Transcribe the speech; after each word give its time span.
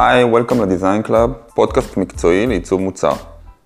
היי, 0.00 0.24
Welcome 0.24 0.62
ל 0.62 0.68
Design 0.68 1.02
Club, 1.02 1.32
פודקאסט 1.54 1.96
מקצועי 1.96 2.46
לעיצוב 2.46 2.80
מוצר. 2.80 3.12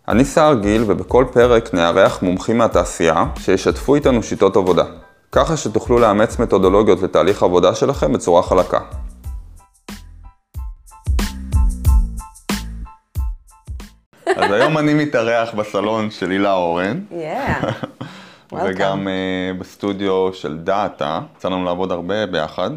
אני 0.08 0.24
סער 0.24 0.54
גיל, 0.54 0.84
ובכל 0.86 1.24
פרק 1.32 1.74
נארח 1.74 2.22
מומחים 2.22 2.58
מהתעשייה 2.58 3.24
שישתפו 3.38 3.94
איתנו 3.94 4.22
שיטות 4.22 4.56
עבודה, 4.56 4.84
ככה 5.32 5.56
שתוכלו 5.56 5.98
לאמץ 5.98 6.38
מתודולוגיות 6.38 7.02
לתהליך 7.02 7.42
העבודה 7.42 7.74
שלכם 7.74 8.12
בצורה 8.12 8.42
חלקה. 8.42 8.78
אז 14.26 14.52
היום 14.52 14.78
אני 14.78 14.94
מתארח 14.94 15.54
בסלון 15.54 16.10
של 16.10 16.30
הילה 16.30 16.52
אורן. 16.52 17.00
Yeah. 17.10 17.66
וגם 18.64 19.08
אה, 19.08 19.60
בסטודיו 19.60 20.34
של 20.34 20.58
data, 20.58 21.20
יצא 21.36 21.48
לנו 21.48 21.64
לעבוד 21.64 21.92
הרבה 21.92 22.26
ביחד, 22.26 22.70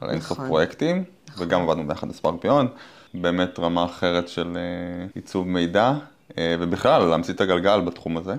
על 0.00 0.10
אינסוף 0.10 0.32
נכון. 0.32 0.48
פרויקטים. 0.48 1.04
וגם 1.38 1.62
עבדנו 1.62 1.88
ביחד 1.88 2.08
בספארק 2.08 2.34
פיון, 2.40 2.68
באמת 3.14 3.58
רמה 3.58 3.84
אחרת 3.84 4.28
של 4.28 4.56
uh, 4.56 5.12
עיצוב 5.14 5.48
מידע, 5.48 5.92
uh, 6.30 6.34
ובכלל 6.60 7.02
להמציא 7.02 7.34
את 7.34 7.40
הגלגל 7.40 7.80
בתחום 7.80 8.16
הזה. 8.16 8.34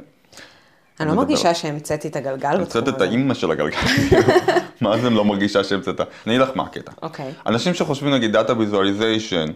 אני 1.00 1.08
לא 1.08 1.16
מרגישה 1.16 1.54
שהמצאתי 1.54 2.08
את 2.08 2.16
הגלגל 2.16 2.50
בתחום 2.50 2.62
המצאת 2.62 2.88
את. 2.88 3.02
האימא 3.02 3.34
של 3.34 3.52
הגלגל, 3.52 3.78
מה 4.82 4.98
זה 4.98 5.10
לא 5.10 5.26
מרגישה 5.26 5.64
שהמצאת? 5.64 6.00
אני 6.00 6.36
אגיד 6.36 6.42
לך 6.42 6.50
מה 6.56 6.64
הקטע. 6.64 6.92
אוקיי. 7.02 7.32
אנשים 7.46 7.74
שחושבים 7.74 8.14
נגיד 8.14 8.36
Visualization, 8.36 9.52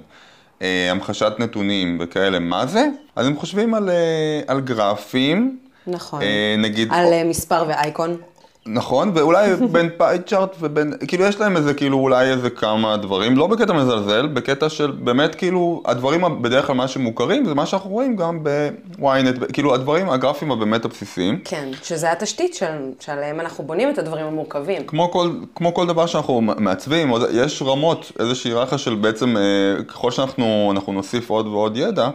אה, 0.62 0.91
המחשת 0.91 1.34
נתונים 1.40 1.98
וכאלה, 2.02 2.40
מה 2.40 2.66
זה? 2.66 2.88
אז 3.16 3.27
הם 3.27 3.38
חושבים 3.38 3.74
על, 3.74 3.90
אה, 3.90 4.41
על 4.48 4.62
גרפים, 4.62 5.60
נכון. 5.88 6.22
אה, 6.22 6.55
נגיד, 6.58 6.88
על 6.91 7.13
אה, 7.13 7.24
מספר 7.24 7.66
ואייקון. 7.68 8.18
נכון, 8.67 9.12
ואולי 9.16 9.49
בין 9.71 9.89
פאי 9.98 10.17
צ'ארט 10.26 10.55
ובין, 10.59 10.94
כאילו 11.07 11.26
יש 11.26 11.39
להם 11.39 11.57
איזה, 11.57 11.73
כאילו 11.73 11.98
אולי 11.98 12.32
איזה 12.32 12.49
כמה 12.49 12.98
דברים, 12.98 13.37
לא 13.37 13.48
בקטע 13.48 13.73
מזלזל, 13.73 14.27
בקטע 14.27 14.70
של 14.70 14.91
באמת 14.91 15.35
כאילו, 15.35 15.84
הדברים 15.85 16.41
בדרך 16.41 16.68
כלל 16.68 16.76
מה 16.76 16.88
שמוכרים, 16.88 17.45
זה 17.45 17.55
מה 17.55 17.65
שאנחנו 17.65 17.90
רואים 17.90 18.15
גם 18.15 18.40
ב-ynet, 18.43 19.51
כאילו 19.54 19.73
הדברים, 19.73 20.10
הגרפים 20.10 20.51
הבאמת 20.51 20.85
הבסיסיים. 20.85 21.40
כן, 21.45 21.70
שזה 21.84 22.12
התשתית 22.12 22.54
של- 22.54 22.65
שעליהם 22.99 23.40
אנחנו 23.40 23.63
בונים 23.63 23.90
את 23.90 23.98
הדברים 23.98 24.26
המורכבים. 24.26 24.82
כמו 24.88 25.12
כל, 25.12 25.29
כמו 25.55 25.73
כל 25.73 25.88
דבר 25.88 26.05
שאנחנו 26.05 26.41
מעצבים, 26.41 27.12
יש 27.32 27.62
רמות, 27.62 28.12
איזושהי 28.20 28.54
רכה 28.54 28.77
של 28.77 28.95
בעצם, 28.95 29.38
אה, 29.38 29.43
ככל 29.84 30.12
שאנחנו 30.12 30.70
אנחנו 30.76 30.93
נוסיף 30.93 31.29
עוד 31.29 31.48
ועוד 31.48 31.77
ידע, 31.77 32.10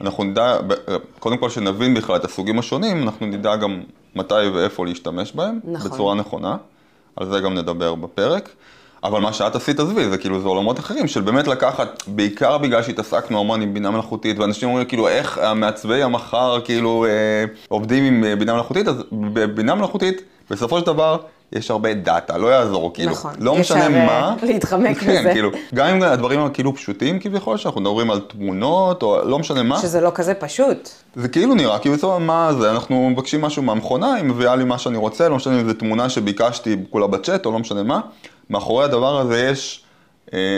אנחנו 0.00 0.24
נדע, 0.24 0.44
אה, 0.88 0.96
קודם 1.18 1.36
כל 1.36 1.50
שנבין 1.50 1.94
בכלל 1.94 2.16
את 2.16 2.24
הסוגים 2.24 2.58
השונים, 2.58 3.02
אנחנו 3.02 3.26
נדע 3.26 3.56
גם 3.56 3.80
מתי 4.16 4.48
ואיפה 4.54 4.86
להשתמש 4.86 5.32
בהם, 5.32 5.60
נכון. 5.64 5.90
בצורה 5.90 6.14
נכונה, 6.14 6.56
על 7.16 7.30
זה 7.30 7.40
גם 7.40 7.54
נדבר 7.54 7.94
בפרק. 7.94 8.48
אבל 9.04 9.20
מה 9.20 9.32
שאת 9.32 9.56
עשית, 9.56 9.80
עזבי, 9.80 10.08
זה 10.10 10.18
כאילו, 10.18 10.40
זה 10.40 10.48
עולמות 10.48 10.78
אחרים, 10.78 11.08
של 11.08 11.20
באמת 11.20 11.46
לקחת, 11.46 12.02
בעיקר 12.06 12.58
בגלל 12.58 12.82
שהתעסקנו 12.82 13.40
המון 13.40 13.62
עם 13.62 13.74
בינה 13.74 13.90
מלאכותית, 13.90 14.38
ואנשים 14.38 14.68
אומרים, 14.68 14.86
כאילו, 14.86 15.08
איך 15.08 15.38
המעצבי 15.38 16.02
המחר, 16.02 16.60
כאילו, 16.64 17.04
אה, 17.04 17.44
עובדים 17.68 18.04
עם 18.04 18.24
אה, 18.24 18.36
בינה 18.36 18.54
מלאכותית, 18.54 18.88
אז 18.88 19.04
בבינה 19.12 19.74
מלאכותית, 19.74 20.22
בסופו 20.50 20.80
של 20.80 20.86
דבר, 20.86 21.16
יש 21.54 21.70
הרבה 21.70 21.94
דאטה, 21.94 22.38
לא 22.38 22.46
יעזור, 22.46 22.94
כאילו, 22.94 23.12
נכון. 23.12 23.32
לא 23.38 23.56
משנה 23.56 23.86
אפשר, 23.86 23.96
אה, 23.98 24.06
מה. 24.06 24.36
להתחמק 24.42 24.98
כן, 24.98 25.20
מזה. 25.20 25.32
כאילו, 25.32 25.50
גם 25.74 25.86
אם 25.86 26.02
הדברים 26.02 26.40
הם 26.40 26.50
כאילו 26.52 26.74
פשוטים 26.74 27.18
כביכול, 27.18 27.56
שאנחנו 27.56 27.80
מדברים 27.80 28.10
על 28.10 28.20
תמונות, 28.20 29.02
או 29.02 29.24
לא 29.24 29.38
משנה 29.38 29.62
מה, 29.62 29.78
שזה 29.78 30.00
לא 30.00 30.10
כזה 30.14 30.34
פשוט. 30.34 30.88
זה 31.14 31.28
כאילו 31.28 31.54
נראה, 31.54 31.78
כאילו, 31.78 31.94
בסדר, 31.94 32.18
מה 32.18 32.52
זה, 32.60 32.70
אנחנו 32.70 33.10
מבקשים 33.10 33.40
משהו 33.40 33.62
מהמכונה, 33.62 34.14
היא 34.14 34.24
מביאה 34.24 34.56
לי 34.56 34.64
מה 34.64 34.78
שאני 34.78 34.96
רוצה, 34.96 35.28
לא 35.28 35.36
משנה 35.36 35.60
אם 35.60 35.68
זו 35.68 35.74
תמונה 35.74 36.08
שביקשתי 36.08 36.76
כולה 36.90 37.06
בצ'אט, 37.06 37.46
או 37.46 37.52
לא 37.52 37.58
משנה 37.58 37.82
מה. 37.82 38.00
מאחורי 38.50 38.84
הדבר 38.84 39.20
הזה 39.20 39.48
יש 39.50 39.83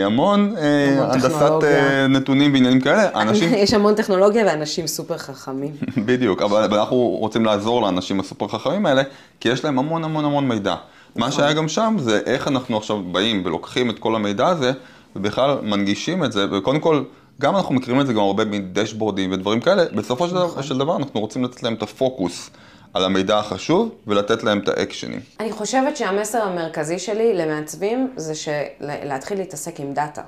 המון 0.05 0.55
אה, 0.57 0.93
המון 0.93 1.11
הנדסת 1.11 1.29
טכנולוגיה. 1.29 2.01
אה, 2.01 2.07
נתונים 2.07 2.53
ועניינים 2.53 2.81
כאלה. 2.81 3.21
אנשים, 3.21 3.53
יש 3.63 3.73
המון 3.73 3.95
טכנולוגיה 3.95 4.45
ואנשים 4.45 4.87
סופר 4.87 5.17
חכמים. 5.17 5.71
בדיוק, 6.07 6.41
אבל 6.41 6.63
אבל 6.63 6.79
אנחנו 6.79 6.97
רוצים 6.97 7.45
לעזור 7.45 7.81
לאנשים 7.81 8.19
הסופר 8.19 8.47
חכמים 8.47 8.85
האלה, 8.85 9.03
כי 9.39 9.49
יש 9.49 9.65
להם 9.65 9.79
המון 9.79 10.03
המון 10.03 10.25
המון 10.25 10.47
מידע. 10.47 10.75
מה 11.15 11.31
שהיה 11.31 11.53
גם 11.53 11.67
שם 11.67 11.95
זה 11.99 12.19
איך 12.25 12.47
אנחנו 12.47 12.77
עכשיו 12.77 13.03
באים 13.03 13.41
ולוקחים 13.45 13.89
את 13.89 13.99
כל 13.99 14.15
המידע 14.15 14.47
הזה, 14.47 14.71
ובכלל 15.15 15.57
מנגישים 15.63 16.23
את 16.23 16.31
זה, 16.31 16.45
וקודם 16.51 16.79
כל, 16.79 17.03
גם 17.41 17.55
אנחנו 17.55 17.75
מכירים 17.75 18.01
את 18.01 18.07
זה 18.07 18.13
גם 18.13 18.19
הרבה 18.19 18.45
מדשבורדים 18.45 19.31
ודברים 19.31 19.59
כאלה, 19.59 19.83
בסופו 19.95 20.27
של 20.27 20.33
דבר, 20.33 20.61
של 20.61 20.77
דבר 20.77 20.97
אנחנו 20.97 21.19
רוצים 21.19 21.43
לתת 21.43 21.63
להם 21.63 21.73
את 21.73 21.83
הפוקוס 21.83 22.49
על 22.97 23.05
המידע 23.05 23.37
החשוב, 23.39 23.89
ולתת 24.07 24.43
להם 24.43 24.59
את 24.59 24.69
האקשנים. 24.69 25.19
אני 25.39 25.51
חושבת 25.51 25.97
שהמסר 25.97 26.41
המרכזי 26.41 26.99
שלי 26.99 27.33
למעצבים 27.33 28.11
זה 28.15 28.35
של- 28.35 28.51
להתחיל 28.79 29.37
להתעסק 29.37 29.79
עם 29.79 29.93
דאטה. 29.93 30.21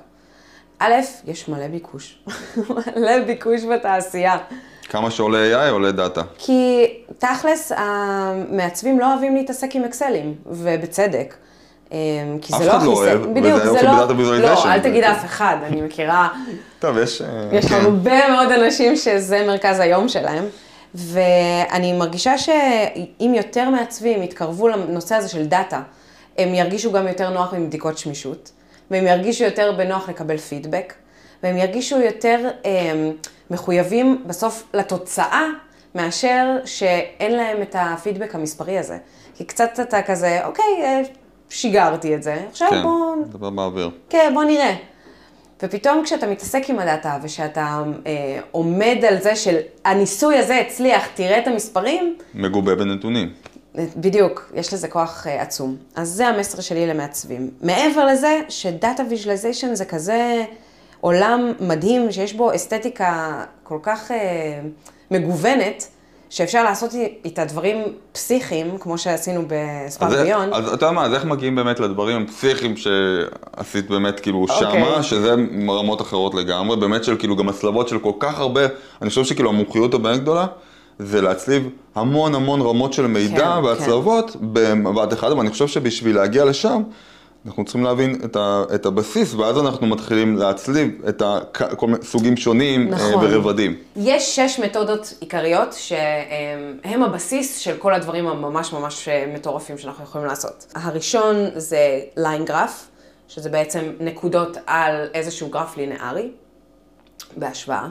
א', 0.78 0.92
יש 1.26 1.48
מלא 1.48 1.66
ביקוש. 1.68 2.18
מלא 2.96 3.24
ביקוש 3.26 3.64
בתעשייה. 3.64 4.38
כמה 4.88 5.10
שעולה 5.10 5.66
AI 5.66 5.70
עולה 5.70 5.92
דאטה. 5.92 6.22
כי 6.38 6.86
תכלס, 7.18 7.72
המעצבים 7.76 9.00
לא 9.00 9.12
אוהבים 9.12 9.36
להתעסק 9.36 9.74
עם 9.76 9.84
אקסלים, 9.84 10.34
ובצדק. 10.46 11.34
אמ, 11.92 11.96
כי 12.42 12.52
אף 12.54 12.58
זה 12.58 12.66
לא 12.66 12.76
אחד 12.76 12.84
לא. 12.86 12.92
אוהב, 12.92 13.20
בדיוק, 13.22 13.54
וזה 13.56 13.70
זה 13.70 13.70
היופי 13.70 13.86
לא... 13.86 13.92
ב 13.96 13.99
data 13.99 14.12
visualization. 14.18 14.68
לא, 14.68 14.74
אל 14.74 14.80
תגיד 14.80 15.04
אף 15.04 15.24
אחד, 15.24 15.56
אני 15.66 15.80
מכירה, 15.80 16.28
טוב, 16.78 16.98
יש... 16.98 17.22
אה, 17.22 17.28
יש 17.52 17.66
כן. 17.66 17.74
הרבה 17.74 18.28
מאוד 18.30 18.52
אנשים 18.52 18.96
שזה 18.96 19.44
מרכז 19.46 19.80
היום 19.80 20.08
שלהם, 20.08 20.44
ואני 20.94 21.92
מרגישה 21.92 22.38
שאם 22.38 23.32
יותר 23.36 23.70
מעצבים 23.70 24.22
יתקרבו 24.22 24.68
לנושא 24.68 25.14
הזה 25.14 25.28
של 25.28 25.46
data, 25.46 25.82
הם 26.38 26.54
ירגישו 26.54 26.92
גם 26.92 27.08
יותר 27.08 27.30
נוח 27.30 27.54
עם 27.54 27.66
בדיקות 27.66 27.98
שמישות, 27.98 28.52
והם 28.90 29.06
ירגישו 29.06 29.44
יותר 29.44 29.72
בנוח 29.72 30.08
לקבל 30.08 30.38
פידבק, 30.38 30.94
והם 31.42 31.56
ירגישו 31.56 32.00
יותר 32.00 32.50
אה, 32.64 33.10
מחויבים 33.50 34.22
בסוף 34.26 34.64
לתוצאה, 34.74 35.46
מאשר 35.94 36.56
שאין 36.64 37.36
להם 37.36 37.62
את 37.62 37.76
הפידבק 37.78 38.34
המספרי 38.34 38.78
הזה. 38.78 38.98
כי 39.34 39.44
קצת 39.44 39.80
אתה 39.80 40.02
כזה, 40.02 40.46
אוקיי, 40.46 40.82
אה, 40.82 41.00
שיגרתי 41.48 42.14
את 42.14 42.22
זה, 42.22 42.36
עכשיו 42.50 42.70
כן, 42.70 42.82
בוא 42.82 43.16
דבר 43.32 43.50
באוויר. 43.50 43.90
כן, 44.08 44.30
בוא 44.34 44.44
נראה. 44.44 44.74
ופתאום 45.62 46.04
כשאתה 46.04 46.26
מתעסק 46.26 46.62
עם 46.68 46.78
ה 46.78 46.86
data 46.86 47.18
ושאתה 47.22 47.82
אה, 48.06 48.40
עומד 48.50 49.04
על 49.08 49.20
זה 49.22 49.36
של 49.36 49.56
הניסוי 49.84 50.36
הזה 50.36 50.60
הצליח, 50.60 51.06
תראה 51.14 51.38
את 51.38 51.46
המספרים, 51.46 52.16
מגובה 52.34 52.74
בנתונים. 52.74 53.32
אה, 53.78 53.84
בדיוק, 53.96 54.52
יש 54.54 54.74
לזה 54.74 54.88
כוח 54.88 55.26
אה, 55.26 55.42
עצום. 55.42 55.76
אז 55.94 56.08
זה 56.08 56.26
המסר 56.28 56.60
שלי 56.60 56.86
למעצבים. 56.86 57.50
מעבר 57.62 58.06
לזה, 58.06 58.40
ש 58.48 58.66
data 58.66 59.02
visualization 59.10 59.74
זה 59.74 59.84
כזה 59.84 60.44
עולם 61.00 61.52
מדהים, 61.60 62.12
שיש 62.12 62.32
בו 62.32 62.54
אסתטיקה 62.54 63.44
כל 63.62 63.78
כך 63.82 64.10
אה, 64.10 64.60
מגוונת, 65.10 65.88
שאפשר 66.30 66.64
לעשות 66.64 66.90
איתה 67.24 67.44
דברים 67.44 67.76
פסיכיים, 68.12 68.78
כמו 68.78 68.98
שעשינו 68.98 69.42
ביון. 70.22 70.52
אז 70.52 70.64
אתה 70.64 70.74
יודע 70.74 70.90
מה, 70.90 71.04
אז 71.04 71.14
איך 71.14 71.24
מגיעים 71.24 71.56
באמת 71.56 71.80
לדברים 71.80 72.22
הפסיכיים 72.28 72.74
שעשית 72.76 73.90
באמת 73.90 74.20
כאילו 74.20 74.46
אוקיי. 74.50 74.56
שמה, 74.56 75.02
שזה 75.02 75.34
רמות 75.68 76.00
אחרות 76.00 76.34
לגמרי, 76.34 76.76
באמת 76.76 77.04
של 77.04 77.16
כאילו 77.16 77.36
גם 77.36 77.48
הצלבות 77.48 77.88
של 77.88 77.98
כל 77.98 78.12
כך 78.18 78.38
הרבה, 78.38 78.60
אני 79.02 79.08
חושב 79.10 79.24
שכאילו 79.24 79.48
המומחיות 79.50 79.94
הבאמת 79.94 80.20
גדולה, 80.20 80.46
זה 80.98 81.20
להצליב 81.20 81.68
המון 81.94 82.34
המון 82.34 82.60
רמות 82.60 82.92
של 82.92 83.06
מידע 83.06 83.56
כן, 83.56 83.64
והצלבות 83.64 84.36
במבט 84.40 85.12
אחד, 85.12 85.30
אבל 85.30 85.40
אני 85.40 85.50
חושב 85.50 85.66
שבשביל 85.66 86.16
להגיע 86.16 86.44
לשם, 86.44 86.82
אנחנו 87.46 87.64
צריכים 87.64 87.84
להבין 87.84 88.20
את, 88.24 88.36
ה, 88.36 88.64
את 88.74 88.86
הבסיס, 88.86 89.34
ואז 89.34 89.58
אנחנו 89.58 89.86
מתחילים 89.86 90.36
להצליב 90.36 91.04
את 91.08 91.22
כל 91.76 91.86
מיני 91.86 92.04
סוגים 92.04 92.36
שונים 92.36 92.92
אה, 92.92 92.98
נכון. 92.98 93.24
ורבדים. 93.24 93.76
יש 93.96 94.36
שש 94.36 94.60
מתודות 94.60 95.14
עיקריות 95.20 95.72
שהן 95.72 97.02
הבסיס 97.02 97.58
של 97.58 97.76
כל 97.76 97.94
הדברים 97.94 98.26
הממש 98.26 98.72
ממש 98.72 99.08
מטורפים 99.34 99.78
שאנחנו 99.78 100.04
יכולים 100.04 100.26
לעשות. 100.26 100.66
הראשון 100.74 101.36
זה 101.56 102.00
ליין 102.16 102.44
גרף, 102.44 102.88
שזה 103.28 103.50
בעצם 103.50 103.92
נקודות 104.00 104.56
על 104.66 105.08
איזשהו 105.14 105.48
גרף 105.48 105.76
לינארי, 105.76 106.30
בהשוואה. 107.36 107.88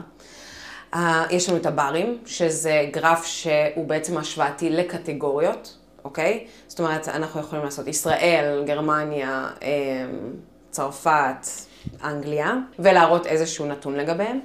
אה, 0.94 1.24
יש 1.30 1.48
לנו 1.48 1.58
את 1.58 1.66
הברים, 1.66 2.18
שזה 2.26 2.86
גרף 2.92 3.24
שהוא 3.24 3.86
בעצם 3.86 4.18
השוואתי 4.18 4.70
לקטגוריות, 4.70 5.76
אוקיי? 6.04 6.46
זאת 6.80 6.86
אומרת, 6.86 7.08
אנחנו 7.08 7.40
יכולים 7.40 7.64
לעשות 7.64 7.86
ישראל, 7.86 8.64
גרמניה, 8.66 9.50
אה, 9.62 9.68
צרפת, 10.70 11.46
אנגליה, 12.04 12.54
ולהראות 12.78 13.26
איזשהו 13.26 13.66
נתון 13.66 13.96
לגביהם. 13.96 14.40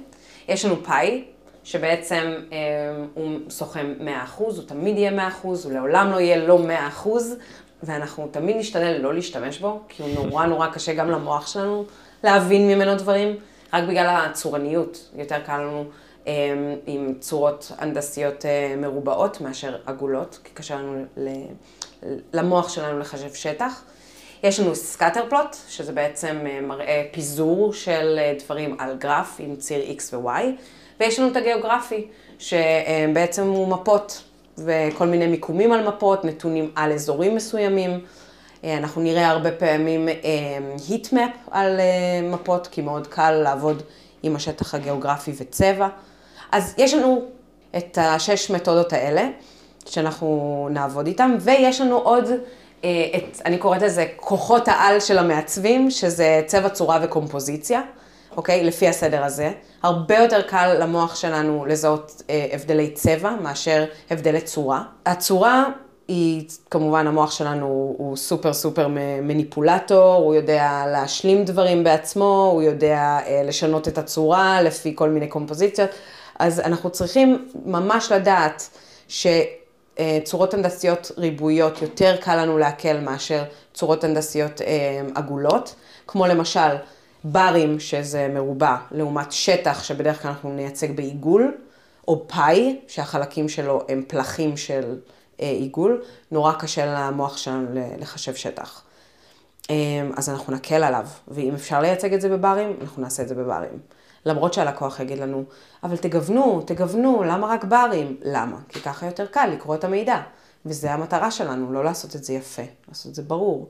יש 0.48 0.64
לנו 0.64 0.84
פאי, 0.84 1.24
שבעצם 1.64 2.34
אה, 2.52 2.58
הוא 3.14 3.38
סוכם 3.50 3.94
100%, 4.00 4.38
הוא 4.38 4.52
תמיד 4.66 4.98
יהיה 4.98 5.30
100%, 5.30 5.32
הוא 5.42 5.72
לעולם 5.72 6.10
לא 6.10 6.20
יהיה 6.20 6.36
לא 6.46 6.58
100%, 7.04 7.08
ואנחנו 7.82 8.28
תמיד 8.30 8.56
נשתדל 8.56 8.98
לא 9.00 9.14
להשתמש 9.14 9.58
בו, 9.58 9.80
כי 9.88 10.02
הוא 10.02 10.10
נורא 10.14 10.46
נורא 10.46 10.66
קשה 10.66 10.94
גם 10.94 11.10
למוח 11.10 11.46
שלנו 11.46 11.84
להבין 12.24 12.68
ממנו 12.68 12.94
דברים, 12.94 13.36
רק 13.72 13.84
בגלל 13.84 14.24
הצורניות. 14.30 15.10
יותר 15.14 15.38
קל 15.46 15.58
לנו 15.58 15.84
אה, 16.26 16.32
עם 16.86 17.14
צורות 17.20 17.72
הנדסיות 17.78 18.46
אה, 18.46 18.74
מרובעות 18.76 19.40
מאשר 19.40 19.76
עגולות, 19.86 20.38
כי 20.44 20.50
קשה 20.54 20.76
לנו 20.76 21.04
למוח 22.32 22.68
שלנו 22.68 22.98
לחשב 22.98 23.34
שטח. 23.34 23.82
יש 24.42 24.60
לנו 24.60 24.74
סקאטר 24.74 25.24
פלוט, 25.28 25.56
שזה 25.68 25.92
בעצם 25.92 26.36
אה, 26.46 26.60
מראה 26.60 27.04
פיזור 27.12 27.72
של 27.72 28.18
אה, 28.18 28.34
דברים 28.44 28.76
על 28.78 28.96
גרף 28.96 29.36
עם 29.38 29.56
ציר 29.56 29.84
X 29.98 30.14
ו-Y, 30.14 30.30
ויש 31.00 31.18
לנו 31.18 31.28
את 31.28 31.36
הגיאוגרפי, 31.36 32.06
שבעצם 32.38 33.46
הוא 33.46 33.68
מפות 33.68 34.22
וכל 34.58 35.06
מיני 35.06 35.26
מיקומים 35.26 35.72
על 35.72 35.88
מפות, 35.88 36.24
נתונים 36.24 36.70
על 36.74 36.92
אזורים 36.92 37.34
מסוימים. 37.34 38.00
אה, 38.64 38.76
אנחנו 38.76 39.02
נראה 39.02 39.28
הרבה 39.28 39.52
פעמים 39.52 40.08
היטמפ 40.88 41.30
על 41.50 41.80
מפות, 42.22 42.66
כי 42.66 42.82
מאוד 42.82 43.06
קל 43.06 43.30
לעבוד 43.30 43.82
עם 44.22 44.36
השטח 44.36 44.74
הגיאוגרפי 44.74 45.32
וצבע. 45.38 45.88
אז 46.52 46.74
יש 46.78 46.94
לנו 46.94 47.24
את 47.76 47.98
השש 48.00 48.50
מתודות 48.50 48.92
האלה, 48.92 49.28
שאנחנו 49.86 50.68
נעבוד 50.70 51.06
איתן, 51.06 51.36
ויש 51.40 51.80
לנו 51.80 51.96
עוד 51.96 52.24
אה, 52.84 53.06
את, 53.16 53.40
אני 53.44 53.58
קוראת 53.58 53.82
לזה 53.82 54.06
כוחות 54.16 54.68
העל 54.68 55.00
של 55.00 55.18
המעצבים, 55.18 55.90
שזה 55.90 56.42
צבע, 56.46 56.68
צורה 56.68 56.98
וקומפוזיציה, 57.02 57.82
אוקיי? 58.36 58.64
לפי 58.64 58.88
הסדר 58.88 59.24
הזה. 59.24 59.52
הרבה 59.82 60.18
יותר 60.18 60.42
קל 60.42 60.76
למוח 60.80 61.14
שלנו 61.16 61.64
לזהות 61.68 62.22
אה, 62.30 62.46
הבדלי 62.52 62.90
צבע 62.90 63.30
מאשר 63.42 63.84
הבדלי 64.10 64.40
צורה. 64.40 64.82
הצורה 65.06 65.64
היא, 66.08 66.48
כמובן, 66.70 67.06
המוח 67.06 67.30
שלנו 67.30 67.94
הוא 67.98 68.16
סופר 68.16 68.52
סופר 68.52 68.88
מניפולטור, 69.22 70.14
הוא 70.14 70.34
יודע 70.34 70.84
להשלים 70.92 71.44
דברים 71.44 71.84
בעצמו, 71.84 72.50
הוא 72.52 72.62
יודע 72.62 73.18
אה, 73.26 73.42
לשנות 73.44 73.88
את 73.88 73.98
הצורה 73.98 74.62
לפי 74.62 74.92
כל 74.94 75.08
מיני 75.08 75.26
קומפוזיציות. 75.26 75.90
אז 76.38 76.60
אנחנו 76.60 76.90
צריכים 76.90 77.48
ממש 77.64 78.12
לדעת 78.12 78.68
ש... 79.08 79.26
אה, 79.98 80.18
צורות 80.24 80.54
הנדסיות 80.54 81.10
ריבועיות 81.18 81.82
יותר 81.82 82.16
קל 82.20 82.42
לנו 82.42 82.58
לעכל 82.58 82.96
מאשר 82.98 83.44
צורות 83.74 84.04
הנדסיות 84.04 84.60
אה, 84.62 85.02
עגולות, 85.14 85.74
כמו 86.06 86.26
למשל 86.26 86.76
ברים, 87.24 87.80
שזה 87.80 88.28
מרובע, 88.28 88.76
לעומת 88.90 89.32
שטח 89.32 89.82
שבדרך 89.82 90.22
כלל 90.22 90.30
אנחנו 90.30 90.52
נייצג 90.52 90.96
בעיגול, 90.96 91.54
או 92.08 92.28
פאי, 92.28 92.80
שהחלקים 92.88 93.48
שלו 93.48 93.82
הם 93.88 94.02
פלחים 94.08 94.56
של 94.56 94.98
אה, 95.40 95.50
עיגול, 95.50 96.02
נורא 96.30 96.52
קשה 96.52 96.86
למוח 96.86 97.36
שלנו 97.36 97.66
לחשב 97.98 98.34
שטח. 98.34 98.82
אז 100.16 100.28
אנחנו 100.28 100.52
נקל 100.52 100.84
עליו, 100.84 101.06
ואם 101.28 101.54
אפשר 101.54 101.80
לייצג 101.80 102.14
את 102.14 102.20
זה 102.20 102.28
בברים, 102.28 102.76
אנחנו 102.80 103.02
נעשה 103.02 103.22
את 103.22 103.28
זה 103.28 103.34
בברים. 103.34 103.78
למרות 104.26 104.54
שהלקוח 104.54 105.00
יגיד 105.00 105.18
לנו, 105.18 105.44
אבל 105.82 105.96
תגוונו, 105.96 106.62
תגוונו, 106.66 107.22
למה 107.22 107.46
רק 107.46 107.64
ברים? 107.64 108.16
למה? 108.22 108.56
כי 108.68 108.80
ככה 108.80 109.06
יותר 109.06 109.26
קל 109.26 109.46
לקרוא 109.46 109.74
את 109.74 109.84
המידע. 109.84 110.20
וזה 110.66 110.92
המטרה 110.92 111.30
שלנו, 111.30 111.72
לא 111.72 111.84
לעשות 111.84 112.16
את 112.16 112.24
זה 112.24 112.32
יפה, 112.32 112.62
לעשות 112.88 113.10
את 113.10 113.14
זה 113.14 113.22
ברור. 113.22 113.68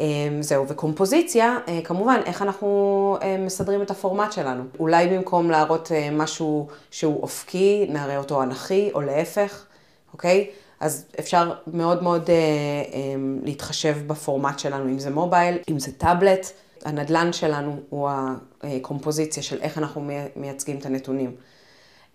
אמ, 0.00 0.06
זהו, 0.40 0.68
וקומפוזיציה, 0.68 1.58
אה, 1.68 1.80
כמובן, 1.84 2.20
איך 2.26 2.42
אנחנו 2.42 3.18
אה, 3.22 3.36
מסדרים 3.38 3.82
את 3.82 3.90
הפורמט 3.90 4.32
שלנו. 4.32 4.64
אולי 4.78 5.08
במקום 5.08 5.50
להראות 5.50 5.92
אה, 5.92 6.08
משהו 6.12 6.68
שהוא 6.90 7.22
אופקי, 7.22 7.86
נראה 7.88 8.18
אותו 8.18 8.42
אנכי, 8.42 8.90
או 8.94 9.00
להפך, 9.00 9.64
אוקיי? 10.12 10.50
אז 10.80 11.04
אפשר 11.18 11.52
מאוד 11.66 12.02
מאוד 12.02 12.30
אמ, 12.30 13.40
להתחשב 13.44 13.96
בפורמט 14.06 14.58
שלנו, 14.58 14.84
אם 14.84 14.98
זה 14.98 15.10
מובייל, 15.10 15.58
אם 15.70 15.78
זה 15.78 15.92
טאבלט. 15.92 16.52
הנדלן 16.84 17.32
שלנו 17.32 17.76
הוא 17.88 18.08
הקומפוזיציה 18.62 19.42
של 19.42 19.60
איך 19.60 19.78
אנחנו 19.78 20.10
מייצגים 20.36 20.78
את 20.78 20.86
הנתונים. 20.86 21.36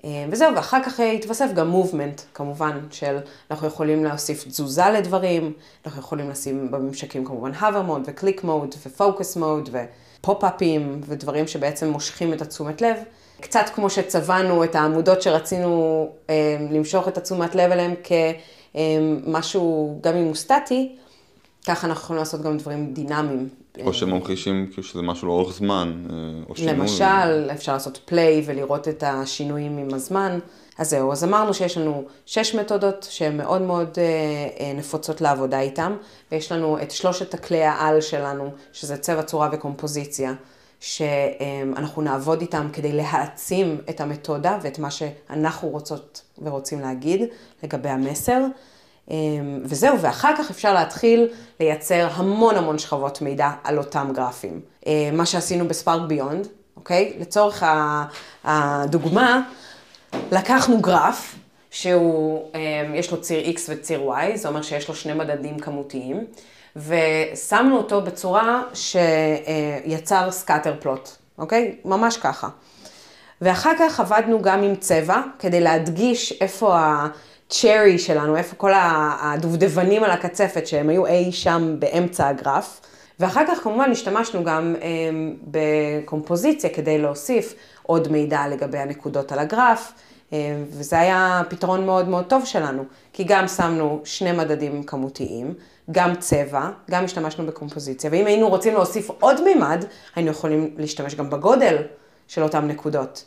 אה, 0.05 0.25
וזהו, 0.31 0.55
ואחר 0.55 0.83
כך 0.83 0.99
יתווסף 0.99 1.49
גם 1.55 1.67
מובמנט, 1.67 2.21
כמובן, 2.33 2.79
של 2.91 3.17
אנחנו 3.51 3.67
יכולים 3.67 4.03
להוסיף 4.03 4.43
תזוזה 4.47 4.89
לדברים, 4.89 5.53
אנחנו 5.85 5.99
יכולים 5.99 6.29
לשים 6.29 6.71
בממשקים 6.71 7.25
כמובן 7.25 7.51
hover 7.51 7.89
mode 7.89 8.09
ו-click 8.09 8.41
mode 8.43 8.75
ו-focus 8.77 9.37
mode 9.37 9.69
ופופ-אפים 9.71 11.01
ודברים 11.05 11.47
שבעצם 11.47 11.89
מושכים 11.89 12.33
את 12.33 12.41
התשומת 12.41 12.81
לב. 12.81 12.97
קצת 13.41 13.65
כמו 13.75 13.89
שצבענו 13.89 14.63
את 14.63 14.75
העמודות 14.75 15.21
שרצינו 15.21 16.09
אה, 16.29 16.57
למשוך 16.71 17.07
את 17.07 17.17
התשומת 17.17 17.55
לב 17.55 17.71
אליהם 17.71 17.93
כמשהו, 18.73 19.99
גם 20.01 20.15
אם 20.15 20.23
הוא 20.23 20.35
סטטי, 20.35 20.95
ככה 21.67 21.87
אנחנו 21.87 22.03
יכולים 22.03 22.19
לעשות 22.19 22.41
גם 22.41 22.57
דברים 22.57 22.93
דינמיים. 22.93 23.49
או 23.85 23.93
שממחישים 23.93 24.67
כאילו 24.71 24.83
שזה 24.83 25.01
משהו 25.01 25.27
לאורך 25.27 25.53
זמן, 25.53 26.05
אה, 26.09 26.15
או 26.49 26.55
שינוי. 26.55 26.73
למשל, 26.73 27.51
אפשר 27.51 27.73
לעשות 27.73 27.99
פליי 28.05 28.43
ולראות 28.45 28.87
את 28.87 29.03
השינויים 29.07 29.77
עם 29.77 29.93
הזמן. 29.93 30.39
אז 30.77 30.89
זהו, 30.89 31.11
אז 31.11 31.23
אמרנו 31.23 31.53
שיש 31.53 31.77
לנו 31.77 32.03
שש 32.25 32.55
מתודות 32.55 33.07
שהן 33.09 33.37
מאוד 33.37 33.61
מאוד 33.61 33.89
אה, 33.97 34.03
אה, 34.59 34.73
נפוצות 34.73 35.21
לעבודה 35.21 35.59
איתן, 35.59 35.93
ויש 36.31 36.51
לנו 36.51 36.81
את 36.81 36.91
שלושת 36.91 37.33
הכלי 37.33 37.63
העל 37.63 38.01
שלנו, 38.01 38.49
שזה 38.73 38.97
צבע, 38.97 39.23
צורה 39.23 39.49
וקומפוזיציה, 39.51 40.33
שאנחנו 40.79 42.01
נעבוד 42.01 42.41
איתם 42.41 42.67
כדי 42.73 42.91
להעצים 42.91 43.77
את 43.89 44.01
המתודה 44.01 44.57
ואת 44.61 44.79
מה 44.79 44.91
שאנחנו 44.91 45.67
רוצות 45.69 46.21
ורוצים 46.41 46.79
להגיד 46.79 47.21
לגבי 47.63 47.89
המסר. 47.89 48.41
אמ, 49.11 49.59
וזהו, 49.63 49.99
ואחר 49.99 50.33
כך 50.37 50.51
אפשר 50.51 50.73
להתחיל 50.73 51.27
לייצר 51.59 52.07
המון 52.13 52.55
המון 52.57 52.79
שכבות 52.79 53.21
מידע 53.21 53.51
על 53.63 53.77
אותם 53.77 54.09
גרפים. 54.13 54.61
אמ, 54.85 54.93
מה 55.13 55.25
שעשינו 55.25 55.67
בספארק 55.67 56.01
ביונד, 56.07 56.47
אוקיי? 56.77 57.13
לצורך 57.19 57.63
הדוגמה, 58.43 59.41
לקחנו 60.31 60.81
גרף 60.81 61.35
שהוא, 61.71 62.49
אמ, 62.55 62.95
יש 62.95 63.11
לו 63.11 63.21
ציר 63.21 63.45
X 63.55 63.59
וציר 63.69 64.11
Y, 64.11 64.35
זה 64.37 64.47
אומר 64.47 64.61
שיש 64.61 64.87
לו 64.87 64.95
שני 64.95 65.13
מדדים 65.13 65.59
כמותיים, 65.59 66.25
ושמנו 66.75 67.77
אותו 67.77 68.01
בצורה 68.01 68.61
שיצר 68.73 70.31
סקאטר 70.31 70.75
פלוט, 70.79 71.09
אוקיי? 71.37 71.75
ממש 71.85 72.17
ככה. 72.17 72.49
ואחר 73.41 73.71
כך 73.79 73.99
עבדנו 73.99 74.41
גם 74.41 74.63
עם 74.63 74.75
צבע, 74.75 75.21
כדי 75.39 75.59
להדגיש 75.59 76.33
איפה 76.41 76.77
ה... 76.79 77.07
הצ'רי 77.47 77.99
שלנו, 77.99 78.37
איפה 78.37 78.55
כל 78.55 78.71
הדובדבנים 79.21 80.03
על 80.03 80.11
הקצפת 80.11 80.67
שהם 80.67 80.89
היו 80.89 81.05
אי 81.05 81.31
שם 81.31 81.75
באמצע 81.79 82.27
הגרף. 82.27 82.81
ואחר 83.19 83.43
כך 83.47 83.63
כמובן 83.63 83.91
השתמשנו 83.91 84.43
גם 84.43 84.75
אה, 84.81 84.89
בקומפוזיציה 85.43 86.69
כדי 86.69 86.97
להוסיף 86.97 87.55
עוד 87.83 88.11
מידע 88.11 88.47
לגבי 88.47 88.77
הנקודות 88.77 89.31
על 89.31 89.39
הגרף, 89.39 89.93
אה, 90.33 90.37
וזה 90.69 90.99
היה 90.99 91.41
פתרון 91.49 91.85
מאוד 91.85 92.07
מאוד 92.07 92.25
טוב 92.25 92.45
שלנו, 92.45 92.83
כי 93.13 93.23
גם 93.23 93.47
שמנו 93.47 94.01
שני 94.03 94.31
מדדים 94.31 94.83
כמותיים, 94.83 95.53
גם 95.91 96.15
צבע, 96.15 96.69
גם 96.91 97.03
השתמשנו 97.03 97.45
בקומפוזיציה, 97.45 98.09
ואם 98.13 98.25
היינו 98.25 98.49
רוצים 98.49 98.73
להוסיף 98.73 99.09
עוד 99.19 99.43
מימד, 99.43 99.85
היינו 100.15 100.31
יכולים 100.31 100.75
להשתמש 100.77 101.15
גם 101.15 101.29
בגודל 101.29 101.77
של 102.27 102.43
אותן 102.43 102.67
נקודות. 102.67 103.25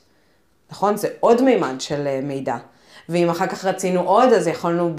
נכון? 0.71 0.97
זה 0.97 1.09
עוד 1.21 1.43
מימד 1.43 1.75
של 1.79 2.07
אה, 2.07 2.21
מידע. 2.23 2.57
ואם 3.09 3.31
אחר 3.31 3.47
כך 3.47 3.65
רצינו 3.65 4.01
עוד, 4.01 4.33
אז 4.33 4.47
יכולנו 4.47 4.93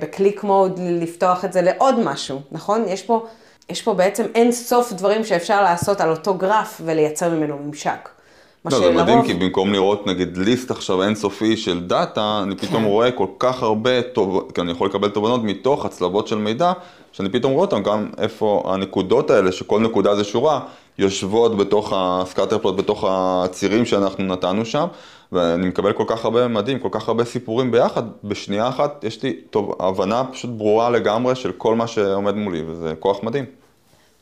בקליק 0.00 0.44
מוד 0.44 0.80
לפתוח 0.82 1.44
את 1.44 1.52
זה 1.52 1.62
לעוד 1.62 1.98
משהו, 1.98 2.40
נכון? 2.52 2.84
יש 2.88 3.02
פה, 3.02 3.26
יש 3.70 3.82
פה 3.82 3.94
בעצם 3.94 4.24
אין 4.34 4.52
סוף 4.52 4.92
דברים 4.92 5.24
שאפשר 5.24 5.62
לעשות 5.62 6.00
על 6.00 6.10
אותו 6.10 6.34
גרף 6.34 6.80
ולייצר 6.84 7.30
ממנו 7.30 7.58
ממשק. 7.58 8.08
לא, 8.64 8.78
זה 8.78 8.90
מדהים, 8.90 9.22
כי 9.22 9.34
במקום 9.34 9.72
לראות 9.72 10.06
נגיד 10.06 10.36
ליסט 10.36 10.70
עכשיו 10.70 11.02
אינסופי 11.02 11.56
של 11.56 11.86
דאטה, 11.86 12.40
אני 12.42 12.56
פתאום 12.56 12.82
כן. 12.82 12.88
רואה 12.88 13.10
כל 13.10 13.26
כך 13.38 13.62
הרבה, 13.62 14.02
טוב, 14.02 14.50
כי 14.54 14.60
אני 14.60 14.72
יכול 14.72 14.88
לקבל 14.88 15.08
תובנות 15.08 15.44
מתוך 15.44 15.84
הצלבות 15.84 16.28
של 16.28 16.38
מידע, 16.38 16.72
שאני 17.12 17.28
פתאום 17.28 17.52
רואה 17.52 17.64
אותם 17.64 17.82
גם 17.82 18.10
איפה 18.18 18.62
הנקודות 18.66 19.30
האלה, 19.30 19.52
שכל 19.52 19.80
נקודה 19.80 20.16
זה 20.16 20.24
שורה, 20.24 20.60
יושבות 20.98 21.56
בתוך 21.56 21.92
ה 21.96 22.04
scatter 22.04 22.58
plot, 22.58 22.76
בתוך 22.76 23.04
הצירים 23.08 23.84
שאנחנו 23.84 24.24
נתנו 24.24 24.64
שם, 24.64 24.86
ואני 25.32 25.68
מקבל 25.68 25.92
כל 25.92 26.04
כך 26.06 26.24
הרבה 26.24 26.48
מדהים, 26.48 26.78
כל 26.78 26.88
כך 26.92 27.08
הרבה 27.08 27.24
סיפורים 27.24 27.70
ביחד, 27.70 28.02
בשנייה 28.24 28.68
אחת 28.68 29.04
יש 29.04 29.22
לי 29.22 29.36
טוב, 29.50 29.76
הבנה 29.80 30.24
פשוט 30.32 30.50
ברורה 30.50 30.90
לגמרי 30.90 31.34
של 31.34 31.52
כל 31.52 31.74
מה 31.74 31.86
שעומד 31.86 32.34
מולי, 32.34 32.62
וזה 32.66 32.94
כוח 32.98 33.22
מדהים. 33.22 33.44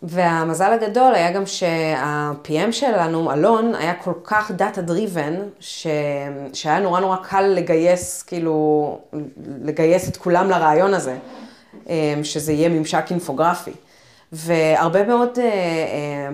והמזל 0.02 0.72
הגדול 0.72 1.14
היה 1.14 1.32
גם 1.32 1.46
שה-PM 1.46 2.72
שלנו, 2.72 3.32
אלון, 3.32 3.74
היה 3.74 3.94
כל 3.94 4.12
כך 4.24 4.50
data 4.50 4.82
driven, 4.82 5.34
ש... 5.60 5.86
שהיה 6.52 6.80
נורא 6.80 7.00
נורא 7.00 7.16
קל 7.16 7.42
לגייס, 7.42 8.22
כאילו, 8.22 8.98
לגייס 9.62 10.08
את 10.08 10.16
כולם 10.16 10.50
לרעיון 10.50 10.94
הזה, 10.94 11.16
אמ, 11.88 11.94
שזה 12.22 12.52
יהיה 12.52 12.68
ממשק 12.68 13.04
אינפוגרפי. 13.10 13.72
והרבה 14.32 15.04
מאוד 15.04 15.38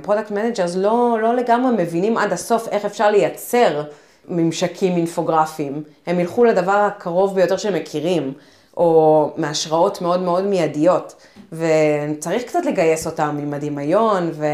product 0.03 0.31
uh, 0.31 0.35
managers 0.35 0.77
לא, 0.77 1.19
לא 1.23 1.35
לגמרי 1.35 1.85
מבינים 1.85 2.19
עד 2.19 2.33
הסוף 2.33 2.69
איך 2.69 2.85
אפשר 2.85 3.11
לייצר 3.11 3.83
ממשקים 4.29 4.97
אינפוגרפיים. 4.97 5.83
הם 6.07 6.21
ילכו 6.21 6.45
לדבר 6.45 6.73
הקרוב 6.73 7.35
ביותר 7.35 7.57
שהם 7.57 7.75
מכירים, 7.75 8.33
או 8.77 9.31
מהשראות 9.37 10.01
מאוד 10.01 10.21
מאוד 10.21 10.45
מיידיות. 10.45 11.15
וצריך 11.53 12.43
קצת 12.45 12.65
לגייס 12.67 13.07
אותם 13.07 13.39
עם 13.43 13.55
הדמיון, 13.55 14.31
ו... 14.33 14.47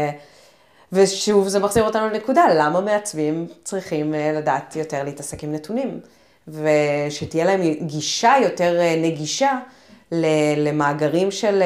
ושוב 0.93 1.47
זה 1.47 1.59
מחזיר 1.59 1.83
אותנו 1.83 2.07
לנקודה, 2.07 2.45
למה 2.55 2.81
מעצבים 2.81 3.47
צריכים 3.63 4.13
אה, 4.13 4.31
לדעת 4.35 4.75
יותר 4.75 5.03
להתעסק 5.03 5.43
עם 5.43 5.51
נתונים, 5.51 5.99
ושתהיה 6.47 7.45
להם 7.45 7.61
גישה 7.81 8.33
יותר 8.43 8.79
אה, 8.79 8.95
נגישה 9.01 9.59
למאגרים 10.57 11.31
של 11.31 11.63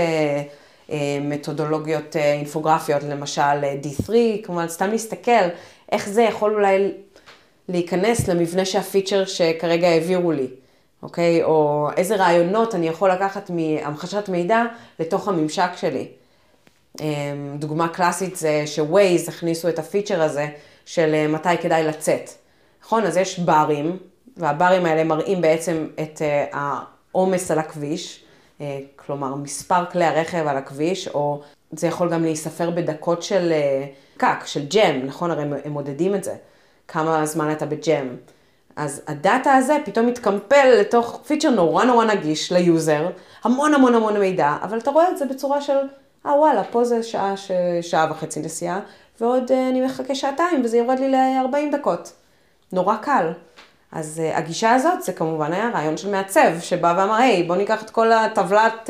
מתודולוגיות 1.22 2.16
אינפוגרפיות, 2.16 3.04
למשל 3.04 3.62
D3, 3.84 4.10
כלומר 4.46 4.70
סתם 4.70 4.90
להסתכל 4.90 5.32
איך 5.92 6.10
זה 6.10 6.22
יכול 6.22 6.54
אולי 6.54 6.92
להיכנס 7.70 8.28
למבנה 8.28 8.66
שהפיצ'ר 8.66 9.26
שכרגע 9.26 9.88
העבירו 9.88 10.32
לי, 10.32 10.48
אוקיי? 11.04 11.44
או 11.44 11.88
איזה 11.98 12.16
רעיונות 12.16 12.76
אני 12.76 12.88
יכול 12.88 13.12
לקחת 13.12 13.50
מהמחשת 13.50 14.30
מידע 14.30 14.64
לתוך 15.00 15.28
הממשק 15.28 15.70
שלי. 15.76 16.08
דוגמה 17.60 17.88
קלאסית 17.88 18.36
זה 18.36 18.64
שווייז 18.66 19.30
הכניסו 19.30 19.70
את 19.70 19.80
הפיצ'ר 19.80 20.22
הזה 20.22 20.48
של 20.86 21.28
מתי 21.28 21.58
כדאי 21.62 21.84
לצאת. 21.84 22.30
נכון? 22.84 23.04
אז 23.04 23.18
יש 23.18 23.40
ברים, 23.40 23.98
והברים 24.38 24.86
האלה 24.86 25.04
מראים 25.04 25.42
בעצם 25.42 25.88
את 26.02 26.22
העומס 26.52 27.52
על 27.52 27.60
הכביש, 27.60 28.23
כלומר 28.96 29.36
מספר 29.36 29.86
כלי 29.86 30.06
הרכב 30.06 30.48
על 30.48 30.58
הכביש, 30.58 31.08
או 31.08 31.42
זה 31.72 31.88
יכול 31.88 32.10
גם 32.10 32.24
להיספר 32.24 32.70
בדקות 32.70 33.24
של 33.24 33.54
פקק, 34.14 34.46
של 34.46 34.66
jam, 34.68 35.06
נכון? 35.06 35.32
הרי 35.32 35.44
הם 35.66 35.72
מודדים 35.72 36.16
את 36.16 36.24
זה. 36.24 36.36
כמה 36.88 37.26
זמן 37.26 37.52
אתה 37.52 37.66
ב 37.66 37.74
jam. 37.74 38.08
אז 38.76 39.02
ה 39.08 39.17
data 39.17 39.54
הזה 39.54 39.78
פתאום 39.86 40.08
מתקמפל 40.08 40.76
לתוך 40.80 41.22
feature 41.28 41.50
נורא 41.50 41.84
נורא 41.84 42.06
נגיש 42.06 42.52
ל 42.52 42.61
user, 42.61 43.10
המון 43.44 43.74
המון 43.74 43.96
המון 43.96 44.20
מידע, 44.20 44.58
אבל 44.62 44.78
אתה 44.78 44.92
רואה 44.92 45.10
את 45.10 45.18
זה 45.18 45.26
בצורה 45.26 45.62
של, 45.62 45.78
אה 46.26 46.34
וואלה, 46.34 46.64
פה 46.64 46.84
זה 46.84 47.04
שעה, 47.04 47.38
ש... 47.38 47.52
שעה 47.82 48.12
וחצי 48.12 48.40
נסיעה, 48.40 48.80
ועוד 49.22 49.52
uh, 49.52 49.54
אני 49.70 49.82
מחכה 49.82 50.16
שעתיים 50.16 50.62
וזה 50.64 50.78
יורד 50.78 51.00
לי 51.00 51.10
ל-40 51.10 51.78
דקות. 51.78 52.14
נורא 52.72 52.96
קל. 52.96 53.32
אז 53.94 54.22
uh, 54.24 54.38
הגישה 54.38 54.74
הזאת 54.74 55.02
זה 55.02 55.14
כמובן 55.14 55.54
היה 55.54 55.70
רעיון 55.74 55.98
של 55.98 56.12
מעצב, 56.12 56.60
שבא 56.62 56.94
ואמר, 56.98 57.14
היי, 57.14 57.44
בוא 57.44 57.56
ניקח 57.56 57.84
את 57.84 57.90
כל 57.90 58.12
הטבלת 58.12 58.90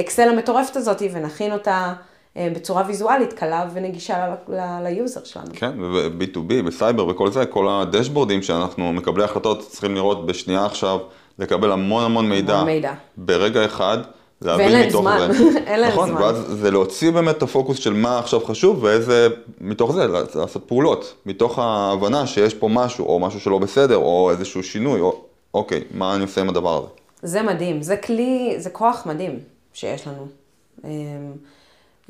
אקסל 0.00 0.22
uh, 0.22 0.26
uh, 0.26 0.32
המטורפת 0.32 0.76
הזאת 0.76 1.02
ונכין 1.12 1.52
אותה 1.52 1.92
בצורה 2.36 2.82
ויזואלית, 2.86 3.32
קלה 3.32 3.66
ונגישה 3.72 4.34
ל 4.82 4.90
user 4.90 5.24
שלנו. 5.24 5.46
כן, 5.52 5.80
וב-B2B, 5.80 6.62
בסייבר 6.66 7.06
וכל 7.06 7.30
זה, 7.30 7.46
כל 7.46 7.68
הדשבורדים 7.68 8.42
שאנחנו 8.42 8.92
מקבלי 8.92 9.24
החלטות 9.24 9.60
צריכים 9.60 9.94
לראות 9.94 10.26
בשנייה 10.26 10.66
עכשיו, 10.66 10.98
לקבל 11.38 11.72
המון 11.72 12.04
המון 12.04 12.28
מידע. 12.28 12.54
המון 12.54 12.66
מידע. 12.66 12.92
ברגע 13.16 13.64
אחד. 13.64 13.98
ואין 14.42 14.72
להם 14.72 14.90
זמן, 14.90 15.30
אין 15.66 15.80
להם 15.80 15.92
נכון, 15.92 16.08
זמן. 16.08 16.22
ואז 16.22 16.36
זה 16.48 16.70
להוציא 16.70 17.10
באמת 17.10 17.36
את 17.36 17.42
הפוקוס 17.42 17.78
של 17.78 17.92
מה 17.92 18.18
עכשיו 18.18 18.40
חשוב, 18.40 18.82
ואיזה, 18.82 19.28
מתוך 19.60 19.92
זה 19.92 20.06
לעשות 20.34 20.64
פעולות, 20.66 21.14
מתוך 21.26 21.58
ההבנה 21.58 22.26
שיש 22.26 22.54
פה 22.54 22.68
משהו, 22.68 23.06
או 23.06 23.18
משהו 23.18 23.40
שלא 23.40 23.58
בסדר, 23.58 23.96
או 23.96 24.30
איזשהו 24.30 24.62
שינוי, 24.62 25.00
או 25.00 25.24
אוקיי, 25.54 25.84
מה 25.90 26.14
אני 26.14 26.22
עושה 26.22 26.40
עם 26.40 26.48
הדבר 26.48 26.78
הזה. 26.78 26.86
זה 27.22 27.42
מדהים, 27.42 27.82
זה 27.82 27.96
כלי, 27.96 28.54
זה 28.58 28.70
כוח 28.70 29.06
מדהים 29.06 29.38
שיש 29.72 30.06
לנו. 30.06 30.26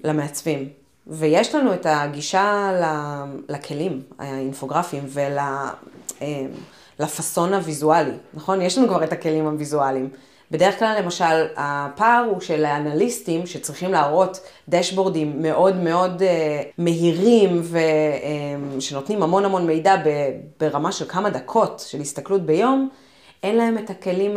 למעצבים. 0.05 0.69
ויש 1.07 1.55
לנו 1.55 1.75
את 1.75 1.87
הגישה 1.89 2.73
לכלים 3.49 4.03
האינפוגרפיים 4.19 5.05
ולפאסון 6.99 7.55
הוויזואלי, 7.55 8.13
נכון? 8.35 8.63
יש 8.63 8.79
לנו 8.79 8.89
כבר 8.89 9.05
את 9.05 9.13
הכלים 9.13 9.47
הוויזואליים. 9.47 10.09
בדרך 10.51 10.79
כלל, 10.79 10.97
למשל, 11.03 11.47
הפער 11.57 12.25
הוא 12.31 12.41
של 12.41 12.65
האנליסטים 12.65 13.47
שצריכים 13.47 13.93
להראות 13.93 14.41
דשבורדים 14.69 15.43
מאוד 15.43 15.77
מאוד 15.77 16.23
מהירים 16.79 17.63
ושנותנים 18.77 19.23
המון 19.23 19.45
המון 19.45 19.67
מידע 19.67 19.95
ברמה 20.61 20.93
של 20.93 21.05
כמה 21.09 21.31
דקות 21.31 21.85
של 21.87 22.01
הסתכלות 22.01 22.43
ביום, 22.43 22.89
אין 23.43 23.57
להם 23.57 23.79
את 23.79 23.91
הכלים 23.91 24.37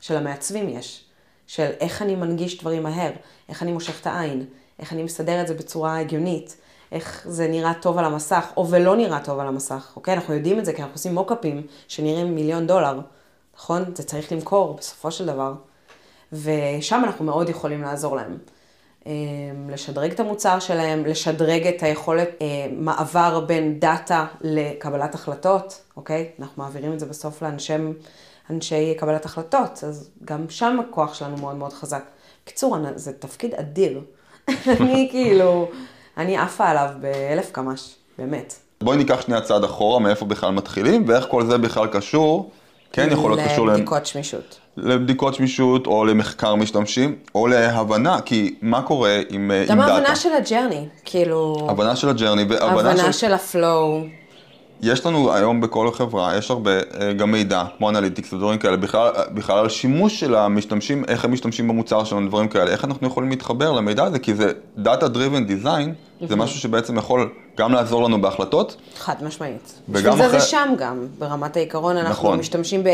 של 0.00 0.16
המעצבים 0.16 0.68
יש. 0.68 1.04
של 1.46 1.70
איך 1.80 2.02
אני 2.02 2.14
מנגיש 2.16 2.60
דברים 2.60 2.82
מהר, 2.82 3.10
איך 3.48 3.62
אני 3.62 3.72
מושך 3.72 4.00
את 4.00 4.06
העין, 4.06 4.44
איך 4.78 4.92
אני 4.92 5.02
מסדר 5.02 5.40
את 5.40 5.46
זה 5.46 5.54
בצורה 5.54 5.98
הגיונית, 5.98 6.56
איך 6.92 7.26
זה 7.28 7.48
נראה 7.48 7.74
טוב 7.74 7.98
על 7.98 8.04
המסך, 8.04 8.52
או 8.56 8.70
ולא 8.70 8.96
נראה 8.96 9.20
טוב 9.20 9.38
על 9.38 9.46
המסך, 9.46 9.92
אוקיי? 9.96 10.14
אנחנו 10.14 10.34
יודעים 10.34 10.58
את 10.58 10.64
זה 10.64 10.72
כי 10.72 10.82
אנחנו 10.82 10.94
עושים 10.94 11.14
מוקאפים 11.14 11.66
שנראים 11.88 12.34
מיליון 12.34 12.66
דולר, 12.66 13.00
נכון? 13.56 13.84
זה 13.94 14.02
צריך 14.02 14.32
למכור 14.32 14.74
בסופו 14.74 15.10
של 15.10 15.26
דבר. 15.26 15.54
ושם 16.32 17.02
אנחנו 17.04 17.24
מאוד 17.24 17.48
יכולים 17.48 17.82
לעזור 17.82 18.16
להם. 18.16 18.38
לשדרג 19.68 20.10
את 20.10 20.20
המוצר 20.20 20.58
שלהם, 20.58 21.04
לשדרג 21.04 21.66
את 21.66 21.82
היכולת 21.82 22.28
מעבר 22.72 23.40
בין 23.40 23.80
דאטה 23.80 24.26
לקבלת 24.40 25.14
החלטות, 25.14 25.80
אוקיי? 25.96 26.30
אנחנו 26.38 26.62
מעבירים 26.62 26.92
את 26.92 27.00
זה 27.00 27.06
בסוף 27.06 27.42
לאנשי... 27.42 27.74
אנשי 28.50 28.94
קבלת 28.98 29.24
החלטות, 29.24 29.84
אז 29.84 30.10
גם 30.24 30.44
שם 30.48 30.80
הכוח 30.80 31.14
שלנו 31.14 31.36
מאוד 31.36 31.56
מאוד 31.56 31.72
חזק. 31.72 32.04
בקיצור, 32.44 32.76
זה 32.94 33.12
תפקיד 33.12 33.54
אדיר. 33.54 34.00
אני 34.80 35.08
כאילו, 35.10 35.68
אני 36.16 36.36
עפה 36.36 36.68
עליו 36.68 36.88
באלף 37.00 37.50
קמ"ש, 37.52 37.94
באמת. 38.18 38.54
בואי 38.82 38.96
ניקח 38.96 39.20
שנייה 39.20 39.40
צעד 39.40 39.64
אחורה, 39.64 40.00
מאיפה 40.00 40.24
בכלל 40.24 40.50
מתחילים, 40.50 41.04
ואיך 41.08 41.26
כל 41.28 41.46
זה 41.46 41.58
בכלל 41.58 41.86
קשור, 41.86 42.50
כן 42.94 43.08
יכול 43.12 43.30
להיות 43.30 43.50
קשור 43.50 43.66
לבדיקות 43.66 44.06
שמישות. 44.06 44.58
לבדיקות 44.76 45.34
שמישות, 45.34 45.86
או 45.86 46.04
למחקר 46.04 46.54
משתמשים, 46.54 47.14
או 47.34 47.46
להבנה, 47.46 48.20
כי 48.20 48.54
מה 48.62 48.82
קורה 48.82 49.20
עם 49.28 49.50
data? 49.54 49.72
גם 49.72 49.80
ההבנה 49.80 50.16
של 50.16 50.28
ה 50.32 50.38
journey, 50.38 50.86
כאילו... 51.04 51.66
הבנה 51.70 51.96
של 51.96 52.08
ה 52.08 52.12
journey, 52.12 52.44
והבנה 52.48 52.92
של... 52.92 53.00
הבנה 53.00 53.12
של 53.12 53.32
ה 53.32 53.43
flow. 53.43 54.00
יש 54.82 55.06
לנו 55.06 55.32
היום 55.34 55.60
בכל 55.60 55.90
חברה, 55.92 56.36
יש 56.36 56.50
הרבה 56.50 56.70
גם 57.16 57.32
מידע, 57.32 57.64
כמו 57.78 57.88
analytics 57.88 58.32
ודברים 58.32 58.58
כאלה, 58.58 58.76
בכלל, 58.76 59.10
בכלל 59.34 59.58
על 59.58 59.68
שימוש 59.68 60.20
של 60.20 60.34
המשתמשים, 60.34 61.04
איך 61.08 61.24
הם 61.24 61.32
משתמשים 61.32 61.68
במוצר 61.68 62.04
שלנו, 62.04 62.28
דברים 62.28 62.48
כאלה, 62.48 62.70
איך 62.70 62.84
אנחנו 62.84 63.06
יכולים 63.06 63.30
להתחבר 63.30 63.72
למידע 63.72 64.04
הזה, 64.04 64.18
כי 64.18 64.34
זה 64.34 64.52
Data 64.84 65.04
Driven 65.14 65.64
Design, 65.64 65.88
זה 66.28 66.36
משהו 66.36 66.60
שבעצם 66.60 66.98
יכול 66.98 67.30
גם 67.58 67.72
לעזור 67.72 68.02
לנו 68.02 68.20
בהחלטות. 68.22 68.76
חד 68.96 69.24
משמעית. 69.24 69.80
בשביל 69.88 70.16
זה 70.16 70.26
אחרי... 70.26 70.40
זה 70.40 70.46
שם 70.46 70.74
גם, 70.78 71.06
ברמת 71.18 71.56
העיקרון, 71.56 71.96
אנחנו 71.96 72.12
נכון. 72.12 72.38
משתמשים 72.38 72.84
ב... 72.84 72.88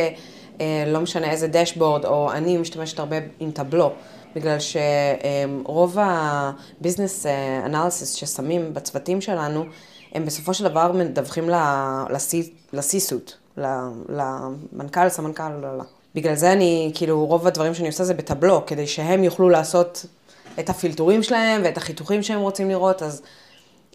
לא 0.86 1.00
משנה 1.00 1.30
איזה 1.30 1.48
דשבורד, 1.48 2.04
או 2.04 2.32
אני 2.32 2.56
משתמשת 2.56 2.98
הרבה 2.98 3.16
עם 3.40 3.50
טבלו, 3.50 3.92
בגלל 4.36 4.56
שרוב 4.60 5.96
הביזנס 6.00 7.26
אנליסיס 7.66 8.12
ששמים 8.12 8.74
בצוותים 8.74 9.20
שלנו, 9.20 9.64
הם 10.12 10.26
בסופו 10.26 10.54
של 10.54 10.64
דבר 10.64 10.92
מדווחים 10.92 11.50
לסיסות, 12.72 13.36
למנכ"ל, 14.08 15.08
סמנכ"ל, 15.08 15.48
לא, 15.62 15.78
לא. 15.78 15.84
בגלל 16.14 16.34
זה 16.34 16.52
אני, 16.52 16.90
כאילו, 16.94 17.26
רוב 17.26 17.46
הדברים 17.46 17.74
שאני 17.74 17.88
עושה 17.88 18.04
זה 18.04 18.14
בטבלו, 18.14 18.66
כדי 18.66 18.86
שהם 18.86 19.24
יוכלו 19.24 19.48
לעשות 19.48 20.06
את 20.60 20.70
הפילטורים 20.70 21.22
שלהם 21.22 21.60
ואת 21.64 21.76
החיתוכים 21.76 22.22
שהם 22.22 22.40
רוצים 22.40 22.68
לראות, 22.68 23.02
אז 23.02 23.22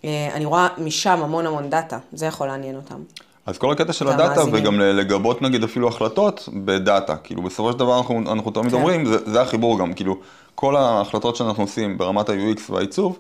אה, 0.06 0.30
אני 0.34 0.46
רואה 0.46 0.68
משם 0.78 1.20
המון 1.24 1.48
המון 1.48 1.70
data, 1.70 1.98
זה 2.14 2.26
יכול 2.26 2.48
לעניין 2.48 2.76
אותם. 2.76 3.04
אז 3.46 3.58
כל 3.58 3.72
הקטע 3.72 3.94
של 3.94 4.08
ה 4.08 4.14
data, 4.14 4.42
וגם 4.52 4.80
לגבות 4.80 5.42
נגיד 5.42 5.64
אפילו 5.64 5.88
החלטות 5.88 6.50
ב 6.54 6.64
data, 6.64 7.16
כאילו 7.16 7.42
בסופו 7.42 7.72
של 7.72 7.80
דבר 7.80 7.98
אנחנו, 7.98 8.22
אנחנו 8.32 8.52
תמיד 8.52 8.70
כן. 8.70 8.78
אומרים, 8.78 9.06
זה, 9.06 9.32
זה 9.32 9.42
החיבור 9.42 9.80
גם, 9.80 9.94
כאילו 9.94 10.18
כל 10.56 10.76
ההחלטות 10.76 11.36
שאנחנו 11.36 11.64
עושים 11.64 11.98
ברמת 11.98 12.30
ה-UX 12.30 12.72
והעיצוב, 12.72 13.20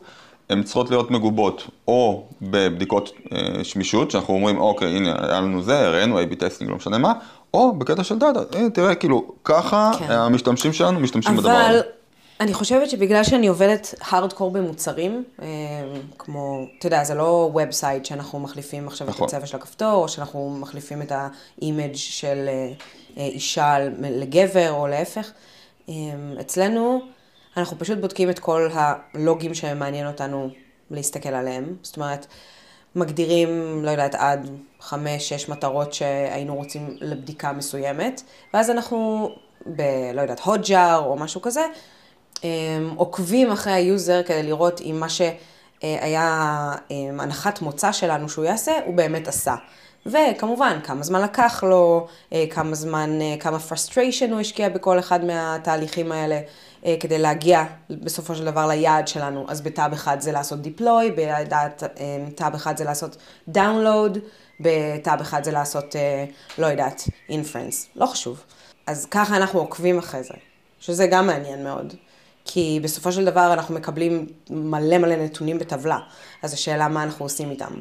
הן 0.49 0.63
צריכות 0.63 0.89
להיות 0.89 1.11
מגובות 1.11 1.67
או 1.87 2.23
בבדיקות 2.41 3.11
אה, 3.31 3.63
שמישות, 3.63 4.11
שאנחנו 4.11 4.33
אומרים, 4.33 4.57
אוקיי, 4.57 4.97
הנה, 4.97 5.15
היה 5.19 5.41
לנו 5.41 5.61
זה, 5.61 5.87
הראינו 5.87 6.19
A-B 6.19 6.35
testing, 6.35 6.69
לא 6.69 6.75
משנה 6.75 6.97
מה, 6.97 7.13
או 7.53 7.73
בקטע 7.73 8.03
של 8.03 8.19
data, 8.19 8.57
הנה, 8.57 8.69
תראה, 8.69 8.95
כאילו, 8.95 9.31
ככה 9.43 9.91
כן. 9.99 10.11
המשתמשים 10.11 10.73
שלנו 10.73 10.99
משתמשים 10.99 11.33
אבל... 11.33 11.39
בדבר 11.39 11.51
הזה. 11.51 11.81
אני 12.39 12.53
חושבת 12.53 12.89
שבגלל 12.89 13.23
שאני 13.23 13.47
עובדת 13.47 13.93
הארדקור 14.01 14.51
במוצרים, 14.51 15.23
אה, 15.41 15.47
כמו, 16.17 16.65
אתה 16.79 16.87
יודע, 16.87 17.03
זה 17.03 17.15
לא 17.15 17.49
website 17.53 18.05
שאנחנו 18.05 18.39
מחליפים 18.39 18.87
עכשיו 18.87 19.07
נכון. 19.07 19.27
את 19.27 19.33
הצבע 19.33 19.45
של 19.45 19.57
הכפתור, 19.57 19.93
או 19.93 20.09
שאנחנו 20.09 20.57
מחליפים 20.59 21.01
את 21.01 21.11
ה 21.11 21.25
image 21.25 21.95
של 21.95 22.49
אה, 23.17 23.23
אישה 23.23 23.77
לגבר, 24.01 24.71
או 24.71 24.87
להפך. 24.87 25.31
אצלנו, 26.39 27.01
אנחנו 27.57 27.79
פשוט 27.79 27.97
בודקים 27.99 28.29
את 28.29 28.39
כל 28.39 28.69
הלוגים 28.73 29.53
שמעניין 29.53 30.07
אותנו 30.07 30.49
להסתכל 30.91 31.29
עליהם. 31.29 31.75
זאת 31.81 31.95
אומרת, 31.95 32.27
מגדירים, 32.95 33.81
לא 33.85 33.91
יודעת, 33.91 34.15
עד 34.15 34.49
חמש, 34.79 35.29
שש 35.29 35.49
מטרות 35.49 35.93
שהיינו 35.93 36.55
רוצים 36.55 36.97
לבדיקה 37.01 37.51
מסוימת, 37.51 38.21
ואז 38.53 38.69
אנחנו 38.69 39.29
ב... 39.75 39.81
לא 40.13 40.21
יודעת, 40.21 40.39
Hotjar 40.39 41.03
או 41.05 41.15
משהו 41.15 41.41
כזה, 41.41 41.65
אמ, 42.43 42.49
עוקבים 42.95 43.51
אחרי 43.51 43.73
ה 43.73 43.83
user 43.83 44.23
כדי 44.23 44.43
לראות 44.43 44.81
אם 44.81 44.97
מה 44.99 45.07
שהיה 45.09 46.73
אמ, 46.91 47.19
הנחת 47.19 47.61
מוצא 47.61 47.91
שלנו 47.91 48.29
שהוא 48.29 48.45
יעשה, 48.45 48.71
הוא 48.85 48.95
באמת 48.95 49.27
עשה. 49.27 49.55
וכמובן, 50.05 50.79
כמה 50.83 51.03
זמן 51.03 51.21
לקח 51.21 51.63
לו, 51.63 52.07
אה, 52.33 52.45
כמה 52.49 52.75
זמן, 52.75 53.21
אה, 53.21 53.35
כמה 53.39 53.57
frustration 53.69 54.31
הוא 54.31 54.39
השקיע 54.39 54.69
בכל 54.69 54.99
אחד 54.99 55.25
מהתהליכים 55.25 56.11
האלה. 56.11 56.39
אה, 56.85 56.95
כדי 56.99 57.17
להגיע 57.17 57.63
בסופו 57.89 58.35
של 58.35 58.45
דבר 58.45 58.67
ליעד 58.67 59.07
שלנו. 59.07 59.45
אז 59.47 59.61
ב 59.61 59.69
tab 59.69 59.93
אחד 59.93 60.21
זה 60.21 60.31
לעשות 60.31 60.59
deploy, 60.59 61.11
ב 61.15 61.50
tab 61.50 62.53
אחד 62.55 62.77
זה 62.77 62.83
לעשות 62.83 63.17
download, 63.53 64.19
בטאב 64.59 65.21
אחד 65.21 65.43
זה 65.43 65.51
לעשות, 65.51 65.95
אה, 65.95 66.25
לא 66.57 66.67
יודעת, 66.67 67.03
inference, 67.29 67.75
לא 67.95 68.05
חשוב. 68.05 68.43
אז 68.87 69.05
ככה 69.11 69.37
אנחנו 69.37 69.59
עוקבים 69.59 69.97
אחרי 69.97 70.23
זה, 70.23 70.33
שזה 70.79 71.07
גם 71.07 71.27
מעניין 71.27 71.63
מאוד. 71.63 71.93
כי 72.45 72.79
בסופו 72.83 73.11
של 73.11 73.25
דבר 73.25 73.53
אנחנו 73.53 73.75
מקבלים 73.75 74.25
מלא 74.49 74.97
מלא 74.97 75.15
נתונים 75.15 75.59
בטבלה, 75.59 75.99
אז 76.43 76.53
השאלה 76.53 76.87
מה 76.87 77.03
אנחנו 77.03 77.25
עושים 77.25 77.51
איתם. 77.51 77.73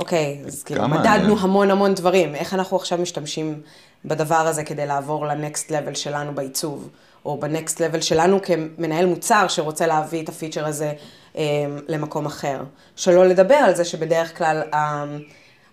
אוקיי, 0.00 0.42
אז 0.46 0.62
כאילו 0.62 0.88
מדדנו 0.88 1.38
המון 1.38 1.70
המון 1.70 1.94
דברים, 1.94 2.34
איך 2.34 2.54
אנחנו 2.54 2.76
עכשיו 2.76 2.98
משתמשים 2.98 3.60
בדבר 4.04 4.34
הזה 4.34 4.64
כדי 4.64 4.86
לעבור 4.86 5.26
לנקסט 5.26 5.70
לבל 5.70 5.94
שלנו 5.94 6.34
בעיצוב, 6.34 6.88
או 7.26 7.40
בנקסט 7.40 7.80
לבל 7.80 8.00
שלנו 8.00 8.42
כמנהל 8.42 9.06
מוצר 9.06 9.48
שרוצה 9.48 9.86
להביא 9.86 10.22
את 10.22 10.28
הפיצ'ר 10.28 10.66
הזה 10.66 10.92
אה, 11.36 11.42
למקום 11.88 12.26
אחר. 12.26 12.60
שלא 12.96 13.26
לדבר 13.26 13.54
על 13.54 13.74
זה 13.74 13.84
שבדרך 13.84 14.38
כלל 14.38 14.62
אה, 14.74 15.04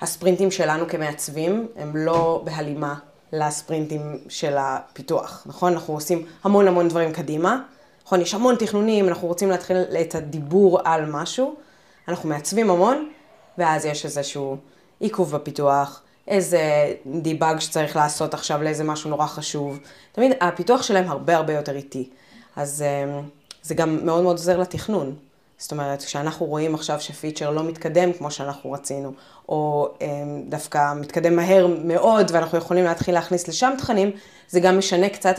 הספרינטים 0.01 0.51
שלנו 0.51 0.87
כמעצבים 0.87 1.67
הם 1.75 1.95
לא 1.95 2.41
בהלימה 2.43 2.95
לספרינטים 3.33 4.17
של 4.29 4.55
הפיתוח, 4.59 5.43
נכון? 5.45 5.73
אנחנו 5.73 5.93
עושים 5.93 6.25
המון 6.43 6.67
המון 6.67 6.87
דברים 6.87 7.11
קדימה, 7.11 7.61
נכון? 8.05 8.21
יש 8.21 8.33
המון 8.33 8.55
תכנונים, 8.55 9.07
אנחנו 9.07 9.27
רוצים 9.27 9.49
להתחיל 9.49 9.77
את 10.01 10.15
הדיבור 10.15 10.79
על 10.83 11.05
משהו, 11.05 11.55
אנחנו 12.07 12.29
מעצבים 12.29 12.69
המון, 12.69 13.09
ואז 13.57 13.85
יש 13.85 14.05
איזשהו 14.05 14.57
עיכוב 14.99 15.31
בפיתוח, 15.31 16.01
איזה 16.27 16.93
דיבאג 17.05 17.59
שצריך 17.59 17.95
לעשות 17.95 18.33
עכשיו 18.33 18.63
לאיזה 18.63 18.83
משהו 18.83 19.09
נורא 19.09 19.27
חשוב. 19.27 19.79
תמיד 20.11 20.31
הפיתוח 20.41 20.83
שלהם 20.83 21.09
הרבה 21.09 21.35
הרבה 21.35 21.53
יותר 21.53 21.75
איטי. 21.75 22.09
אז 22.55 22.81
אה, 22.81 23.19
זה 23.61 23.75
גם 23.75 24.05
מאוד 24.05 24.23
מאוד 24.23 24.37
עוזר 24.37 24.57
לתכנון. 24.57 25.15
זאת 25.57 25.71
אומרת, 25.71 26.03
כשאנחנו 26.03 26.45
רואים 26.45 26.75
עכשיו 26.75 27.01
שפיצ'ר 27.01 27.49
לא 27.49 27.63
מתקדם 27.63 28.13
כמו 28.13 28.31
שאנחנו 28.31 28.71
רצינו, 28.71 29.13
או 29.49 29.89
אה, 30.01 30.07
דווקא 30.49 30.93
מתקדם 30.93 31.35
מהר 31.35 31.67
מאוד 31.83 32.31
ואנחנו 32.33 32.57
יכולים 32.57 32.83
להתחיל 32.83 33.13
להכניס 33.13 33.47
לשם 33.47 33.73
תכנים, 33.77 34.11
זה 34.49 34.59
גם 34.59 34.77
משנה 34.77 35.09
קצת 35.09 35.35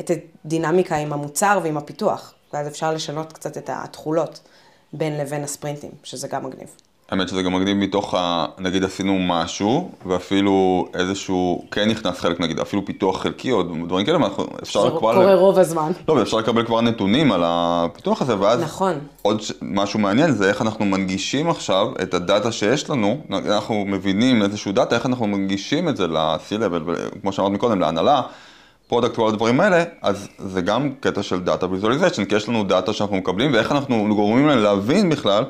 את 0.00 0.10
הדינמיקה 0.44 0.96
עם 0.96 1.12
המוצר 1.12 1.60
ועם 1.62 1.76
הפיתוח. 1.76 2.34
ואז 2.52 2.68
אפשר 2.68 2.92
לשנות 2.92 3.32
קצת 3.32 3.58
את 3.58 3.70
התכולות 3.72 4.40
בין 4.92 5.18
לבין 5.18 5.44
הספרינטים, 5.44 5.90
שזה 6.02 6.28
גם 6.28 6.46
מגניב. 6.46 6.76
האמת 7.10 7.28
שזה 7.28 7.42
גם 7.42 7.54
מגניב 7.54 7.76
מתוך 7.76 8.14
ה... 8.14 8.46
נגיד 8.58 8.84
עשינו 8.84 9.18
משהו, 9.18 9.90
ואפילו 10.06 10.86
איזשהו, 10.94 11.64
כן 11.70 11.88
נכנס 11.88 12.20
חלק 12.20 12.40
נגיד, 12.40 12.60
אפילו 12.60 12.84
פיתוח 12.84 13.22
חלקי 13.22 13.52
או 13.52 13.62
דברים 13.62 14.06
כאלה, 14.06 14.18
ואנחנו, 14.18 14.46
אפשר 14.62 14.98
כבר... 14.98 15.14
קורה 15.14 15.34
רוב 15.34 15.58
הזמן. 15.58 15.92
לא, 16.08 16.12
ואפשר 16.12 16.36
לקבל 16.36 16.64
כבר 16.64 16.80
נתונים 16.80 17.32
על 17.32 17.42
הפיתוח 17.44 18.22
הזה, 18.22 18.40
ואז... 18.40 18.60
נכון. 18.60 18.94
עוד 19.22 19.42
ש... 19.42 19.52
משהו 19.62 19.98
מעניין 19.98 20.32
זה 20.32 20.48
איך 20.48 20.62
אנחנו 20.62 20.84
מנגישים 20.84 21.50
עכשיו 21.50 21.88
את 22.02 22.14
ה 22.14 22.22
data 22.22 22.52
שיש 22.52 22.90
לנו, 22.90 23.20
אנחנו 23.30 23.84
מבינים 23.86 24.42
איזשהו 24.42 24.72
data, 24.72 24.94
איך 24.94 25.06
אנחנו 25.06 25.26
מנגישים 25.26 25.88
את 25.88 25.96
זה 25.96 26.06
ל-C-Level, 26.06 26.90
כמו 27.22 27.32
שאמרת 27.32 27.50
מקודם, 27.52 27.80
להנהלה, 27.80 28.22
product 28.88 29.12
וכל 29.12 29.28
הדברים 29.28 29.60
האלה, 29.60 29.84
אז 30.02 30.28
זה 30.38 30.60
גם 30.60 30.90
קטע 31.00 31.22
של 31.22 31.40
data 31.40 31.66
visualization, 31.70 32.24
כי 32.24 32.34
יש 32.34 32.48
לנו 32.48 32.64
data 32.64 32.92
שאנחנו 32.92 33.16
מקבלים, 33.16 33.52
ואיך 33.54 33.72
אנחנו 33.72 34.14
גורמים 34.14 34.46
להם 34.46 34.58
להבין 34.58 35.10
בכלל 35.10 35.44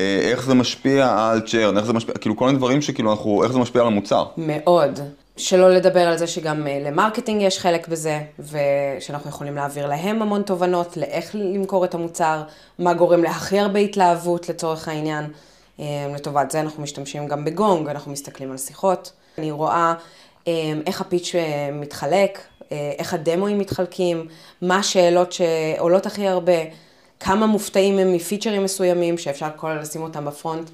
איך 0.00 0.44
זה 0.46 0.54
משפיע 0.54 1.16
על 1.18 1.40
churn, 1.40 1.76
איך 1.76 1.86
זה 1.86 1.92
משפיע, 1.92 2.14
כאילו 2.14 2.36
כל 2.36 2.46
מיני 2.46 2.58
דברים 2.58 2.82
שכאילו 2.82 3.12
אנחנו, 3.12 3.44
איך 3.44 3.52
זה 3.52 3.58
משפיע 3.58 3.82
על 3.82 3.86
המוצר. 3.86 4.24
מאוד. 4.36 5.00
שלא 5.36 5.70
לדבר 5.70 6.00
על 6.00 6.16
זה 6.16 6.26
שגם 6.26 6.66
אה, 6.66 6.78
ל 6.84 6.90
marketing 6.90 7.42
יש 7.42 7.58
חלק 7.58 7.88
בזה, 7.88 8.20
ושאנחנו 8.38 9.30
יכולים 9.30 9.54
להעביר 9.54 9.86
להם 9.86 10.22
המון 10.22 10.42
תובנות 10.42 10.96
לאיך 10.96 11.30
למכור 11.34 11.84
את 11.84 11.94
המוצר, 11.94 12.42
מה 12.78 12.94
גורם 12.94 13.22
להכי 13.22 13.58
הרבה 13.58 13.78
התלהבות 13.78 14.48
לצורך 14.48 14.88
העניין. 14.88 15.24
אה, 15.80 15.84
לטובת 16.14 16.50
זה 16.50 16.60
אנחנו 16.60 16.82
משתמשים 16.82 17.26
גם 17.28 17.44
בגונג, 17.44 17.88
אנחנו 17.88 18.12
מסתכלים 18.12 18.50
על 18.50 18.58
שיחות. 18.58 19.12
אני 19.38 19.50
רואה 19.50 19.94
אה, 20.48 20.72
איך 20.86 21.00
הפיץ' 21.00 21.34
אה, 21.34 21.70
מתחלק, 21.72 22.38
אה, 22.72 22.92
איך 22.98 23.14
הדמוים 23.14 23.58
מתחלקים, 23.58 24.28
מה 24.62 24.76
השאלות 24.76 25.32
שעולות 25.32 26.06
הכי 26.06 26.28
הרבה, 26.28 26.52
כמה 27.20 27.46
מופתעים 27.46 27.98
הם 27.98 28.12
מפיצ'רים 28.12 28.64
מסוימים 28.64 29.18
שאפשר 29.18 29.48
כל 29.56 29.78
לשים 29.80 30.02
אותם 30.02 30.24
בפרונט. 30.24 30.70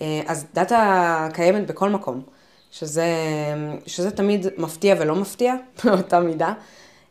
אה, 0.00 0.20
אז 0.26 0.46
דאטה 0.54 1.28
קיימת 1.32 1.66
בכל 1.66 1.90
מקום. 1.90 2.22
שזה, 2.74 3.06
שזה 3.86 4.10
תמיד 4.10 4.46
מפתיע 4.58 4.94
ולא 4.98 5.14
מפתיע 5.14 5.54
באותה 5.84 6.20
מידה. 6.20 6.52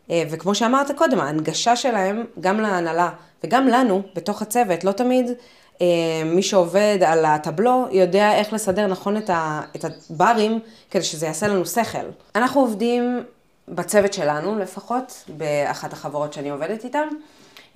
אה, 0.09 0.23
וכמו 0.29 0.55
שאמרת 0.55 0.91
קודם, 0.91 1.19
ההנגשה 1.19 1.75
שלהם, 1.75 2.23
גם 2.39 2.59
להנהלה 2.59 3.09
וגם 3.43 3.67
לנו, 3.67 4.01
בתוך 4.15 4.41
הצוות, 4.41 4.83
לא 4.83 4.91
תמיד 4.91 5.31
אה, 5.81 5.85
מי 6.25 6.43
שעובד 6.43 6.97
על 7.05 7.25
הטבלו 7.25 7.87
יודע 7.91 8.33
איך 8.33 8.53
לסדר 8.53 8.87
נכון 8.87 9.17
את, 9.17 9.29
ה, 9.29 9.61
את 9.75 9.85
הברים 9.85 10.59
כדי 10.91 11.03
שזה 11.03 11.25
יעשה 11.25 11.47
לנו 11.47 11.65
שכל. 11.65 12.05
אנחנו 12.35 12.61
עובדים 12.61 13.23
בצוות 13.67 14.13
שלנו 14.13 14.59
לפחות, 14.59 15.23
באחת 15.37 15.93
החברות 15.93 16.33
שאני 16.33 16.49
עובדת 16.49 16.83
איתן. 16.83 17.07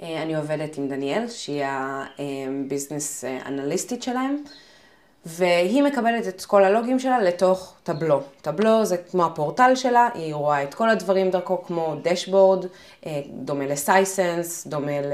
אה, 0.02 0.22
אני 0.22 0.36
עובדת 0.36 0.78
עם 0.78 0.88
דניאל, 0.88 1.28
שהיא 1.28 1.64
הביזנס 1.68 3.24
אנליסטית 3.46 4.04
שלהם. 4.04 4.44
והיא 5.28 5.84
מקבלת 5.84 6.28
את 6.28 6.46
כל 6.46 6.64
הלוגים 6.64 7.00
שלה 7.00 7.20
לתוך 7.20 7.74
טבלו. 7.84 8.22
טבלו 8.42 8.86
זה 8.86 8.98
כמו 8.98 9.26
הפורטל 9.26 9.76
שלה, 9.76 10.10
היא 10.14 10.34
רואה 10.34 10.64
את 10.64 10.74
כל 10.74 10.90
הדברים 10.90 11.30
דרכו 11.30 11.64
כמו 11.64 11.96
דשבורד, 12.02 12.66
אה, 13.06 13.22
דומה 13.30 13.66
ל 13.66 13.77
Sisense, 13.77 14.68
דומה 14.68 15.02
ל... 15.02 15.14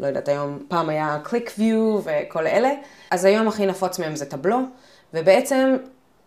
לא 0.00 0.06
יודעת, 0.06 0.28
היום, 0.28 0.58
פעם 0.68 0.88
היה 0.88 1.18
QlikView 1.22 2.00
וכל 2.04 2.46
אלה. 2.46 2.70
אז 3.10 3.24
היום 3.24 3.48
הכי 3.48 3.66
נפוץ 3.66 3.98
מהם 3.98 4.16
זה 4.16 4.26
Tableau, 4.26 4.58
ובעצם 5.14 5.76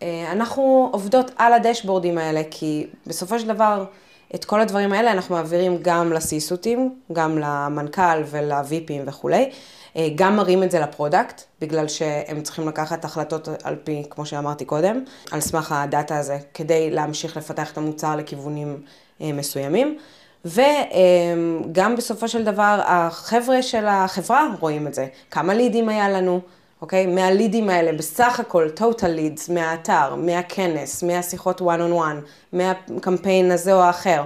אה, 0.01 0.31
אנחנו 0.31 0.89
עובדות 0.93 1.31
על 1.37 1.53
הדשבורדים 1.53 2.17
האלה, 2.17 2.41
כי 2.51 2.87
בסופו 3.07 3.39
של 3.39 3.47
דבר, 3.47 3.85
את 4.35 4.45
כל 4.45 4.61
הדברים 4.61 4.93
האלה 4.93 5.11
אנחנו 5.11 5.35
מעבירים 5.35 5.77
גם 5.81 6.13
לסיסוטים, 6.13 6.95
גם 7.13 7.37
למנכ"ל 7.37 8.23
ול 8.25 8.51
VP 8.51 8.77
ים 8.77 9.03
וכולי. 9.07 9.49
אה, 9.95 10.07
גם 10.15 10.35
מראים 10.35 10.63
את 10.63 10.71
זה 10.71 10.79
ל 10.79 10.86
product, 10.86 11.41
בגלל 11.61 11.87
שהם 11.87 12.41
צריכים 12.41 12.67
לקחת 12.67 13.05
החלטות 13.05 13.47
על 13.63 13.75
פי, 13.83 14.03
כמו 14.09 14.25
שאמרתי 14.25 14.65
קודם, 14.65 15.03
על 15.31 15.41
סמך 15.41 15.71
ה 15.71 15.80
data 15.80 16.17
הזה, 16.17 16.37
כדי 16.53 16.91
להמשיך 16.91 17.37
לפתח 17.37 17.71
את 17.71 17.77
המוצר 17.77 18.15
לכיוונים 18.15 18.81
אה, 19.21 19.33
מסוימים. 19.33 19.97
וגם 20.45 21.95
בסופו 21.97 22.27
של 22.27 22.43
דבר, 22.43 22.81
החבר'ה 22.85 23.61
של 23.61 23.85
החברה 23.87 24.47
רואים 24.59 24.87
את 24.87 24.93
זה. 24.93 25.07
כמה 25.31 25.53
לידים 25.53 25.89
היה 25.89 26.09
לנו, 26.09 26.41
אוקיי? 26.81 27.07
מהלידים 27.07 27.69
האלה, 27.69 27.93
בסך 27.93 28.39
הכל, 28.39 28.67
total 28.77 29.01
leads, 29.01 29.53
מהאתר, 29.53 30.15
מהכנס, 30.15 31.03
מהשיחות 31.03 31.61
one 31.61 31.63
on 31.63 31.93
one, 31.93 32.27
מהקמפיין 32.53 33.51
הזה 33.51 33.73
או 33.73 33.81
האחר, 33.81 34.23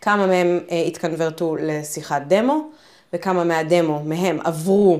כמה 0.00 0.26
מהם 0.26 0.60
אה, 0.70 0.82
התקנברטו 0.82 1.56
לשיחת 1.60 2.22
דמו, 2.28 2.68
וכמה 3.12 3.44
מהדמו 3.44 4.02
מהם 4.04 4.38
עברו 4.44 4.98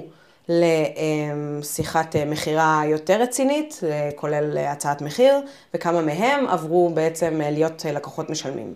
לשיחת 0.49 2.17
מכירה 2.27 2.83
יותר 2.87 3.23
רצינית, 3.23 3.81
כולל 4.17 4.59
הצעת 4.59 5.03
מחיר, 5.03 5.41
וכמה 5.75 6.03
מהם 6.03 6.47
עברו 6.49 6.91
בעצם 6.95 7.41
להיות 7.45 7.85
לקוחות 7.95 8.31
משלמים. 8.31 8.75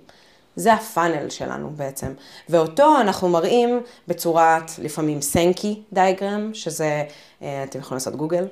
זה 0.59 0.73
הפאנל 0.73 1.31
שלנו 1.31 1.71
בעצם. 1.77 2.13
ואותו 2.49 3.01
אנחנו 3.01 3.29
מראים 3.29 3.81
בצורת 4.09 4.71
לפעמים 4.79 5.21
סנקי 5.21 5.83
דיאגרם, 5.93 6.51
שזה, 6.55 7.05
אתם 7.39 7.79
יכולים 7.79 7.97
לעשות 7.97 8.17
גוגל, 8.17 8.45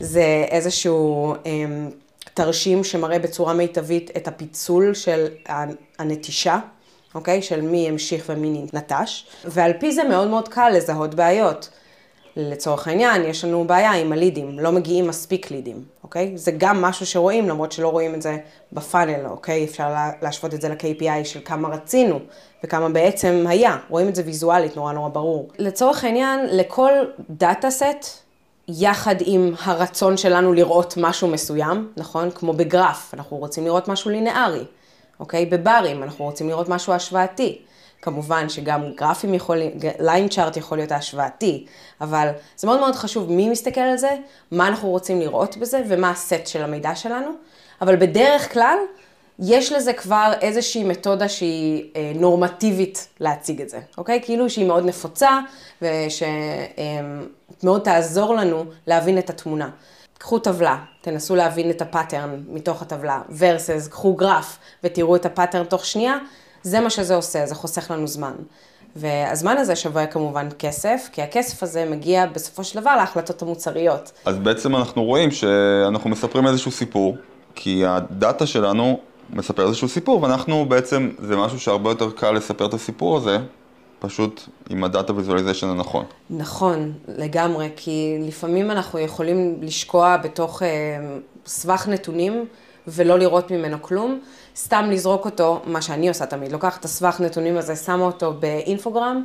זה 0.00 0.44
איזשהו 0.48 1.34
תרשים 2.34 2.84
שמראה 2.84 3.18
בצורה 3.18 3.54
מיטבית 3.54 4.10
את 4.16 4.28
הפיצול 4.28 4.94
של 4.94 5.26
הנטישה. 5.98 6.58
אוקיי? 7.14 7.42
של 7.42 7.60
מי 7.60 7.88
המשיך 7.88 8.24
ומי 8.28 8.66
נטש, 8.72 9.26
ועל 9.44 9.72
פי 9.80 9.92
זה 9.92 10.04
מאוד 10.04 10.28
מאוד 10.28 10.48
קל 10.48 10.72
לזהות 10.74 11.14
בעיות. 11.14 11.68
לצורך 12.36 12.88
העניין, 12.88 13.24
יש 13.24 13.44
לנו 13.44 13.64
בעיה 13.64 13.92
עם 13.92 14.12
הלידים, 14.12 14.58
לא 14.58 14.72
מגיעים 14.72 15.08
מספיק 15.08 15.50
לידים, 15.50 15.84
אוקיי? 16.04 16.32
זה 16.34 16.52
גם 16.58 16.82
משהו 16.82 17.06
שרואים, 17.06 17.48
למרות 17.48 17.72
שלא 17.72 17.88
רואים 17.88 18.14
את 18.14 18.22
זה 18.22 18.38
בפאנל, 18.72 19.26
אוקיי? 19.26 19.64
אפשר 19.64 19.94
להשוות 20.22 20.54
את 20.54 20.60
זה 20.60 20.68
ל-KPI 20.68 21.24
של 21.24 21.40
כמה 21.44 21.68
רצינו 21.68 22.18
וכמה 22.64 22.88
בעצם 22.88 23.44
היה, 23.48 23.76
רואים 23.88 24.08
את 24.08 24.14
זה 24.14 24.22
ויזואלית, 24.26 24.76
נורא 24.76 24.92
נורא 24.92 25.08
ברור. 25.08 25.48
לצורך 25.58 26.04
העניין, 26.04 26.46
לכל 26.50 26.92
data 27.30 27.70
set, 27.70 28.20
יחד 28.68 29.14
עם 29.20 29.54
הרצון 29.62 30.16
שלנו 30.16 30.52
לראות 30.52 30.94
משהו 30.96 31.28
מסוים, 31.28 31.92
נכון? 31.96 32.30
כמו 32.30 32.52
בגרף, 32.52 33.14
אנחנו 33.14 33.36
רוצים 33.36 33.64
לראות 33.64 33.88
משהו 33.88 34.10
לינארי. 34.10 34.64
אוקיי? 35.20 35.46
בברים, 35.46 36.02
אנחנו 36.02 36.24
רוצים 36.24 36.48
לראות 36.48 36.68
משהו 36.68 36.92
השוואתי. 36.92 37.58
כמובן 38.02 38.48
שגם 38.48 38.92
גרפים 38.94 39.34
יכולים, 39.34 39.70
line 39.98 40.28
chart 40.28 40.56
יכול 40.56 40.78
להיות 40.78 40.92
השוואתי, 40.92 41.66
אבל 42.00 42.28
זה 42.56 42.66
מאוד 42.66 42.80
מאוד 42.80 42.94
חשוב 42.94 43.32
מי 43.32 43.48
מסתכל 43.48 43.80
על 43.80 43.96
זה, 43.96 44.10
מה 44.50 44.68
אנחנו 44.68 44.88
רוצים 44.88 45.20
לראות 45.20 45.56
בזה 45.56 45.82
ומה 45.88 46.10
הסט 46.10 46.46
של 46.46 46.62
המידע 46.62 46.94
שלנו, 46.94 47.30
אבל 47.80 47.96
בדרך 47.96 48.52
כלל 48.52 48.76
יש 49.38 49.72
לזה 49.72 49.92
כבר 49.92 50.32
איזושהי 50.40 50.84
מתודה 50.84 51.28
שהיא 51.28 51.90
אה, 51.96 52.12
נורמטיבית 52.14 53.08
להציג 53.20 53.60
את 53.60 53.68
זה, 53.68 53.78
אוקיי? 53.98 54.20
כאילו 54.22 54.50
שהיא 54.50 54.66
מאוד 54.66 54.84
נפוצה 54.84 55.40
ושמאוד 55.82 57.80
תעזור 57.80 58.34
לנו 58.34 58.64
להבין 58.86 59.18
את 59.18 59.30
התמונה. 59.30 59.70
קחו 60.18 60.38
טבלה, 60.38 60.78
תנסו 61.00 61.36
להבין 61.36 61.70
את 61.70 61.82
ה 61.82 61.89
pattern 61.89 62.42
מתוך 62.48 62.82
הטבלה, 62.82 63.22
versus 63.28 63.90
קחו 63.90 64.14
גרף 64.14 64.58
ותראו 64.84 65.16
את 65.16 65.26
ה 65.26 65.31
pattern 65.31 65.64
תוך 65.64 65.86
שנייה, 65.86 66.16
זה 66.62 66.80
מה 66.80 66.90
שזה 66.90 67.14
עושה, 67.14 67.46
זה 67.46 67.54
חוסך 67.54 67.90
לנו 67.90 68.06
זמן. 68.06 68.32
והזמן 68.96 69.56
הזה 69.56 69.76
שווה 69.76 70.06
כמובן 70.06 70.48
כסף, 70.58 71.08
כי 71.12 71.22
הכסף 71.22 71.62
הזה 71.62 71.84
מגיע 71.90 72.26
בסופו 72.26 72.64
של 72.64 72.80
דבר 72.80 72.96
להחלטות 72.96 73.42
המוצריות. 73.42 74.12
אז 74.24 74.38
בעצם 74.38 74.76
אנחנו 74.76 75.04
רואים 75.04 75.30
שאנחנו 75.30 76.10
מספרים 76.10 76.46
איזשהו 76.46 76.70
סיפור, 76.70 77.16
כי 77.54 77.86
הדאטה 77.86 78.46
שלנו 78.46 79.00
מספר 79.30 79.66
איזשהו 79.66 79.88
סיפור, 79.88 80.22
ואנחנו 80.22 80.66
בעצם, 80.68 81.10
זה 81.18 81.36
משהו 81.36 81.60
שהרבה 81.60 81.90
יותר 81.90 82.10
קל 82.10 82.30
לספר 82.30 82.66
את 82.66 82.74
הסיפור 82.74 83.16
הזה, 83.16 83.38
פשוט 83.98 84.42
עם 84.70 84.84
הדאטה 84.84 85.12
ויזואליזיישן 85.12 85.68
הנכון. 85.68 86.04
נכון, 86.30 86.92
לגמרי, 87.08 87.68
כי 87.76 88.16
לפעמים 88.20 88.70
אנחנו 88.70 88.98
יכולים 88.98 89.56
לשקוע 89.62 90.16
בתוך 90.16 90.62
אה, 90.62 90.68
סבך 91.46 91.88
נתונים 91.88 92.44
ולא 92.88 93.18
לראות 93.18 93.50
ממנו 93.50 93.82
כלום. 93.82 94.20
סתם 94.56 94.88
לזרוק 94.90 95.24
אותו, 95.24 95.60
מה 95.64 95.82
שאני 95.82 96.08
עושה 96.08 96.26
תמיד, 96.26 96.52
לוקחת 96.52 96.80
את 96.80 96.84
הסבך 96.84 97.20
נתונים 97.20 97.56
הזה, 97.56 97.76
שמה 97.76 98.04
אותו 98.04 98.32
באינפוגרם, 98.32 99.24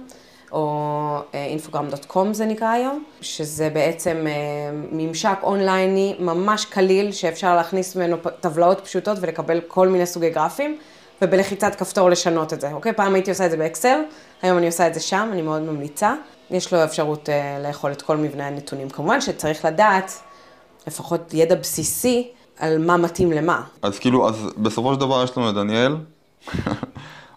או 0.51 1.19
אינפוגרם.קום 1.33 2.33
זה 2.33 2.45
נקרא 2.45 2.67
היום, 2.67 3.03
שזה 3.21 3.69
בעצם 3.69 4.25
אה, 4.27 4.33
ממשק 4.91 5.37
אונלייני 5.43 6.15
ממש 6.19 6.65
קליל, 6.65 7.11
שאפשר 7.11 7.55
להכניס 7.55 7.95
ממנו 7.95 8.17
טבלאות 8.39 8.81
פשוטות 8.81 9.17
ולקבל 9.21 9.61
כל 9.67 9.87
מיני 9.87 10.05
סוגי 10.05 10.29
גרפים, 10.29 10.77
ובלחיצת 11.21 11.75
כפתור 11.75 12.09
לשנות 12.09 12.53
את 12.53 12.61
זה, 12.61 12.71
אוקיי? 12.71 12.93
פעם 12.93 13.15
הייתי 13.15 13.31
עושה 13.31 13.45
את 13.45 13.51
זה 13.51 13.57
באקסל, 13.57 13.99
היום 14.41 14.57
אני 14.57 14.65
עושה 14.65 14.87
את 14.87 14.93
זה 14.93 14.99
שם, 14.99 15.29
אני 15.31 15.41
מאוד 15.41 15.61
ממליצה. 15.61 16.13
יש 16.51 16.73
לו 16.73 16.83
אפשרות 16.83 17.29
אה, 17.29 17.59
לאכול 17.59 17.91
את 17.91 18.01
כל 18.01 18.17
מבנה 18.17 18.47
הנתונים. 18.47 18.89
כמובן 18.89 19.21
שצריך 19.21 19.65
לדעת, 19.65 20.11
לפחות 20.87 21.33
ידע 21.33 21.55
בסיסי, 21.55 22.31
על 22.59 22.85
מה 22.85 22.97
מתאים 22.97 23.31
למה. 23.31 23.61
אז 23.81 23.99
כאילו, 23.99 24.29
אז 24.29 24.49
בסופו 24.57 24.93
של 24.93 24.99
דבר 24.99 25.23
יש 25.23 25.37
לנו 25.37 25.49
את 25.49 25.55
דניאל, 25.55 25.95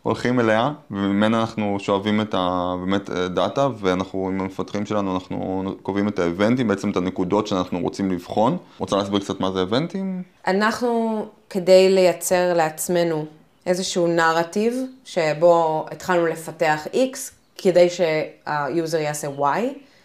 הולכים 0.02 0.40
אליה, 0.40 0.70
וממנה 0.90 1.40
אנחנו 1.40 1.76
שואבים 1.80 2.20
את 2.20 2.34
ה... 2.34 2.74
באמת 2.80 3.10
אה, 3.10 3.28
data, 3.28 3.68
ואנחנו 3.80 4.28
עם 4.28 4.40
המפתחים 4.40 4.86
שלנו, 4.86 5.14
אנחנו 5.14 5.64
קובעים 5.82 6.08
את 6.08 6.18
האיוונטים, 6.18 6.68
בעצם 6.68 6.90
את 6.90 6.96
הנקודות 6.96 7.46
שאנחנו 7.46 7.80
רוצים 7.80 8.10
לבחון. 8.10 8.56
רוצה 8.78 8.96
להסביר 8.96 9.20
קצת 9.20 9.40
מה 9.40 9.52
זה 9.52 9.62
איוונטים? 9.62 10.22
אנחנו, 10.46 11.26
כדי 11.50 11.94
לייצר 11.94 12.54
לעצמנו 12.54 13.26
איזשהו 13.66 14.06
נרטיב, 14.06 14.74
שבו 15.04 15.86
התחלנו 15.90 16.26
לפתח 16.26 16.86
X, 16.92 17.16
כדי 17.56 17.88
שה 17.90 18.36
user 18.36 18.98
יעשה 18.98 19.28
Y, 19.38 19.42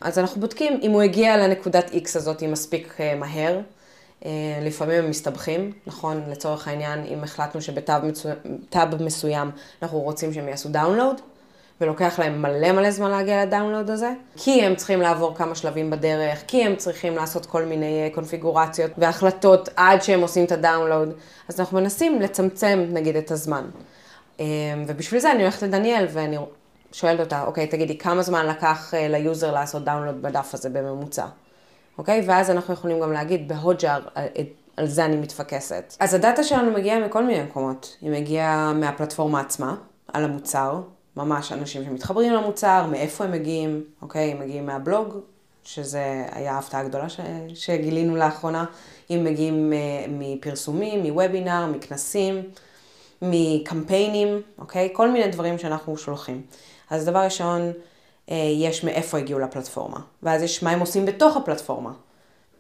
אז 0.02 0.20
אנחנו 0.20 0.42
בודקים 0.42 0.80
אם 0.82 0.92
הוא 0.92 1.02
הגיע 1.02 1.38
לנקודת 1.38 1.92
X 1.92 2.08
הזאת 2.16 2.44
מספיק 2.44 2.96
אה, 3.00 3.16
מהר. 3.16 3.60
אה, 4.26 4.32
לפעמים 4.62 5.04
הם 5.04 5.10
מסתבכים, 5.10 5.72
נכון? 5.88 6.24
לצורך 6.28 6.68
העניין, 6.68 7.06
אם 7.06 7.24
החלטנו 7.24 7.62
שב 7.62 7.84
tab 7.84 8.06
מסוים, 8.06 8.36
מסוים 9.00 9.52
אנחנו 9.82 10.00
רוצים 10.00 10.34
שהם 10.34 10.48
יעשו 10.48 10.70
download, 10.70 11.22
ולוקח 11.82 12.20
להם 12.20 12.42
מלא 12.42 12.72
מלא 12.72 12.92
זמן 12.92 13.12
להגיע 13.12 13.46
ל 13.46 13.51
download 13.51 13.90
הזה, 13.90 14.14
כי 14.38 14.62
הם 14.62 14.76
צריכים 14.76 15.02
לעבור 15.02 15.36
כמה 15.36 15.56
שלבים 15.56 15.90
בדרך, 15.90 16.44
כי 16.48 16.64
הם 16.64 16.76
צריכים 16.76 17.16
לעשות 17.16 17.46
כל 17.46 17.66
מיני 17.66 18.04
אה, 18.04 18.10
קונפיגורציות 18.16 18.92
והחלטות 18.98 19.70
עד 19.76 20.04
שהם 20.04 20.22
עושים 20.22 20.46
את 20.46 20.52
ה 20.52 20.58
download, 20.58 21.14
אז 21.50 21.60
אנחנו 21.60 21.80
מנסים 21.80 22.22
לצמצם 22.22 22.86
נגיד 22.90 23.16
את 23.16 23.32
הזמן. 23.32 23.70
אה, 24.40 24.46
ובשביל 24.88 25.20
זה 25.20 25.32
אני 25.32 25.42
הולכת 25.42 25.62
לדניאל 25.62 26.06
ואני 26.10 26.38
שואלת 26.92 27.20
אותה, 27.20 27.44
אוקיי, 27.44 27.68
תגידי, 27.68 27.98
כמה 27.98 28.22
זמן 28.22 28.46
לקח 28.46 28.94
ל 29.10 29.18
user 29.18 29.52
לעשות 29.52 29.84
download 29.84 30.22
בדף 30.22 30.54
הזה 30.54 30.70
בממוצע? 30.70 31.26
אוקיי? 31.98 32.24
ואז 32.28 32.50
אנחנו 32.50 32.74
יכולים 32.74 33.00
גם 33.00 33.14
להגיד 33.14 33.48
בהוג'אר, 33.48 34.02
על, 34.78 34.88
זה 34.88 35.06
אני 35.06 35.16
מתפקסת. 35.16 35.96
אז 36.00 36.14
הדאטה 36.14 36.44
שלנו 36.44 36.72
מגיעה 36.72 37.00
מכל 37.00 37.24
מיני 37.24 37.44
מקומות. 37.44 37.98
היא 38.02 38.12
מגיעה 38.12 38.74
מהפלטפורמה 38.74 39.40
עצמה, 39.40 39.76
על 40.14 40.24
המוצר, 40.24 40.82
ממש 41.18 41.52
אנשים 41.52 41.86
שמתחברים 41.86 42.34
למוצר, 42.34 42.86
מאיפה 42.92 43.24
הם 43.24 43.32
מגיעים, 43.32 43.84
אוקיי? 44.02 44.32
הם 44.32 44.40
מגיעים 44.40 44.66
מהבלוג, 44.66 45.18
שזה 45.64 46.26
היה 46.32 46.54
ההפתעה 46.54 46.82
הגדולה 46.82 47.10
ש... 47.10 47.20
שגילינו 47.54 48.16
לאחרונה. 48.16 48.66
אם 49.10 49.24
מגיעים 49.24 49.74
אה, 49.74 50.06
מפרסומים, 50.10 51.04
מוובינר, 51.04 51.66
מכנסים, 51.66 52.42
מקמפיינים, 53.22 54.42
אוקיי? 54.58 54.90
כל 54.94 55.12
מיני 55.12 55.28
דברים 55.28 55.58
שאנחנו 55.58 55.98
שולחים. 55.98 56.42
אז 56.90 57.06
דבר 57.06 57.20
ראשון, 57.20 57.72
יש 58.28 58.84
מאיפה 58.84 59.18
הגיעו 59.18 59.40
לפלטפורמה, 59.40 60.00
ואז 60.24 60.42
יש 60.42 60.64
מה 60.64 60.72
הם 60.72 60.80
עושים 60.80 61.06
בתוך 61.06 61.38
הפלטפורמה, 61.38 61.92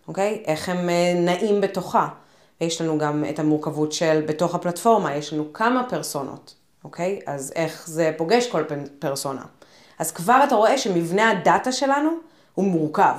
אוקיי? 0.08 0.43
איך 0.45 0.69
הם 0.69 0.89
אה, 0.89 1.13
נעים 1.15 1.62
בתוכה. 1.62 2.08
ויש 2.62 2.82
לנו 2.82 2.97
גם 2.97 3.23
את 3.30 3.39
המורכבות 3.39 3.91
של 3.91 4.21
בתוך 4.26 4.56
הפלטפורמה, 4.56 5.15
יש 5.15 5.34
לנו 5.34 5.54
כמה 5.54 5.84
פרסונות, 5.89 6.54
אוקיי? 6.84 7.19
אז 7.26 7.54
איך 7.56 7.88
זה 7.88 8.12
פוגש 8.17 8.47
כל 8.47 8.63
פרסונה. 8.99 9.41
אז 9.99 10.12
כבר 10.12 10.41
אתה 10.47 10.56
רואה 10.56 10.78
שמבנה 10.78 11.30
הדאטה 11.32 11.71
שלנו 11.71 12.10
הוא 12.54 12.65
מורכב, 12.65 13.15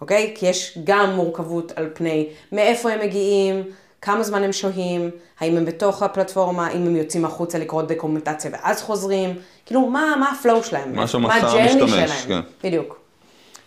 אוקיי? 0.00 0.34
כי 0.36 0.46
יש 0.46 0.78
גם 0.84 1.14
מורכבות 1.14 1.72
על 1.72 1.90
פני 1.94 2.28
מאיפה 2.52 2.90
הם 2.90 3.00
מגיעים, 3.00 3.62
כמה 4.06 4.22
זמן 4.22 4.44
הם 4.44 4.52
שוהים, 4.52 5.10
האם 5.40 5.56
הם 5.56 5.64
בתוך 5.64 6.02
הפלטפורמה, 6.02 6.70
אם 6.70 6.86
הם 6.86 6.96
יוצאים 6.96 7.24
החוצה 7.24 7.58
לקרוא 7.58 7.82
דוקומנטציה 7.82 8.50
ואז 8.54 8.82
חוזרים, 8.82 9.34
כאילו 9.66 9.86
מה, 9.86 10.14
מה 10.20 10.30
ה 10.30 10.37
flow 10.37 10.64
שלהם, 10.64 10.96
מה 10.96 11.06
שהמסע 11.06 11.48
המשתמש, 11.48 12.26
כן. 12.28 12.40
בדיוק. 12.64 13.00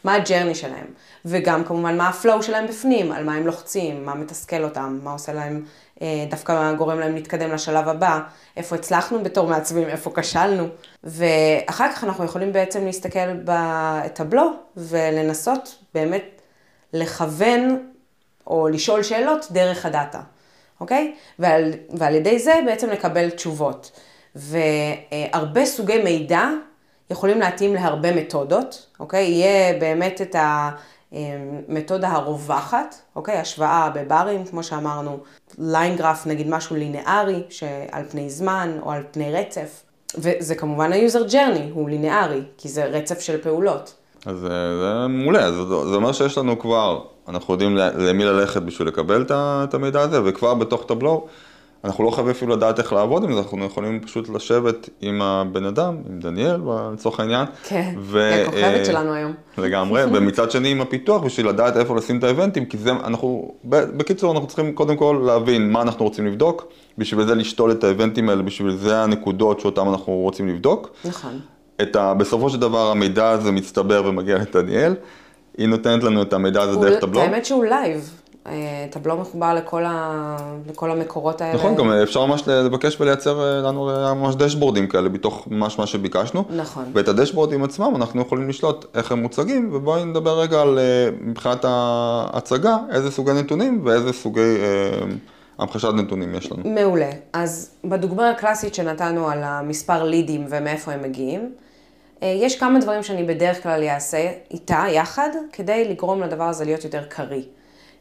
מה 0.04 0.14
ה 0.14 0.19
journey 0.19 0.56
שלהם, 0.56 0.86
וגם 1.26 1.64
כמובן 1.64 1.98
מה 1.98 2.10
ה 2.10 2.16
flow 2.16 2.44
שלהם 2.44 2.68
בפנים, 2.68 3.12
על 3.12 3.24
מה 3.24 3.36
הם 3.36 3.46
לוחצים, 3.46 4.06
מה 4.06 4.16
מתסכל 4.16 4.64
אותם, 4.64 5.00
מה 5.04 5.12
עושה 5.12 5.34
להם, 5.34 5.66
אה, 6.02 6.08
דווקא 6.30 6.74
גורם 6.74 7.00
להם 7.00 7.16
להתקדם 7.16 7.52
לשלב 7.52 7.88
הבא, 7.88 8.20
איפה 8.58 8.76
הצלחנו 8.76 9.24
בתור 9.24 9.48
מעצבים, 9.48 9.88
איפה 9.88 10.12
כשלנו, 10.16 10.68
ואחר 11.04 11.92
כך 11.92 12.04
אנחנו 12.04 12.26
יכולים 12.26 12.54
בעצם 12.54 12.86
להסתכל 12.86 13.34
ב 13.46 13.59
Tableau 13.59 14.52
ולנסות 14.78 15.76
באמת 15.94 16.42
לכוון 16.94 17.89
או 18.48 18.68
לשאול 18.68 19.04
שאלות 19.04 19.48
דרך 19.52 19.86
הדאטה, 19.86 20.20
אוקיי? 20.80 21.16
ועל, 21.40 21.74
ועל 21.90 22.16
ידי 22.16 22.40
זה 22.40 22.54
בעצם 22.66 22.90
לקבל 22.90 23.30
תשובות. 23.30 23.92
והרבה 24.36 25.66
סוגי 25.66 26.04
מידע 26.04 26.50
יכולים 27.10 27.40
להתאים 27.40 27.74
להרבה 27.74 28.16
מתודות, 28.16 28.88
אוקיי? 29.00 29.26
יהיה 29.26 29.80
באמת 29.80 30.22
את 30.22 30.36
המתודה 31.12 32.10
הרווחת, 32.10 32.96
אוקיי? 33.16 33.38
השוואה 33.38 33.90
בברים, 33.90 34.46
כמו 34.46 34.64
שאמרנו, 34.64 35.20
ליינגרף, 35.58 36.28
נגיד 36.28 36.50
משהו 36.50 36.76
לינארי, 36.76 37.44
שעל 37.50 38.04
פני 38.10 38.30
זמן 38.30 38.80
או 38.82 38.92
על 38.92 39.04
פני 39.12 39.32
רצף. 39.32 39.84
וזה 40.16 40.56
כמובן 40.56 40.94
ה-user 40.94 41.32
journey, 41.32 41.74
הוא 41.74 41.90
לינארי, 41.90 42.42
כי 42.58 42.70
זה 42.70 42.86
רצף 42.86 43.20
של 43.20 43.42
פעולות. 43.42 43.96
אז 44.26 44.46
אה, 44.46 44.50
זה 44.50 45.08
מעולה, 45.08 45.52
זה, 45.52 45.64
זה 45.66 45.96
אומר 45.96 46.12
שיש 46.12 46.38
לנו 46.38 46.60
כבר, 46.60 47.02
אנחנו 47.28 47.54
יודעים 47.54 47.76
למי 47.78 48.26
ללכת 48.26 48.62
בשביל 48.62 48.88
לקבל 48.88 49.26
את 49.32 49.74
המידע 49.74 50.02
הזה, 50.02 50.22
וכבר 50.24 50.54
בתוך 50.54 50.84
טבלו, 50.88 51.28
אנחנו 51.84 52.04
לא 52.04 52.12
חייבים 52.12 52.32
אפילו 52.32 52.56
לדעת 52.56 52.80
איך 52.80 52.94
לעבוד 52.94 53.24
עם 53.24 53.34
זה, 53.34 53.40
אנחנו 53.40 53.66
יכולים 53.66 54.00
פשוט 54.00 54.30
לשבת 54.30 54.90
עם 55.02 55.22
הבן 55.22 55.66
אדם, 55.66 55.98
עם 56.10 56.20
דניאל 56.20 56.62
לצורך 56.94 57.20
העניין. 57.20 57.46
כן, 57.64 57.96
היא 58.14 58.22
הכוכבת 58.22 58.86
שלנו 58.86 59.14
היום. 59.14 59.34
לגמרי, 59.58 60.04
ומצד 60.14 60.52
שני 60.52 60.72
עם 60.72 60.82
הפיתוח 60.82 61.24
בשביל 61.24 61.48
לדעת 61.48 61.78
איפה 61.78 61.96
לשים 61.96 62.20
את 62.20 62.24
האבנטים, 62.24 62.66
כי 62.66 62.78
זה, 62.78 62.92
אנחנו, 62.92 63.52
בקיצור, 63.66 64.32
אנחנו 64.32 64.48
צריכים 64.48 64.74
קודם 64.74 64.96
כל 64.96 65.24
להבין 65.26 65.72
מה 65.72 65.82
אנחנו 65.82 66.06
רוצים 66.06 66.28
לבדוק, 66.28 66.68
בשביל 66.98 67.26
זה 67.26 67.36
לשתול 67.36 67.72
את 67.72 67.84
האבנטים 67.84 68.30
האלה, 68.30 68.42
בשביל 68.42 68.76
זה 68.76 69.04
הנקודות 69.04 69.60
שאותן 69.60 69.88
אנחנו 69.88 70.14
רוצים 70.14 70.48
לבדוק. 70.48 70.90
נכון. 71.06 71.40
את 71.82 71.96
ה, 71.96 72.14
בסופו 72.14 72.50
של 72.50 72.60
דבר 72.60 72.92
המידע 72.92 73.30
הזה 73.30 73.52
מצטבר 73.52 74.04
ומגיע 74.06 74.38
לדניאל, 74.38 74.96
היא 75.58 75.68
נותנת 75.68 76.04
לנו 76.04 76.22
את 76.22 76.34
המידע 76.34 76.62
הזה 76.62 76.80
דרך 76.80 77.02
טבלו. 77.02 77.20
האמת 77.22 77.46
שהוא 77.46 77.66
live. 77.66 78.20
Tableau 78.90 79.18
מחובר 79.18 79.54
לכל, 79.54 79.84
ה... 79.86 80.36
לכל 80.70 80.92
המקורות 80.92 81.42
האלה. 81.42 81.56
נכון, 81.56 81.76
גם 81.76 81.92
אפשר 81.92 82.26
ממש 82.26 82.48
לבקש 82.48 83.02
ולייצר 83.02 83.42
אה, 83.42 83.62
לנו 83.62 83.90
ממש 84.16 84.36
דשבורדים 84.36 84.88
כאלה, 84.88 85.10
בתוך 85.10 85.48
ממש 85.52 85.80
מה 85.80 85.88
שביקשנו. 85.88 86.44
נכון. 86.56 86.86
ואת 86.94 87.08
הדשבורדים 87.08 87.64
עצמם 87.64 87.94
אנחנו 87.96 88.22
יכולים 88.22 88.50
לשלוט 88.50 88.86
איך 88.96 89.12
הם 89.12 89.22
מוצגים, 89.22 89.70
ובואי 89.74 90.06
נדבר 90.06 90.40
רגע 90.40 90.62
על 90.62 90.80
אה, 90.80 91.10
מבחינת 91.22 91.66
ההצגה, 91.68 92.78
איזה 92.92 93.12
סוגי 93.12 93.34
נתונים 93.34 93.82
ואיזה 93.84 94.14
סוגי 94.14 94.42
אה, 94.42 95.06
המחשת 95.58 95.90
נתונים 95.94 96.36
יש 96.36 96.52
לנו. 96.52 96.64
מעולה. 96.66 97.10
אז 97.34 97.72
בדוגמה 97.86 98.30
הקלאסית 98.30 98.76
שנתנו 98.76 99.30
על 99.30 99.44
המספר 99.44 100.04
לידים 100.04 100.46
ומאיפה 100.50 100.92
הם 100.92 101.04
מגיעים, 101.04 101.52
יש 102.22 102.60
כמה 102.60 102.80
דברים 102.80 103.04
שאני 103.04 103.24
בדרך 103.24 103.64
כלל 103.64 103.84
אעשה 103.84 104.32
איתה 104.52 104.84
יחד, 104.90 105.30
כדי 105.52 105.86
לגרום 105.86 106.22
לדבר 106.22 106.44
הזה 106.44 106.66
להיות 106.66 106.84
יותר 106.84 107.04
קריא. 107.04 107.44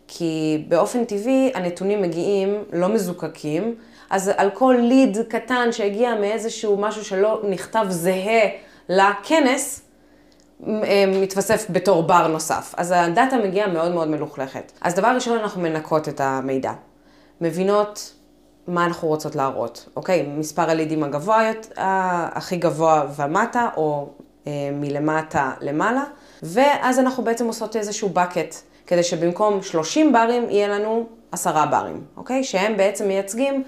כי 0.08 0.64
באופן 0.68 1.04
טבעי 1.04 1.52
הנתונים 1.54 2.02
מגיעים 2.02 2.64
לא 2.72 2.88
מזוקקים, 2.88 3.74
אז 4.10 4.30
על 4.36 4.50
כל 4.50 4.76
ליד 4.80 5.18
קטן 5.28 5.72
שהגיע 5.72 6.14
מאיזשהו 6.14 6.76
משהו 6.76 7.04
שלא 7.04 7.42
נכתב 7.48 7.86
זהה 7.88 8.48
לכנס, 8.88 9.82
מתווסף 11.22 11.66
בתור 11.70 12.02
בר 12.02 12.28
נוסף. 12.28 12.74
אז 12.76 12.94
הדאטה 12.96 13.36
מגיעה 13.36 13.68
מאוד 13.68 13.92
מאוד 13.92 14.08
מלוכלכת. 14.08 14.72
אז 14.80 14.94
דבר 14.94 15.08
ראשון, 15.08 15.38
אנחנו 15.38 15.60
מנקות 15.62 16.08
את 16.08 16.20
המידע. 16.20 16.72
מבינות 17.40 18.14
מה 18.68 18.84
אנחנו 18.84 19.08
רוצות 19.08 19.36
להראות, 19.36 19.88
אוקיי? 19.96 20.22
מספר 20.36 20.70
הלידים 20.70 21.04
הגבוה, 21.04 21.50
הכי 22.32 22.56
גבוה 22.56 23.06
ומטה, 23.16 23.68
או 23.76 24.08
אה, 24.46 24.52
מלמטה 24.72 25.52
למעלה, 25.60 26.04
ואז 26.42 26.98
אנחנו 26.98 27.24
בעצם 27.24 27.46
עושות 27.46 27.76
איזשהו 27.76 28.10
bucket, 28.14 28.54
כדי 28.86 29.02
שבמקום 29.02 29.62
30 29.62 30.12
ברים 30.12 30.50
יהיה 30.50 30.68
לנו 30.68 31.06
10 31.32 31.66
ברים, 31.70 32.04
אוקיי? 32.16 32.44
שהם 32.44 32.76
בעצם 32.76 33.08
מייצגים 33.08 33.62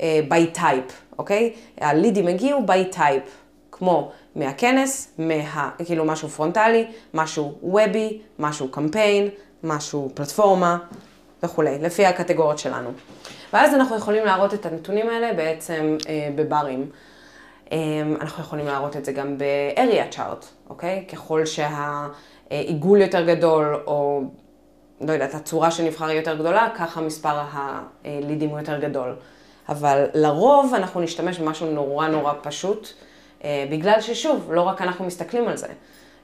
אה, 0.00 0.20
by 0.30 0.58
type, 0.58 0.92
אוקיי? 1.18 1.52
הלידים 1.80 2.26
הגיעו 2.26 2.60
by 2.66 2.96
type, 2.96 3.28
כמו 3.72 4.10
מהכנס, 4.36 5.08
מה, 5.18 5.70
כאילו 5.84 6.04
משהו 6.04 6.28
פרונטלי, 6.28 6.84
משהו 7.14 7.52
וובי, 7.62 8.20
משהו 8.38 8.68
קמפיין, 8.68 9.28
משהו 9.62 10.10
פלטפורמה 10.14 10.78
וכולי, 11.46 11.78
לפי 11.78 12.06
הקטגוריות 12.06 12.58
שלנו. 12.58 12.90
ואז 13.52 13.74
אנחנו 13.74 13.96
יכולים 13.96 14.24
להראות 14.24 14.54
את 14.54 14.66
הנתונים 14.66 15.08
האלה 15.08 15.32
בעצם 15.32 15.96
אה, 16.08 16.28
בברים. 16.34 16.90
אה, 17.72 17.78
אנחנו 18.20 18.42
יכולים 18.42 18.66
להראות 18.66 18.96
את 18.96 19.04
זה 19.04 19.12
גם 19.12 19.38
ב-area 19.38 20.14
chart, 20.14 20.46
אוקיי? 20.70 21.04
ככל 21.12 21.42
שהעיגול 21.46 23.00
יותר 23.00 23.26
גדול, 23.26 23.82
או 23.86 24.22
לא 25.00 25.12
יודעת, 25.12 25.34
הצורה 25.34 25.70
שנבחר 25.70 26.04
היא 26.04 26.18
יותר 26.18 26.34
גדולה, 26.34 26.68
ככה 26.76 27.00
מספר 27.00 27.42
הלידים 27.52 28.50
הוא 28.50 28.58
יותר 28.58 28.80
גדול. 28.80 29.16
אבל 29.68 30.06
לרוב 30.14 30.74
אנחנו 30.74 31.00
נשתמש 31.00 31.38
במשהו 31.38 31.70
נורא 31.70 32.08
נורא 32.08 32.32
פשוט, 32.42 32.88
אה, 33.44 33.66
בגלל 33.70 34.00
ששוב, 34.00 34.52
לא 34.52 34.62
רק 34.62 34.82
אנחנו 34.82 35.04
מסתכלים 35.04 35.48
על 35.48 35.56
זה. 35.56 35.68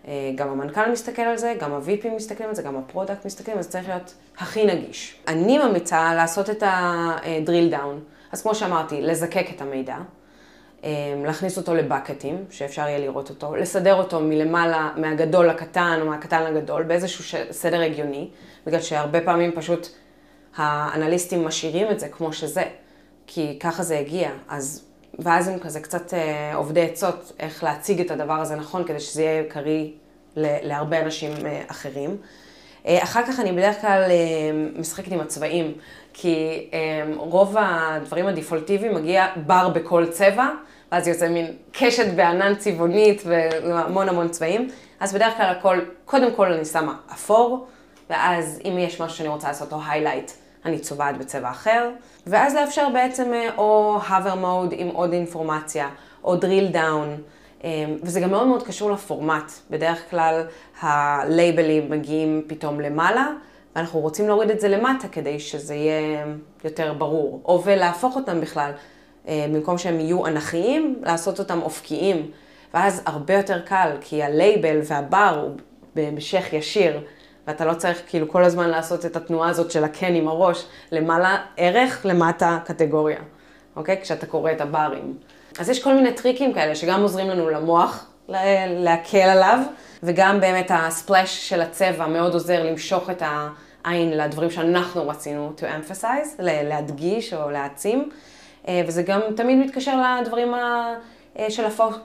אה, 0.08 0.30
גם 0.34 0.48
המנכ"ל 0.48 0.92
מסתכל 0.92 1.22
על 1.22 1.36
זה, 1.36 1.54
גם 1.60 1.72
ה-VP 1.72 2.08
מסתכלים 2.16 2.48
על 2.48 2.54
זה, 2.54 2.62
גם 2.62 2.76
ה 2.76 2.82
product 2.82 3.26
מסתכלים 3.26 3.62
זה, 3.62 3.68
צריך 3.68 3.88
להיות 3.88 4.14
הכי 4.38 4.66
נגיש. 4.66 5.16
אני 5.28 5.58
ממליצה 5.58 6.14
לעשות 6.14 6.50
את 6.50 6.62
ה-drill 6.62 7.72
down, 7.72 8.12
אז 8.32 8.42
כמו 8.42 8.54
שאמרתי, 8.54 9.02
לזקק 9.02 9.46
את 9.56 9.60
המידע, 9.60 9.96
אה, 10.84 10.90
להכניס 11.24 11.58
אותו 11.58 11.74
לבקטים, 11.74 12.44
שאפשר 12.50 12.82
יהיה 12.82 12.98
לראות 12.98 13.30
אותו, 13.30 13.56
לסדר 13.56 13.94
אותו 13.94 14.20
מלמעלה, 14.20 14.90
מהגדול 14.96 15.48
לקטן 15.48 15.98
או 16.00 16.06
מהקטן 16.06 16.54
לגדול, 16.54 16.82
באיזשהו 16.82 17.38
סדר 17.50 17.80
הגיוני, 17.80 18.30
בגלל 18.66 18.80
שהרבה 18.80 19.20
פעמים 19.20 19.52
פשוט 19.52 19.88
האנליסטים 20.56 21.44
משאירים 21.44 21.90
את 21.90 22.00
זה 22.00 22.08
כמו 22.08 22.32
שזה, 22.32 22.62
כי 23.26 23.58
ככה 23.60 23.82
זה 23.82 23.98
הגיע, 23.98 24.30
אז 24.48 24.84
ואז 25.18 25.48
הם 25.48 25.58
כזה 25.58 25.80
קצת 25.80 26.14
אה, 26.14 26.54
עובדי 26.54 26.82
עצות 26.82 27.32
איך 27.40 27.64
להציג 27.64 28.00
את 28.00 28.10
הדבר 28.10 28.40
הזה 28.40 28.56
נכון, 28.56 28.84
כדי 28.84 29.00
שזה 29.00 29.22
יהיה 29.22 29.44
קריא 29.44 29.88
להרבה 30.36 31.00
אנשים 31.00 31.30
אה, 31.46 31.62
אחרים. 31.66 32.16
אה, 32.86 33.02
אחר 33.02 33.26
כך 33.26 33.40
אני 33.40 33.52
בדרך 33.52 33.80
כלל 33.80 34.02
משחקת 34.76 35.12
עם 35.12 35.20
הצבעים, 35.20 35.72
כי 36.12 36.70
רוב 37.16 37.56
הדברים 37.58 38.26
הדפולטיביים 38.26 38.94
מגיע 38.94 39.26
בר 39.46 39.68
בכל 39.68 40.06
צבע, 40.06 40.48
ואז 40.92 41.08
יוצא 41.08 41.28
מין 41.28 41.46
קשת 41.72 42.14
בענן 42.14 42.54
צבעונית 42.54 43.22
והמון 43.24 44.08
המון 44.08 44.28
צבעים. 44.28 44.68
אז 45.00 45.14
בדרך 45.14 45.36
כלל 45.36 45.54
הכל, 45.58 45.78
קודם 46.04 46.34
כל 46.34 46.52
אני 46.52 46.64
שמה 46.64 46.94
אפור, 47.12 47.66
ואז 48.10 48.60
אם 48.64 48.78
יש 48.78 49.00
משהו 49.00 49.16
שאני 49.16 49.28
רוצה 49.28 49.48
לעשות 49.48 49.72
לו 49.72 49.78
highlight, 49.78 50.41
אני 50.64 50.78
צובעת 50.78 51.18
בצבע 51.18 51.50
אחר, 51.50 51.90
ואז 52.26 52.54
לאפשר 52.54 52.88
בעצם 52.92 53.32
אה, 53.34 53.48
או 53.56 53.98
hover 54.08 54.36
mode 54.42 54.74
עם 54.74 54.88
עוד 54.88 55.12
אינפורמציה, 55.12 55.88
או 56.24 56.34
drill 56.34 56.74
down, 56.74 57.22
אה, 57.64 57.84
וזה 58.02 58.20
גם 58.20 58.30
מאוד 58.30 58.46
מאוד 58.46 58.62
קשור 58.62 58.90
לפורמט. 58.90 59.52
בדרך 59.70 60.10
כלל 60.10 60.46
הלייבלים 60.80 61.90
מגיעים 61.90 62.42
פתאום 62.46 62.80
למעלה, 62.80 63.28
ואנחנו 63.76 64.00
רוצים 64.00 64.28
להוריד 64.28 64.50
את 64.50 64.60
זה 64.60 64.68
למטה 64.68 65.08
כדי 65.08 65.40
שזה 65.40 65.74
יהיה 65.74 66.24
יותר 66.64 66.92
ברור, 66.92 67.40
או 67.44 67.62
ולהפוך 67.64 68.16
אותם 68.16 68.40
בכלל, 68.40 68.70
אה, 69.28 69.46
במקום 69.52 69.78
שהם 69.78 70.00
יהיו 70.00 70.26
אנכיים, 70.26 71.02
לעשות 71.02 71.38
אותם 71.38 71.62
אופקיים. 71.62 72.30
ואז 72.74 73.02
הרבה 73.06 73.34
יותר 73.34 73.60
קל, 73.60 73.90
כי 74.00 74.22
הלייבל 74.22 74.80
והבר 74.84 75.40
הוא 75.42 75.56
במשך 75.94 76.52
ישיר. 76.52 77.00
ואתה 77.46 77.64
לא 77.64 77.74
צריך 77.74 78.02
כאילו 78.06 78.28
כל 78.28 78.44
הזמן 78.44 78.70
לעשות 78.70 79.06
את 79.06 79.16
התנועה 79.16 79.48
הזאת 79.48 79.70
של 79.70 79.84
הקן 79.84 80.14
עם 80.14 80.28
הראש, 80.28 80.64
למעלה 80.92 81.36
ערך, 81.56 82.00
למטה 82.04 82.58
קטגוריה, 82.64 83.20
אוקיי? 83.76 84.00
כשאתה 84.02 84.26
קורא 84.26 84.52
את 84.52 84.60
הברים. 84.60 85.16
אז 85.58 85.68
יש 85.68 85.82
כל 85.82 85.94
מיני 85.94 86.12
טריקים 86.12 86.52
כאלה 86.52 86.74
שגם 86.74 87.02
עוזרים 87.02 87.28
לנו 87.28 87.50
למוח 87.50 88.06
להקל 88.68 89.18
עליו, 89.18 89.58
וגם 90.02 90.40
באמת 90.40 90.70
ה 90.74 90.85
splash 90.85 91.48
של 91.48 91.60
הצבע 91.60 92.06
מאוד 92.06 92.34
עוזר 92.34 92.62
למשוך 92.64 93.10
את 93.10 93.22
העין 93.84 94.18
לדברים 94.18 94.50
שאנחנו 94.50 95.08
רצינו 95.08 95.52
to 95.56 95.60
emphasize, 95.62 96.28
להדגיש 96.38 97.34
או 97.34 97.50
להעצים, 97.50 98.10
אה, 98.68 98.82
וזה 98.86 99.02
גם 99.02 99.20
תמיד 99.36 99.58
מתקשר 99.58 100.20
לדברים 100.20 100.54
אה, 100.54 101.50
של 101.50 101.64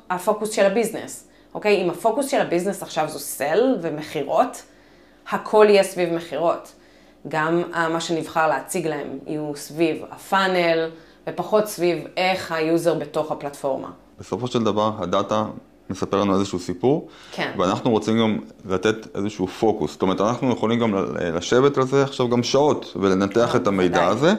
הפוקוס 0.10 0.52
של 0.52 0.66
ה 0.66 0.72
business, 0.72 1.28
אוקיי? 1.54 1.82
אם 1.84 1.90
הפוקוס 1.90 2.32
של 2.32 2.42
ה 2.42 2.46
business 2.46 2.84
עכשיו 2.84 3.10
זו 3.10 3.20
sell 3.20 3.78
ומכירות, 3.82 4.64
הכל 5.32 5.66
יהיה 5.70 5.84
סביב 5.84 6.14
מכירות. 6.14 6.74
גם 7.28 7.64
מה 7.74 8.02
שנבחר 8.02 8.48
להציג 8.48 8.88
להם 8.88 9.08
יהיו 9.28 9.52
סביב 9.56 9.98
ה 10.12 10.21
funnel, 10.22 10.90
ופחות 11.28 11.66
סביב 11.66 11.98
איך 12.18 12.52
ה 12.52 12.60
user 12.60 12.94
בתוך 12.94 13.32
הפלטפורמה. 13.32 13.88
בסופו 14.20 14.48
של 14.48 14.64
דבר, 14.64 14.92
הדאטה 15.00 15.46
מספר 15.90 16.22
לנו 16.22 16.34
איזשהו 16.34 16.60
סיפור, 16.60 17.08
כן. 17.32 17.52
ואנחנו 17.58 17.92
רוצים 17.92 18.20
גם 18.20 18.40
לתת 18.70 19.16
איזשהו 19.16 19.48
פוקוס. 19.48 19.92
זאת 19.92 20.02
אומרת, 20.02 20.22
אנחנו 20.22 20.52
יכולים 20.52 20.80
גם 20.80 20.94
לשבת 21.20 21.78
על 21.78 21.88
זה 21.88 22.04
עכשיו 22.04 22.30
גם 22.30 22.44
שעות 22.44 22.94
ולנתח 22.96 23.56
את 23.56 23.68
המידע 23.68 23.98
ודאי. 23.98 24.06
הזה, 24.06 24.34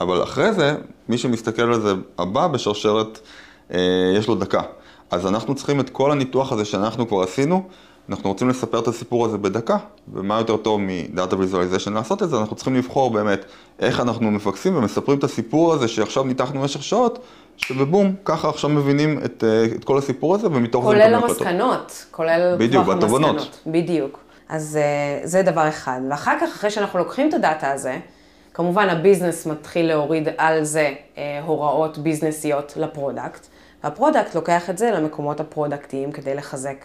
אבל 0.00 0.22
אחרי 0.22 0.52
זה, 0.52 0.76
מי 1.08 1.18
שמסתכל 1.18 1.62
על 1.62 1.80
זה 1.80 1.92
הבא 2.18 2.46
בשרשרת, 2.46 3.18
אה, 3.74 3.78
יש 4.16 4.28
לו 4.28 4.34
דקה. 4.34 4.62
אז 5.10 5.26
אנחנו 5.26 5.54
צריכים 5.54 5.80
את 5.80 5.90
כל 5.90 6.12
הניתוח 6.12 6.52
הזה 6.52 6.64
שאנחנו 6.64 7.08
כבר 7.08 7.22
עשינו, 7.22 7.68
אנחנו 8.10 8.30
רוצים 8.30 8.48
לספר 8.48 8.78
את 8.78 8.88
הסיפור 8.88 9.24
הזה 9.26 9.38
בדקה, 9.38 9.76
ומה 10.12 10.38
יותר 10.38 10.56
טוב 10.56 10.80
מ-Data 10.80 11.32
Visualization 11.32 11.90
לעשות 11.90 12.22
את 12.22 12.30
זה, 12.30 12.36
אנחנו 12.36 12.56
צריכים 12.56 12.74
לבחור 12.74 13.10
באמת 13.10 13.44
איך 13.80 14.00
אנחנו 14.00 14.30
מפקסים 14.30 14.76
ומספרים 14.76 15.18
את 15.18 15.24
הסיפור 15.24 15.74
הזה 15.74 15.88
שעכשיו 15.88 16.24
ניתחנו 16.24 16.60
במשך 16.60 16.82
שעות, 16.82 17.18
שבבום, 17.56 18.14
ככה 18.24 18.48
עכשיו 18.48 18.70
מבינים 18.70 19.18
את, 19.24 19.44
אה, 19.44 19.64
את 19.64 19.84
כל 19.84 19.98
הסיפור 19.98 20.34
הזה, 20.34 20.46
ומתוך 20.46 20.84
זה 20.84 20.90
כולל 20.90 21.14
המסקנות, 21.14 22.06
כולל 22.10 22.56
בדיוק, 22.58 22.86
בתובנות. 22.86 23.60
בדיוק. 23.66 24.18
אז 24.48 24.78
uh, 24.78 25.26
זה 25.26 25.42
דבר 25.42 25.68
אחד. 25.68 26.00
ואחר 26.10 26.34
כך, 26.40 26.48
אחרי 26.48 26.70
שאנחנו 26.70 26.98
לוקחים 26.98 27.28
את 27.28 27.34
הדאטה 27.34 27.72
הזה, 27.72 27.98
כמובן 28.54 28.88
ה 28.88 28.94
business 28.94 29.46
מתחיל 29.46 29.86
להוריד 29.86 30.28
על 30.38 30.64
זה 30.64 30.94
uh, 31.14 31.18
הוראות 31.44 31.98
ביזנסיות 31.98 32.72
ל 32.76 32.84
product, 32.84 33.46
וה 33.84 33.95
product 33.95 34.34
לוקח 34.34 34.70
את 34.70 34.78
זה 34.78 34.90
למקומות 34.90 35.40
הפרודקטיים 35.40 36.12
כדי 36.12 36.34
לחזק 36.34 36.84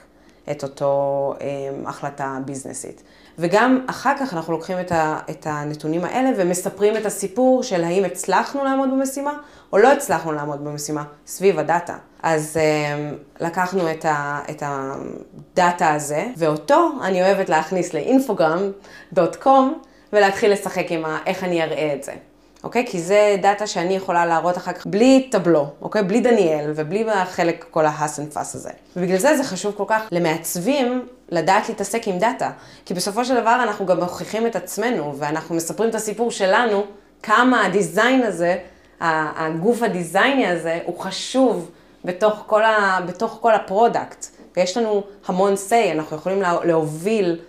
את 0.52 0.64
אותו 0.64 1.34
um, 1.38 1.90
החלטה 1.90 2.38
ביזנסית. 2.46 3.04
וגם 3.40 3.86
אחר 3.88 4.14
כך 4.20 4.34
אנחנו 4.34 4.54
לוקחים 4.54 4.80
את, 4.80 4.92
ה, 4.92 5.20
את 5.30 5.48
הנתונים 5.50 6.06
האלה 6.06 6.30
ומספרים 6.38 6.98
את 6.98 7.06
הסיפור 7.06 7.64
של 7.64 7.84
האם 7.84 8.06
הצלחנו 8.06 8.64
לעמוד 8.64 8.90
במשימה 8.92 9.34
או 9.74 9.78
לא 9.78 9.92
הצלחנו 9.92 10.32
לעמוד 10.32 10.66
במשימה 10.66 11.04
סביב 11.28 11.60
הדאטה. 11.60 11.96
אז 12.24 12.58
um, 12.58 13.44
לקחנו 13.44 13.92
את, 13.92 14.06
ה, 14.06 14.40
את 14.50 14.64
הדאטה 14.66 15.94
הזה, 15.94 16.28
ואותו 16.38 16.92
אני 17.04 17.22
אוהבת 17.22 17.50
להכניס 17.50 17.94
ל 17.94 18.08
Infogram.com 18.08 19.82
ולהתחיל 20.14 20.52
לשחק 20.52 20.86
עם 20.90 21.06
ה, 21.06 21.18
איך 21.26 21.44
אני 21.44 21.64
אראה 21.64 21.94
את 21.94 22.04
זה. 22.04 22.14
אוקיי? 22.63 22.86
כי 22.88 23.02
זה 23.02 23.36
דאטה 23.41 23.67
שאני 23.67 23.95
יכולה 23.95 24.26
להראות 24.26 24.58
אחר 24.58 24.71
כך 24.71 24.88
בלי 24.88 25.28
Tableau, 25.32 25.68
אוקיי? 25.82 26.04
בלי 26.04 26.21
דניאל 26.21 26.71
ובלי 26.76 27.12
החלק, 27.12 27.65
כל 27.71 27.86
ה 27.86 27.90
hassle 27.90 28.20
and 28.20 28.34
fuss 28.34 28.56
הזה. 28.56 28.69
ובגלל 28.95 29.17
זה 29.17 29.38
זה 29.38 29.43
חשוב 29.43 29.74
כל 29.78 29.84
כך 29.88 30.02
למעצבים 30.12 31.08
לדעת 31.30 31.69
להתעסק 31.69 32.08
עם 32.08 32.19
דאטה. 32.19 32.52
כי 32.86 32.93
בסופו 32.93 33.26
של 33.26 33.41
דבר 33.41 33.60
אנחנו 33.63 33.86
גם 33.86 34.00
מוכיחים 34.00 34.47
את 34.47 34.56
עצמנו, 34.56 35.13
ואנחנו 35.17 35.56
מספרים 35.56 35.89
את 35.89 35.95
הסיפור 35.95 36.32
שלנו, 36.32 36.84
כמה 37.24 37.65
ה 37.66 37.74
design 37.74 38.24
הזה, 38.24 38.58
הגוף 39.00 39.84
הדיזייני 39.84 40.47
הזה, 40.47 40.80
הוא 40.86 41.00
חשוב 41.00 41.71
בתוך 42.06 42.43
כל, 42.47 42.63
ה, 42.63 43.00
בתוך 43.08 43.38
כל 43.41 43.54
ה 43.54 43.62
product. 43.62 44.26
ויש 44.58 44.78
לנו 44.78 45.04
המון 45.28 45.54
say, 45.54 45.91
אנחנו 45.91 46.17
יכולים 46.17 46.41
להוביל 46.63 47.39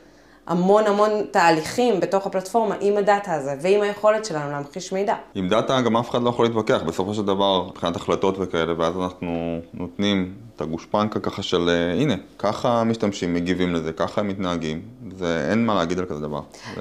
המון 0.47 0.87
המון 0.87 1.11
תהליכים 1.31 2.01
בתוך 2.01 2.27
הפלטפורמה 2.27 2.75
עם 2.81 2.97
הדאטה 2.97 3.35
הזה 3.35 3.55
ועם 3.61 3.83
היכולת 3.83 4.25
שלנו 4.25 4.51
להמחיש 4.51 4.93
מידע. 4.93 5.15
עם 5.35 5.49
דאטה 5.49 5.81
גם 5.81 5.97
אף 5.97 6.11
אחד 6.11 6.23
לא 6.23 6.29
יכול 6.29 6.45
להתווכח, 6.45 6.83
בסופו 6.87 7.15
של 7.15 7.23
דבר, 7.23 7.67
מבחינת 7.69 7.97
החלטות 7.97 8.35
וכאלה, 8.39 8.73
ואז 8.79 8.97
אנחנו 8.97 9.61
נותנים 9.75 10.35
את 10.57 10.61
הגושפנקה 10.61 11.21
ככה 11.21 11.43
של 11.43 11.69
אה, 11.69 11.93
הנה, 11.93 12.15
ככה 12.39 12.85
משתמשים, 12.85 13.35
מגיבים 13.35 13.75
לזה, 13.75 13.93
ככה 13.93 14.21
הם 14.21 14.29
מתנהגים, 14.29 14.83
זה 15.17 15.47
אין 15.51 15.67
מה 15.67 15.75
להגיד 15.75 15.99
על 15.99 16.07
כזה 16.07 16.21
דבר. 16.21 16.41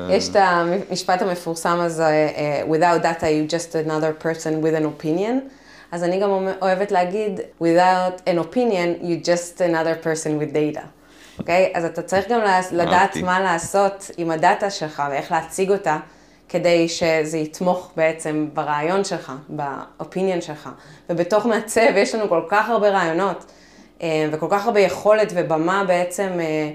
יש 0.10 0.30
את 0.30 0.36
המשפט 0.36 1.22
המפורסם 1.22 1.80
הזה, 1.80 2.06
אה, 2.06 2.64
without 2.70 3.04
data 3.04 3.24
you 3.24 3.52
just 3.52 3.88
another 3.88 4.26
person 4.26 4.64
with 4.64 4.82
an 4.82 5.04
opinion. 5.04 5.34
אז 5.92 6.04
אני 6.04 6.20
גם 6.20 6.30
אוהבת 6.62 6.92
להגיד, 6.92 7.40
without 7.62 8.30
an 8.30 8.46
opinion 8.46 9.04
you 9.04 9.26
just 9.28 9.62
another 9.62 10.06
person 10.06 10.42
with 10.42 10.54
data. 10.54 11.01
אוקיי? 11.40 11.72
אז 11.76 11.86
אתה 11.86 12.02
צריך 12.02 12.30
גם 12.30 12.40
לדעת 12.72 13.18
מה 13.18 13.40
לעשות 13.40 14.12
עם 14.18 14.32
הדאטה 14.32 14.70
שלך 14.70 15.04
ואיך 15.10 15.32
להציג 15.32 15.72
אותה, 15.72 15.98
כדי 16.50 16.90
שזה 16.90 17.38
יתמוך 17.38 17.92
בעצם 17.96 18.48
ברעיון 18.54 19.04
שלך, 19.04 19.32
באופיניון 19.50 20.42
שלך. 20.42 20.70
ובתוך 21.10 21.46
מעצב 21.46 21.96
יש 21.96 22.16
לנו 22.16 22.30
כל 22.30 22.42
כך 22.50 22.70
הרבה 22.70 22.90
רעיונות. 22.90 23.46
אה, 24.02 24.30
וכל 24.32 24.48
כך 24.50 24.66
הרבה 24.66 24.80
יכולת 24.80 25.34
ובמה 25.36 25.84
בעצם 25.88 26.30
אה, 26.40 26.72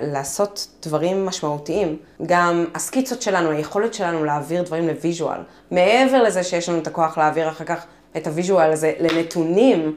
לעשות 0.00 0.66
דברים 0.82 1.26
משמעותיים. 1.26 1.96
גם 2.26 2.64
הסקיצות 2.74 3.22
שלנו, 3.22 3.50
היכולת 3.50 3.94
שלנו 3.94 4.24
להעביר 4.24 4.62
דברים 4.62 4.88
ל 4.88 4.95
visual. 4.95 5.40
מעבר 5.70 6.22
לזה 6.22 6.42
שיש 6.42 6.68
לנו 6.68 6.78
את 6.78 6.86
הכוח 6.86 7.18
להעביר 7.18 7.48
אחר 7.48 7.64
כך 7.64 7.84
את 8.16 8.26
ה 8.26 8.33
visual 8.33 8.72
הזה 8.72 8.92
לנתונים, 9.00 9.96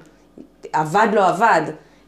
עבד 0.73 1.07
לא 1.13 1.27
עבד, 1.27 1.61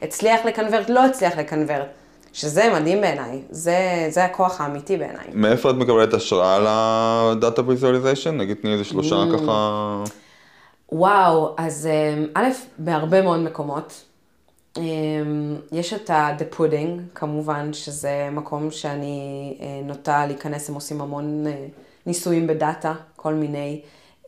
הצליח 0.04 0.46
ל 0.46 0.50
convert, 0.50 0.89
לא 0.89 1.06
הצליח 1.06 1.38
ל 1.38 1.43
convert. 1.43 1.88
שזה 2.34 2.74
מדהים 2.74 3.02
בעיניי, 3.02 3.42
זה, 3.50 4.08
זה 4.10 4.26
הכוח 4.26 4.62
האמיתי 4.62 4.98
בעיניי. 4.98 5.26
מאיפה 5.34 5.70
את 5.70 5.76
מקבלת 5.76 6.13
השראה 6.13 6.60
ל 7.32 7.38
data 7.38 7.62
visualization? 7.67 8.38
נגיד 8.38 8.58
תני 8.62 8.74
איזה 8.74 8.84
שלושה 8.84 9.16
mm. 9.16 9.38
ככה... 9.38 10.04
וואו, 10.92 11.56
אז 11.58 11.89
אה, 11.92 12.24
א', 12.34 12.50
בהרבה 12.78 13.22
מאוד 13.22 13.39
מקומות. 13.39 14.04
אמ, 14.78 15.56
יש 15.72 15.94
את 15.94 16.10
ה-The 16.10 16.56
Pudding, 16.56 17.16
כמובן, 17.16 17.74
שזה 17.74 18.30
מקום 18.32 18.72
שאני 18.72 19.58
אה, 19.62 19.82
נוטה 19.84 20.26
להיכנס, 20.26 20.70
הם 20.70 20.76
עושים 20.76 21.02
המון 21.02 21.48
אה, 21.48 21.66
ניסויים 22.06 22.48
בדאטה, 22.48 22.94
כל 23.16 23.34
מיני. 23.34 23.82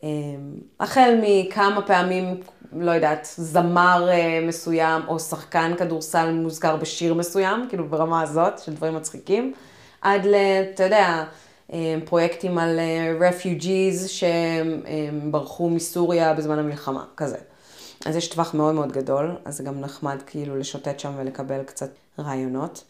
אמ, 0.04 0.10
החל 0.80 1.16
מכמה 1.22 1.82
פעמים, 1.82 2.38
לא 2.76 2.92
יודעת, 2.92 3.28
זמר 3.38 4.10
אה, 4.10 4.40
מסוים 4.48 5.02
או 5.08 5.20
שחקן 5.20 5.74
כדורסל 5.78 6.32
מוזכר 6.32 6.76
בשיר 6.76 7.14
מסוים, 7.14 7.66
כאילו 7.70 7.90
ברמה 7.90 8.22
הזאת, 8.22 8.60
של 8.60 8.74
דברים 8.74 8.96
מצחיקים, 8.96 9.54
עד 10.02 10.26
ל... 10.26 10.36
אתה 10.74 10.84
יודע, 10.84 11.24
פרויקטים 12.06 12.58
על 12.58 12.80
refugees 13.20 14.08
שהם 14.08 14.82
ברחו 15.32 15.70
מסוריה 15.70 16.34
בזמן 16.34 16.60
המלחמה, 16.60 17.04
כזה. 17.18 17.38
אז 18.06 18.16
יש 18.16 18.28
טווח 18.28 18.54
מאוד 18.54 18.76
מאוד 18.76 18.92
גדול, 18.92 19.36
אז 19.46 19.58
זה 19.58 19.64
גם 19.64 19.80
נחמד 19.80 20.18
כאילו 20.26 20.58
לשוטט 20.58 21.00
שם 21.00 21.12
ולקבל 21.18 21.64
קצת 21.64 21.90
רעיונות. 22.20 22.84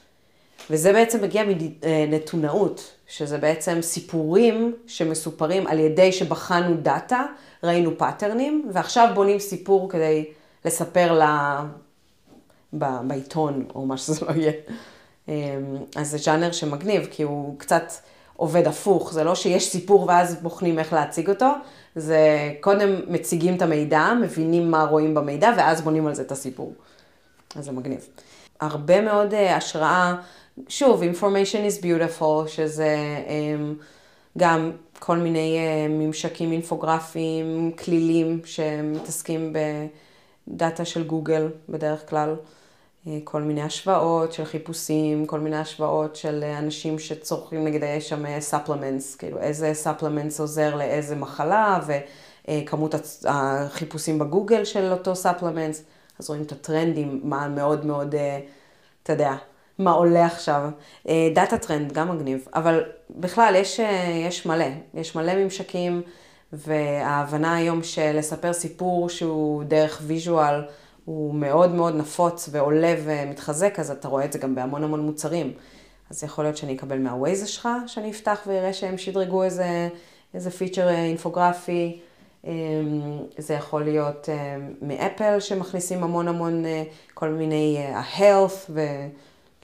וזה 0.70 0.94
בעצם 0.94 1.22
מגיע 1.22 1.44
מעיתונאות, 1.84 2.92
שזה 3.08 3.38
בעצם 3.38 3.82
סיפורים 3.82 4.76
שמסופרים 4.88 5.68
על 5.68 5.80
ידי 5.80 6.12
שבחנו 6.12 6.76
דאטה, 6.82 7.26
ראינו 7.64 7.98
פאטרנים, 7.98 8.70
ועכשיו 8.74 9.10
בונים 9.16 9.40
סיפור 9.40 9.90
כדי 9.90 10.26
לספר 10.66 11.14
לה... 11.14 11.64
ב... 12.78 12.86
בעיתון, 13.08 13.66
או 13.76 13.86
מה 13.86 13.98
שזה 13.98 14.26
לא 14.26 14.32
יהיה. 14.32 14.52
אמ, 15.28 15.34
אז 15.96 16.12
זה 16.12 16.18
ז'אנר 16.18 16.52
שמגניב, 16.52 17.08
כי 17.12 17.24
הוא 17.24 17.60
קצת 17.60 17.92
עובד 18.36 18.68
הפוך, 18.68 19.14
זה 19.14 19.24
לא 19.24 19.36
שיש 19.36 19.72
סיפור 19.72 20.06
ואז 20.08 20.36
בוחנים 20.36 20.80
איך 20.80 20.94
להציג 20.94 21.30
אותו, 21.30 21.52
זה 21.96 22.54
קודם 22.62 22.90
מציגים 23.08 23.56
את 23.56 23.62
המידע, 23.62 24.14
מבינים 24.22 24.72
מה 24.72 24.84
רואים 24.84 25.14
במידע, 25.14 25.52
ואז 25.58 25.82
בונים 25.82 26.08
על 26.08 26.16
זה 26.16 26.22
את 26.22 26.32
הסיפור. 26.32 26.74
אז 27.56 27.66
זה 27.66 27.72
מגניב. 27.72 28.08
הרבה 28.62 29.02
מאוד 29.02 29.34
uh, 29.34 29.36
השראה, 29.36 30.16
שוב, 30.70 31.02
information 31.04 31.82
is 31.82 31.84
beautiful, 31.84 32.48
שזה 32.48 32.98
um, 33.28 33.84
גם 34.38 34.72
כל 35.00 35.18
מיני 35.18 35.58
uh, 35.58 35.92
ממשקים 35.92 36.52
אינפוגרפיים, 36.52 37.72
כלילים 37.72 38.42
שמתעסקים 38.46 39.54
בדאטה 40.48 40.86
של 40.86 41.04
גוגל 41.08 41.50
בדרך 41.70 42.10
כלל. 42.10 42.36
אה, 43.08 43.20
כל 43.24 43.42
מיני 43.42 43.62
השוואות 43.62 44.34
של 44.34 44.46
חיפושים, 44.46 45.26
כל 45.26 45.40
מיני 45.40 45.58
השוואות 45.58 46.16
של 46.16 46.44
אה, 46.44 46.60
אנשים 46.60 47.00
שצורכים, 47.00 47.64
נגיד 47.66 47.84
יש 47.84 48.10
שם 48.10 48.26
אה, 48.26 48.40
כאילו 49.18 49.40
איזה 49.40 49.74
supplements 49.74 50.40
עוזר 50.40 50.76
לאיזה 50.76 51.16
מחלה, 51.16 51.80
וכמות 52.48 52.96
החיפושים 53.26 54.20
בגוגל 54.20 54.66
של 54.66 54.92
אותו 54.92 55.16
supplements, 55.16 55.84
אז 56.20 56.30
רואים 56.30 56.44
את 56.44 56.52
הטרנדים, 56.52 57.22
מה 57.24 57.48
מאוד 57.48 57.86
מאוד, 57.86 58.16
אתה 59.04 59.14
יודע, 59.14 59.36
מה 59.80 59.92
עולה 59.92 60.26
עכשיו. 60.26 60.70
data 61.08 61.58
trend, 61.58 61.92
גם 61.92 62.16
מגניב, 62.16 62.48
אבל 62.54 62.84
בכלל 63.10 63.54
יש, 63.56 63.80
יש 64.28 64.46
מלא, 64.46 64.66
יש 64.94 65.16
מלא 65.16 65.36
ממשקים, 65.36 66.02
וההבנה 66.54 67.56
היום 67.56 67.84
של 67.84 68.18
לספר 68.18 68.54
סיפור 68.54 69.10
שהוא 69.10 69.64
דרך 69.64 70.02
visual, 70.06 70.62
הוא 71.06 71.36
מאוד 71.36 71.72
מאוד 71.72 71.96
נפוץ 71.96 72.50
ועולה 72.52 72.96
ומתחזק, 73.04 73.80
אז 73.80 73.92
אתה 73.92 74.08
רואה 74.08 74.26
את 74.26 74.34
זה 74.34 74.40
גם 74.40 74.56
בהמון 74.56 74.84
המון 74.84 75.00
מוצרים. 75.00 75.54
אז 76.10 76.24
יכול 76.24 76.44
להיות 76.44 76.58
שאני 76.58 76.76
אקבל 76.76 76.98
מה 76.98 77.15
Waze 77.15 77.48
שלך, 77.48 77.70
שאני 77.88 78.12
אפתח 78.12 78.42
ואראה 78.48 78.74
שהם 78.74 78.98
שדרגו 78.98 79.44
איזה, 79.44 79.90
איזה 80.34 80.52
feature 80.52 80.88
אה, 80.88 81.04
אינפוגרפי. 81.04 82.00
אמ, 82.46 82.52
זה 83.38 83.54
יכול 83.54 83.84
להיות 83.84 84.30
אה, 84.30 84.58
מאפל 84.82 85.40
שמכניסים 85.40 86.04
המון 86.04 86.28
המון 86.28 86.66
אה, 86.66 86.84
כל 87.14 87.30
מיני 87.30 87.78
ה-health 87.94 88.72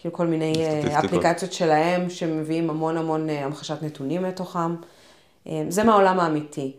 וכאילו 0.01 0.13
כל 0.13 0.27
מיני 0.27 0.53
אפליקציות 0.99 1.53
שלהם 1.53 2.09
שמביאים 2.09 2.69
המון 2.69 2.97
המון 2.97 3.29
המחשת 3.29 3.83
נתונים 3.83 4.23
לתוכם. 4.23 4.75
זה 5.69 5.83
מהעולם 5.83 6.19
האמיתי. 6.19 6.73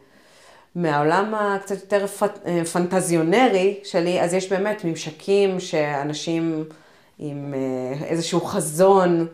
מהעולם 0.74 1.34
הקצת 1.34 1.80
יותר 1.80 2.06
אה, 2.46 2.64
פנטזיונרי 2.64 3.80
שלי, 3.84 4.20
אז 4.20 4.34
יש 4.34 4.52
באמת 4.52 4.84
ממשקים 4.84 5.60
שאנשים 5.60 6.64
עם 7.18 7.54
אה, 7.54 8.06
איזשהו 8.06 8.40
חזון 8.40 9.26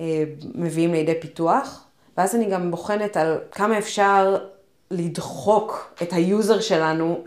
אה, 0.00 0.24
מביאים 0.54 0.92
לידי 0.92 1.20
פיתוח, 1.20 1.84
ואז 2.16 2.34
אני 2.34 2.50
גם 2.50 2.70
בוחנת 2.70 3.16
על 3.16 3.38
כמה 3.52 3.78
אפשר 3.78 4.38
לדחוק 4.90 5.94
את 6.02 6.12
ה 6.12 6.22
user 6.22 6.60
שלנו 6.60 7.24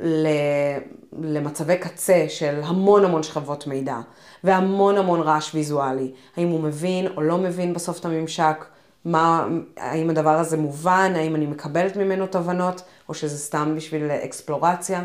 למצבי 1.22 1.78
קצה 1.78 2.26
של 2.30 2.62
המון 2.64 3.06
המון 3.06 3.24
שכבות 3.24 3.68
מידע 3.68 3.98
והמון 4.44 4.98
המון 4.98 5.22
רעש 5.22 5.56
ויזואלי. 5.56 6.12
האם 6.38 6.48
הוא 6.48 6.60
מבין 6.60 7.08
או 7.18 7.22
לא 7.22 7.38
מבין 7.38 7.74
בסוף 7.74 8.00
את 8.00 8.06
הממשק, 8.06 8.66
מה, 9.06 9.48
האם 9.78 10.10
הדבר 10.10 10.30
הזה 10.30 10.58
מובן, 10.58 11.14
האם 11.16 11.36
אני 11.36 11.46
מקבלת 11.46 11.98
ממנו 11.98 12.28
תובנות, 12.28 12.82
או 13.10 13.14
שזה 13.14 13.38
סתם 13.38 13.74
בשביל 13.78 14.12
אקספלורציה. 14.12 15.04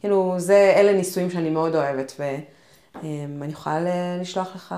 כאילו, 0.00 0.34
זה, 0.38 0.72
אלה 0.76 0.92
ניסויים 0.92 1.30
שאני 1.30 1.50
מאוד 1.50 1.76
אוהבת, 1.76 2.12
ואני 2.18 3.52
יכולה 3.52 3.80
לשלוח 4.20 4.54
לך 4.54 4.74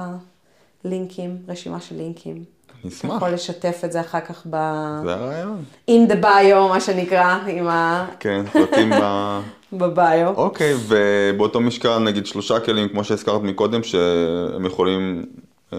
לינקים, 0.84 1.38
רשימה 1.48 1.80
של 1.80 1.96
לינקים. 1.96 2.44
אני 2.84 2.92
אשמח. 2.92 3.10
אתה 3.10 3.16
יכול 3.16 3.34
לשתף 3.34 3.80
את 3.84 3.92
זה 3.92 4.00
אחר 4.00 4.20
כך 4.20 4.42
ב... 4.50 4.56
זה 5.04 5.14
הרעיון. 5.14 5.64
In 5.90 6.10
the 6.10 6.24
bio, 6.24 6.68
מה 6.68 6.80
שנקרא, 6.80 7.38
עם 7.46 7.68
ה... 7.68 8.06
כן, 8.20 8.44
פרטים 8.52 8.90
ב... 8.90 9.40
בביו. 9.72 10.32
אוקיי, 10.36 10.74
ובאותו 10.88 11.60
משקל, 11.60 11.98
נגיד 11.98 12.26
שלושה 12.26 12.60
כלים, 12.60 12.88
כמו 12.88 13.04
שהזכרת 13.04 13.42
מקודם, 13.42 13.82
שהם 13.82 14.66
יכולים 14.66 15.24
אה, 15.72 15.78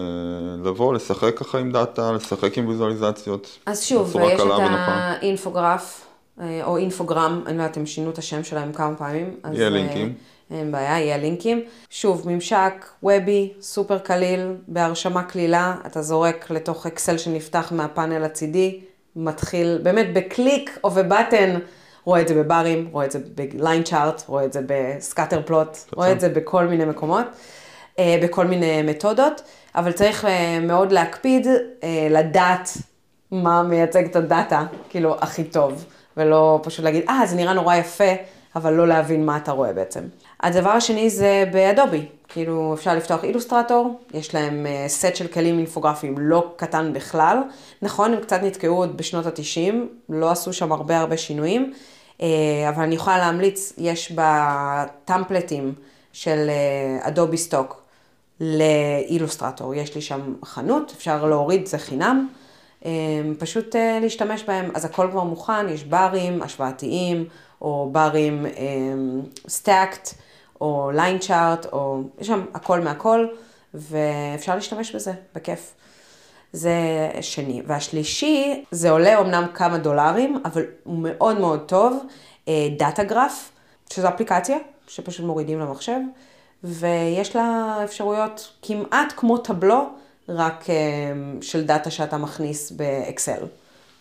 לבוא, 0.64 0.94
לשחק 0.94 1.38
ככה 1.38 1.58
עם 1.58 1.72
דאטה, 1.72 2.12
לשחק 2.12 2.58
עם 2.58 2.68
ויזואליזציות. 2.68 3.58
אז 3.66 3.82
שוב, 3.84 4.16
יש 4.22 4.40
את 4.40 4.46
ה 4.50 4.64
Infograph, 4.64 6.06
אה, 6.40 6.60
או 6.64 6.76
Infogram, 6.76 7.42
אני 7.46 7.56
לא 7.56 7.62
יודעת, 7.62 7.76
הם 7.76 7.86
שינו 7.86 8.10
את 8.10 8.18
השם 8.18 8.44
שלהם 8.44 8.72
כמה 8.72 8.94
פעמים. 8.94 9.34
יהיה 9.52 9.70
לינקים. 9.70 10.06
אה, 10.06 10.12
אין 10.52 10.72
בעיה, 10.72 11.00
יהיה 11.00 11.16
לינקים. 11.16 11.62
שוב, 11.90 12.28
ממשק 12.28 12.86
וובי, 13.02 13.52
סופר 13.60 13.98
קליל, 13.98 14.54
בהרשמה 14.68 15.22
קלילה, 15.22 15.74
אתה 15.86 16.02
זורק 16.02 16.50
לתוך 16.50 16.86
אקסל 16.86 17.18
שנפתח 17.18 17.72
מהפאנל 17.76 18.24
הצידי, 18.24 18.80
מתחיל 19.16 19.80
באמת 19.82 20.06
בקליק 20.12 20.78
of 20.84 20.90
a 20.90 20.99
button, 20.99 21.58
רואה 22.04 22.20
את 22.20 22.28
זה 22.28 22.34
בברים, 22.34 22.88
רואה 22.92 23.04
את 23.04 23.10
זה 23.10 23.18
ב 23.34 23.44
line 23.44 23.82
chart, 23.82 24.22
רואה 24.26 24.44
את 24.44 24.52
זה 24.52 24.60
ב 24.66 24.76
scatter 24.76 25.42
plot, 25.42 25.78
רואה 25.96 26.12
את 26.12 26.20
זה 26.20 26.28
בכל 26.28 26.66
מיני 26.66 26.84
מקומות, 26.84 27.26
בכל 28.00 28.46
מיני 28.46 28.82
מתודות. 28.82 29.42
אבל 29.74 29.92
צריך 29.92 30.24
אה, 30.24 30.58
מאוד 30.60 30.92
להקפיד 30.92 31.46
אה, 31.82 32.08
לדעת 32.10 32.70
מה 33.30 33.62
מייצג 33.62 34.04
את 34.04 34.16
הדאטה, 34.16 34.64
כאילו, 34.88 35.16
הכי 35.20 35.44
טוב, 35.44 35.84
ולא 36.16 36.60
פשוט 36.62 36.84
להגיד, 36.84 37.04
אה, 37.08 37.22
זה 37.26 37.36
נראה 37.36 37.52
נורא 37.52 37.76
יפה, 37.76 38.12
אבל 38.56 38.72
לא 38.72 38.88
להבין 38.88 39.26
מה 39.26 39.36
אתה 39.36 39.52
רואה 39.52 39.72
בעצם. 39.72 40.00
הדבר 40.42 40.70
השני 40.70 41.10
זה 41.10 41.44
באדובי, 41.52 42.06
כאילו 42.28 42.74
אפשר 42.74 42.94
לפתוח 42.94 43.24
אילוסטרטור, 43.24 44.00
יש 44.14 44.34
להם 44.34 44.66
סט 44.86 45.16
של 45.16 45.26
כלים 45.26 45.58
אינפוגרפיים 45.58 46.14
לא 46.18 46.52
קטן 46.56 46.92
בכלל. 46.92 47.38
נכון, 47.82 48.12
הם 48.12 48.20
קצת 48.20 48.42
נתקעו 48.42 48.76
עוד 48.76 48.96
בשנות 48.96 49.26
ה-90, 49.26 49.74
לא 50.08 50.30
עשו 50.30 50.52
שם 50.52 50.72
הרבה 50.72 50.98
הרבה 50.98 51.16
שינויים, 51.16 51.72
uh, 52.18 52.22
אבל 52.68 52.82
אני 52.82 52.94
יכולה 52.94 53.18
להמליץ, 53.18 53.72
יש 53.78 54.12
בטמפלטים 54.14 55.74
של 56.12 56.50
Adobe 57.00 57.36
אה, 57.36 57.40
Stock 57.40 57.82
ל 58.40 58.50
Illustrator. 58.50 59.74
יש 59.74 59.94
לי 59.94 60.00
שם 60.00 60.34
חנות, 60.44 60.92
אפשר 60.96 61.24
להוריד, 61.26 61.66
זה 61.66 61.78
חינם. 61.78 62.28
פשוט 63.38 63.76
אה, 63.76 63.98
להשתמש 64.02 64.42
בהם, 64.44 64.70
אז 64.74 64.84
הכל 64.84 65.08
כבר 65.10 65.22
מוכן, 65.22 65.68
יש 65.68 65.84
ברים 65.84 66.42
השוואתיים, 66.42 67.24
או 67.60 67.88
ברים 67.92 68.46
stacked, 69.48 70.08
אמ, 70.08 70.31
או 70.62 70.90
line 70.94 71.18
chart, 71.18 71.66
או 71.72 72.02
יש 72.18 72.26
שם 72.26 72.44
הכל 72.54 72.80
מהכל, 72.80 73.26
ואפשר 73.74 74.54
להשתמש 74.54 74.94
בזה, 74.94 75.12
בכיף. 75.34 75.74
זה 76.52 76.72
שני. 77.20 77.62
והשלישי, 77.66 78.64
זה 78.70 78.90
עולה 78.90 79.20
אמנם 79.20 79.46
כמה 79.54 79.78
דולרים, 79.78 80.42
אבל 80.44 80.64
הוא 80.84 80.98
מאוד 80.98 81.40
מאוד 81.40 81.60
טוב, 81.66 82.04
DataGraph, 82.78 83.52
שזו 83.90 84.08
אפליקציה 84.08 84.56
שפשוט 84.86 85.26
מורידים 85.26 85.60
למחשב, 85.60 85.98
ויש 86.64 87.36
לה 87.36 87.78
אפשרויות 87.84 88.52
כמעט 88.62 89.12
כמו 89.16 89.38
Tableau, 89.38 89.88
רק 90.28 90.70
אה, 90.70 90.74
של 91.40 91.64
דאטה 91.64 91.90
שאתה 91.90 92.18
מכניס 92.18 92.70
באקסל, 92.70 93.42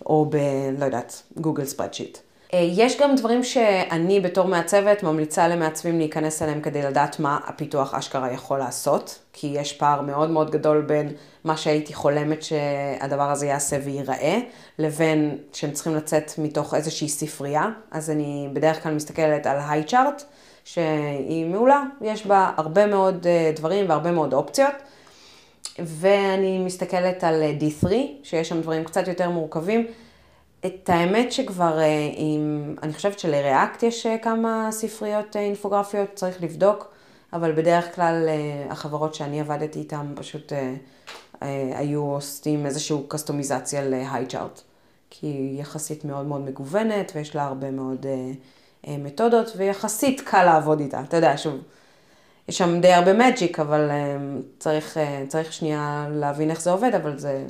או 0.06 0.26
ב... 0.30 0.36
לא 0.78 0.86
יודעת, 0.86 1.22
Google 1.38 1.66
Spreadsheet. 1.66 2.18
אה, 2.54 2.60
יש 2.72 2.98
גם 3.00 3.16
דברים 3.16 3.44
שאני 3.44 4.20
בתור 4.20 4.48
מעצבת 4.48 5.04
ממליצה 5.04 5.48
למעצבים 5.48 5.98
להיכנס 5.98 6.42
אליהם 6.42 6.62
כדי 6.62 6.82
לדעת 6.82 7.20
מה 7.20 7.40
הפיתוח 7.46 7.94
אשכרה 7.94 8.32
יכול 8.32 8.60
לעשות, 8.60 9.20
כי 9.34 9.48
יש 9.48 9.74
פער 9.74 10.02
מאוד 10.02 10.30
מאוד 10.30 10.52
גדול 10.52 10.82
בין 10.82 11.12
מה 11.44 11.58
שהייתי 11.58 11.94
חולמת 11.94 12.44
שהדבר 12.44 13.32
הזה 13.32 13.46
יעשה 13.46 13.78
וייראה, 13.84 14.40
לבין 14.80 15.38
שהם 15.54 15.72
צריכים 15.72 15.96
לצאת 15.96 16.32
מתוך 16.38 16.74
איזושהי 16.74 17.10
ספרייה. 17.10 17.70
אז 17.92 18.10
אני 18.10 18.50
בדרך 18.54 18.84
כלל 18.84 18.94
מסתכלת 18.94 19.46
על 19.46 19.58
הייצ'ארט, 19.70 20.24
שהיא 20.66 21.46
מעולה, 21.46 21.84
יש 22.02 22.26
בה 22.26 22.52
הרבה 22.58 22.86
מאוד 22.86 23.28
אה, 23.28 23.52
דברים 23.56 23.90
והרבה 23.90 24.12
מאוד 24.12 24.34
אופציות. 24.34 24.74
ואני 25.80 26.60
מסתכלת 26.60 27.24
על 27.24 27.44
D3, 27.60 27.88
שיש 28.24 28.50
שם 28.50 28.62
דברים 28.62 28.84
קצת 28.84 29.08
יותר 29.08 29.30
מורכבים. 29.30 29.88
את 30.66 30.90
האמת 30.90 31.32
שכבר 31.32 31.80
עם, 32.16 32.76
אני 32.84 32.94
חושבת 32.94 33.20
שלריאקט 33.20 33.84
יש 33.84 34.08
כמה 34.22 34.68
ספריות 34.72 35.36
אינפוגרפיות, 35.36 36.10
צריך 36.16 36.44
לבדוק, 36.44 36.94
אבל 37.34 37.52
בדרך 37.52 37.96
כלל 37.96 38.30
החברות 38.70 39.16
שאני 39.16 39.42
עבדתי 39.42 39.80
איתן 39.80 40.14
פשוט 40.16 40.54
היו 41.76 42.02
עושים 42.02 42.66
איזושהי 42.66 42.98
קסטומיזציה 43.08 43.82
ל 43.86 43.92
Highchart, 43.92 44.62
כי 45.10 45.28
היא 45.28 45.62
יחסית 45.62 46.06
מאוד 46.06 46.26
מאוד 46.26 46.42
מגוונת 46.42 47.12
ויש 47.16 47.36
לה 47.36 47.44
הרבה 47.44 47.72
מאוד 47.72 48.06
מתודות 48.88 49.54
ויחסית 49.58 50.22
קל 50.22 50.44
לעבוד 50.44 50.80
איתה, 50.80 51.02
אתה 51.02 51.18
יודע, 51.18 51.34
שוב. 51.38 51.62
יש 52.48 52.58
שם 52.58 52.82
די 52.82 52.94
הרבה 52.94 53.14
magic, 53.14 53.60
אבל 53.60 53.90
צריך, 54.60 54.98
צריך 55.28 55.54
שנייה 55.54 56.08
להבין 56.12 56.50
איך 56.50 56.62
זה 56.62 56.72
עובד, 56.72 56.96
אבל 56.96 57.18
זה, 57.18 57.46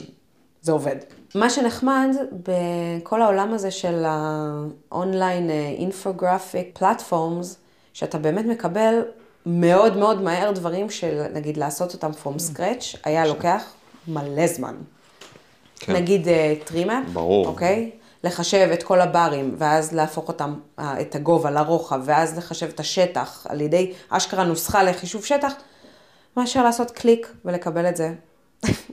זה 0.62 0.72
עובד. 0.72 0.95
מה 1.36 1.50
שנחמד 1.50 2.16
בכל 2.32 3.22
העולם 3.22 3.54
הזה 3.54 3.72
של 3.72 4.04
ה 4.06 4.26
online 4.26 5.50
infographic 5.78 6.78
platforms, 6.80 7.58
שאתה 7.94 8.18
באמת 8.18 8.46
מקבל 8.46 9.02
מאוד 9.46 9.98
מאוד 9.98 10.22
מהר 10.22 10.52
דברים 10.52 10.90
של, 10.90 11.24
נגיד, 11.34 11.58
לעשות 11.58 11.94
אותם 11.94 12.12
from 12.24 12.40
scratch, 12.40 12.98
היה 13.04 13.28
לוקח 13.28 13.64
מלא 14.08 14.48
זמן. 14.48 14.76
כן. 15.80 15.94
נגיד 15.94 16.28
treemap, 16.66 17.04
ברור. 17.14 17.48
אוקיי? 17.48 17.92
לחשב 18.24 18.70
את 18.74 18.84
כל 18.84 19.02
הברים, 19.02 19.56
ואז 19.58 19.94
להפוך 19.94 20.28
אותם, 20.28 20.56
את 20.80 21.16
הגובה 21.16 21.52
לרוחב, 21.52 22.02
ואז 22.06 22.38
לחשב 22.38 22.68
את 22.68 22.80
השטח, 22.80 23.46
על 23.50 23.62
ידי 23.62 23.94
אשכרה 24.10 24.44
נוסחה 24.44 24.84
לחישוב 24.84 25.26
שטח, 25.26 25.54
מאשר 26.38 26.64
לעשות 26.64 26.92
קליק 26.92 27.34
ולקבל 27.46 27.90
את 27.90 27.96
זה 27.96 28.14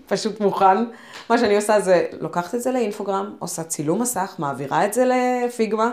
פשוט 0.08 0.40
מוכן. 0.40 0.84
מה 1.30 1.38
שאני 1.38 1.56
עושה 1.56 1.80
זה 1.80 2.04
לוקחת 2.20 2.54
את 2.54 2.62
זה 2.62 2.70
ל 2.72 2.78
Infogram, 2.78 3.32
עושה 3.38 3.62
צילום 3.62 4.02
מסך, 4.02 4.34
מעבירה 4.38 4.84
את 4.84 4.92
זה 4.92 5.04
ל 5.04 5.17
Figma, 5.17 5.90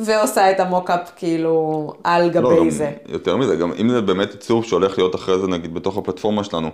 ועושה 0.00 0.50
את 0.50 0.60
המוקאפ 0.60 1.10
כאילו 1.16 1.92
על 2.04 2.30
גבי 2.30 2.42
לא, 2.42 2.70
זה. 2.70 2.90
יותר 3.06 3.36
מזה, 3.36 3.56
גם 3.56 3.72
אם 3.80 3.88
זה 3.88 4.00
באמת 4.00 4.32
עיצוב 4.32 4.64
שהולך 4.64 4.98
להיות 4.98 5.14
אחרי 5.14 5.38
זה 5.38 5.46
נגיד 5.46 5.74
בתוך 5.74 5.96
הפלטפורמה 5.96 6.44
שלנו, 6.44 6.70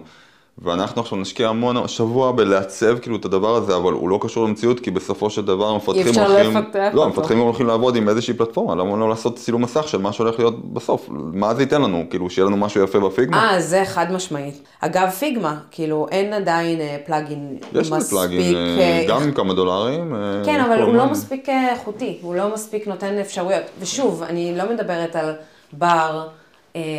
ואנחנו 0.59 1.03
עכשיו 1.03 1.19
נשקיע 1.19 1.49
המון 1.49 1.89
שבוע 1.89 2.33
בלעצב 2.33 2.99
כאילו 2.99 3.17
את 3.17 3.25
הדבר 3.25 3.55
הזה, 3.57 3.77
אבל 3.77 3.93
הוא 3.93 4.09
לא 4.09 4.19
קשור 4.23 4.45
למציאות, 4.45 4.81
כי 4.81 4.91
בסופו 4.91 5.31
של 5.31 5.45
דבר 5.45 5.69
המפתחים 5.69 6.03
הולכים... 6.05 6.23
אי 6.25 6.49
אפשר 6.49 6.61
לפתח 6.61 6.91
לא, 6.95 7.05
אותו. 7.05 7.05
המפתחים 7.05 7.39
הולכים 7.39 7.67
לעבוד 7.67 7.97
עם 7.97 8.09
איזושהי 8.09 8.35
פלטפורמה, 8.35 8.75
למה 8.75 8.97
לא 8.97 9.09
לעשות 9.09 9.37
צילום 9.37 9.63
מסך 9.63 9.89
של 9.89 9.99
מה 9.99 10.13
שהולך 10.13 10.39
להיות 10.39 10.73
בסוף? 10.73 11.07
מה 11.11 11.55
זה 11.55 11.63
ייתן 11.63 11.83
לנו? 11.83 12.05
כאילו, 12.11 12.31
שיהיה 12.31 12.47
לנו 12.47 12.57
משהו 12.57 12.85
יפה 12.85 13.01
בפיגמה? 13.01 13.51
אה, 13.51 13.61
זה 13.61 13.83
חד 13.85 14.13
משמעית. 14.13 14.63
אגב, 14.81 15.11
פיגמה, 15.11 15.57
כאילו, 15.71 16.07
אין 16.11 16.33
עדיין 16.33 16.81
אה, 16.81 16.97
פלאגין 17.07 17.57
יש 17.73 17.91
לי 17.91 17.97
מספיק... 17.97 18.19
פלאגין, 18.19 18.57
אה, 18.57 18.79
אה, 18.81 19.05
גם 19.09 19.23
עם 19.23 19.33
כמה 19.33 19.55
דולרים. 19.55 20.15
כן, 20.45 20.61
אבל 20.61 20.83
הוא 20.83 20.95
לא. 20.95 21.07
מספיק 21.07 21.49
איכותי, 21.49 22.19
הוא 22.23 22.35
לא 22.35 22.55
מספיק 22.55 22.87
נותן 22.89 23.19
אפשרויות. 23.19 23.65
ושוב, 23.81 24.23
אני 24.23 24.57
לא 24.57 24.65
מדברת 24.73 25.17
על 25.17 25.35
bar, 25.73 26.29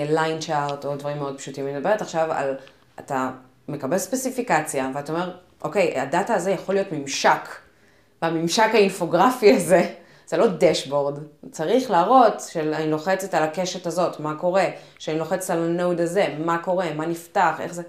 line 0.10 0.40
chart 0.40 0.86
או 0.86 0.96
דברים 0.96 1.18
מאוד 1.18 1.38
פשוטים, 1.38 1.68
אני 1.68 1.78
מדברת 1.78 2.02
עכשיו 2.02 2.28
על, 2.32 2.54
אתה 3.00 3.32
מקבל 3.68 3.98
ספציפיקציה, 3.98 4.92
ואתה 4.96 5.14
אומר, 5.14 5.36
אוקיי, 5.62 6.00
הדאטה 6.00 6.34
הזה 6.34 6.52
יכול 6.52 6.76
להיות 6.76 6.92
ממשק, 6.92 7.50
והממשק 8.22 8.70
האינפוגרפי 8.74 9.56
הזה, 9.56 9.94
זה 10.28 10.38
לא 10.38 10.48
דשבורד, 10.58 11.20
צריך 11.52 11.92
להראות 11.92 12.40
שאני 12.40 12.92
לוחצת 12.92 13.34
על 13.34 13.44
הקשת 13.44 13.88
הזאת, 13.88 14.20
מה 14.20 14.36
קורה, 14.36 14.66
שאני 15.00 15.20
לוחצת 15.20 15.50
על 15.50 15.64
ה 15.64 15.71
node 15.71 16.02
הזה, 16.02 16.36
מה 16.46 16.58
קורה, 16.58 16.94
מה 16.94 17.06
נפתח, 17.06 17.56
איך 17.60 17.74
זה, 17.74 17.84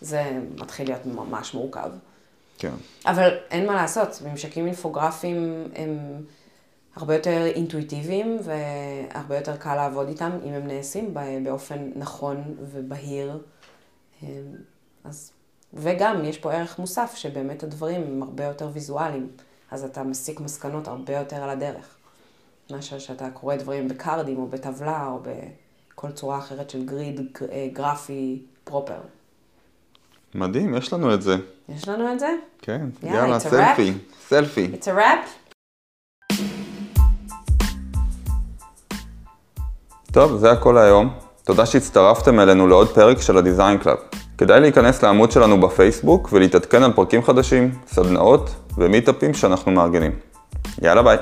זה 0.00 0.22
מתחיל 0.60 0.86
להיות 0.86 1.06
ממש 1.06 1.54
מורכב. 1.54 1.90
כן. 2.58 2.72
אבל 3.06 3.38
אין 3.50 3.66
מה 3.66 3.74
לעשות, 3.74 4.22
ממשקים 4.24 4.66
אינפוגרפיים 4.66 5.68
הם 5.74 5.98
הרבה 6.96 7.14
יותר 7.14 7.46
אינטואיטיביים 7.46 8.38
והרבה 8.42 9.36
יותר 9.36 9.56
קל 9.56 9.74
לעבוד 9.74 10.08
איתם 10.08 10.30
אם 10.44 10.52
הם 10.52 10.66
נעשים 10.66 11.14
באופן 11.44 11.90
נכון 11.96 12.42
ובהיר. 12.72 13.38
אז, 15.04 15.32
וגם 15.74 16.24
יש 16.24 16.38
פה 16.38 16.52
ערך 16.52 16.78
מוסף 16.78 17.14
שבאמת 17.14 17.62
הדברים 17.62 18.02
הם 18.02 18.22
הרבה 18.22 18.44
יותר 18.44 18.68
ויזואליים, 18.72 19.28
אז 19.70 19.84
אתה 19.84 20.02
מסיק 20.02 20.40
מסקנות 20.40 20.88
הרבה 20.88 21.12
יותר 21.12 21.36
על 21.36 21.50
הדרך. 21.50 21.96
מאשר 22.70 22.98
שאתה 22.98 23.30
קורא 23.30 23.56
דברים 23.56 23.88
בקארדים 23.88 24.38
או 24.38 24.46
בטבלה 24.46 25.06
או 25.06 25.22
בכל 25.22 26.10
צורה 26.12 26.38
אחרת 26.38 26.70
של 26.70 26.86
גריד 26.86 27.20
גרפי 27.72 28.42
proper. 28.64 29.00
מדהים, 30.34 30.74
יש 30.74 30.92
לנו 30.92 31.14
את 31.14 31.22
זה. 31.22 31.36
יש 31.68 31.88
לנו 31.88 32.12
את 32.12 32.20
זה? 32.20 32.28
כן, 32.62 32.86
Yeah, 33.02 33.06
יאללה, 33.06 33.40
סלפי, 33.40 33.92
סלפי. 34.28 34.70
It's 34.80 34.84
a 34.84 34.98
wrap? 34.98 35.28
טוב, 40.12 40.36
זה 40.36 40.50
הכל 40.50 40.78
היום. 40.78 41.23
תודה 41.46 41.66
שהצטרפתם 41.66 42.40
אלינו 42.40 42.66
לעוד 42.66 42.88
פרק 42.88 43.20
של 43.20 43.38
ה 43.38 43.44
Design 43.44 43.78
Club. 43.78 43.96
כדאי 44.38 44.60
להיכנס 44.60 45.02
לעמוד 45.02 45.32
שלנו 45.32 45.60
בפייסבוק 45.60 46.28
ולהתעדכן 46.32 46.82
על 46.82 46.92
פרקים 46.92 47.22
חדשים, 47.22 47.70
סדנאות 47.86 48.54
ומיטאפים 48.78 49.34
שאנחנו 49.34 49.72
מארגנים. 49.72 50.12
יאללה 50.82 51.02
ביי. 51.02 51.16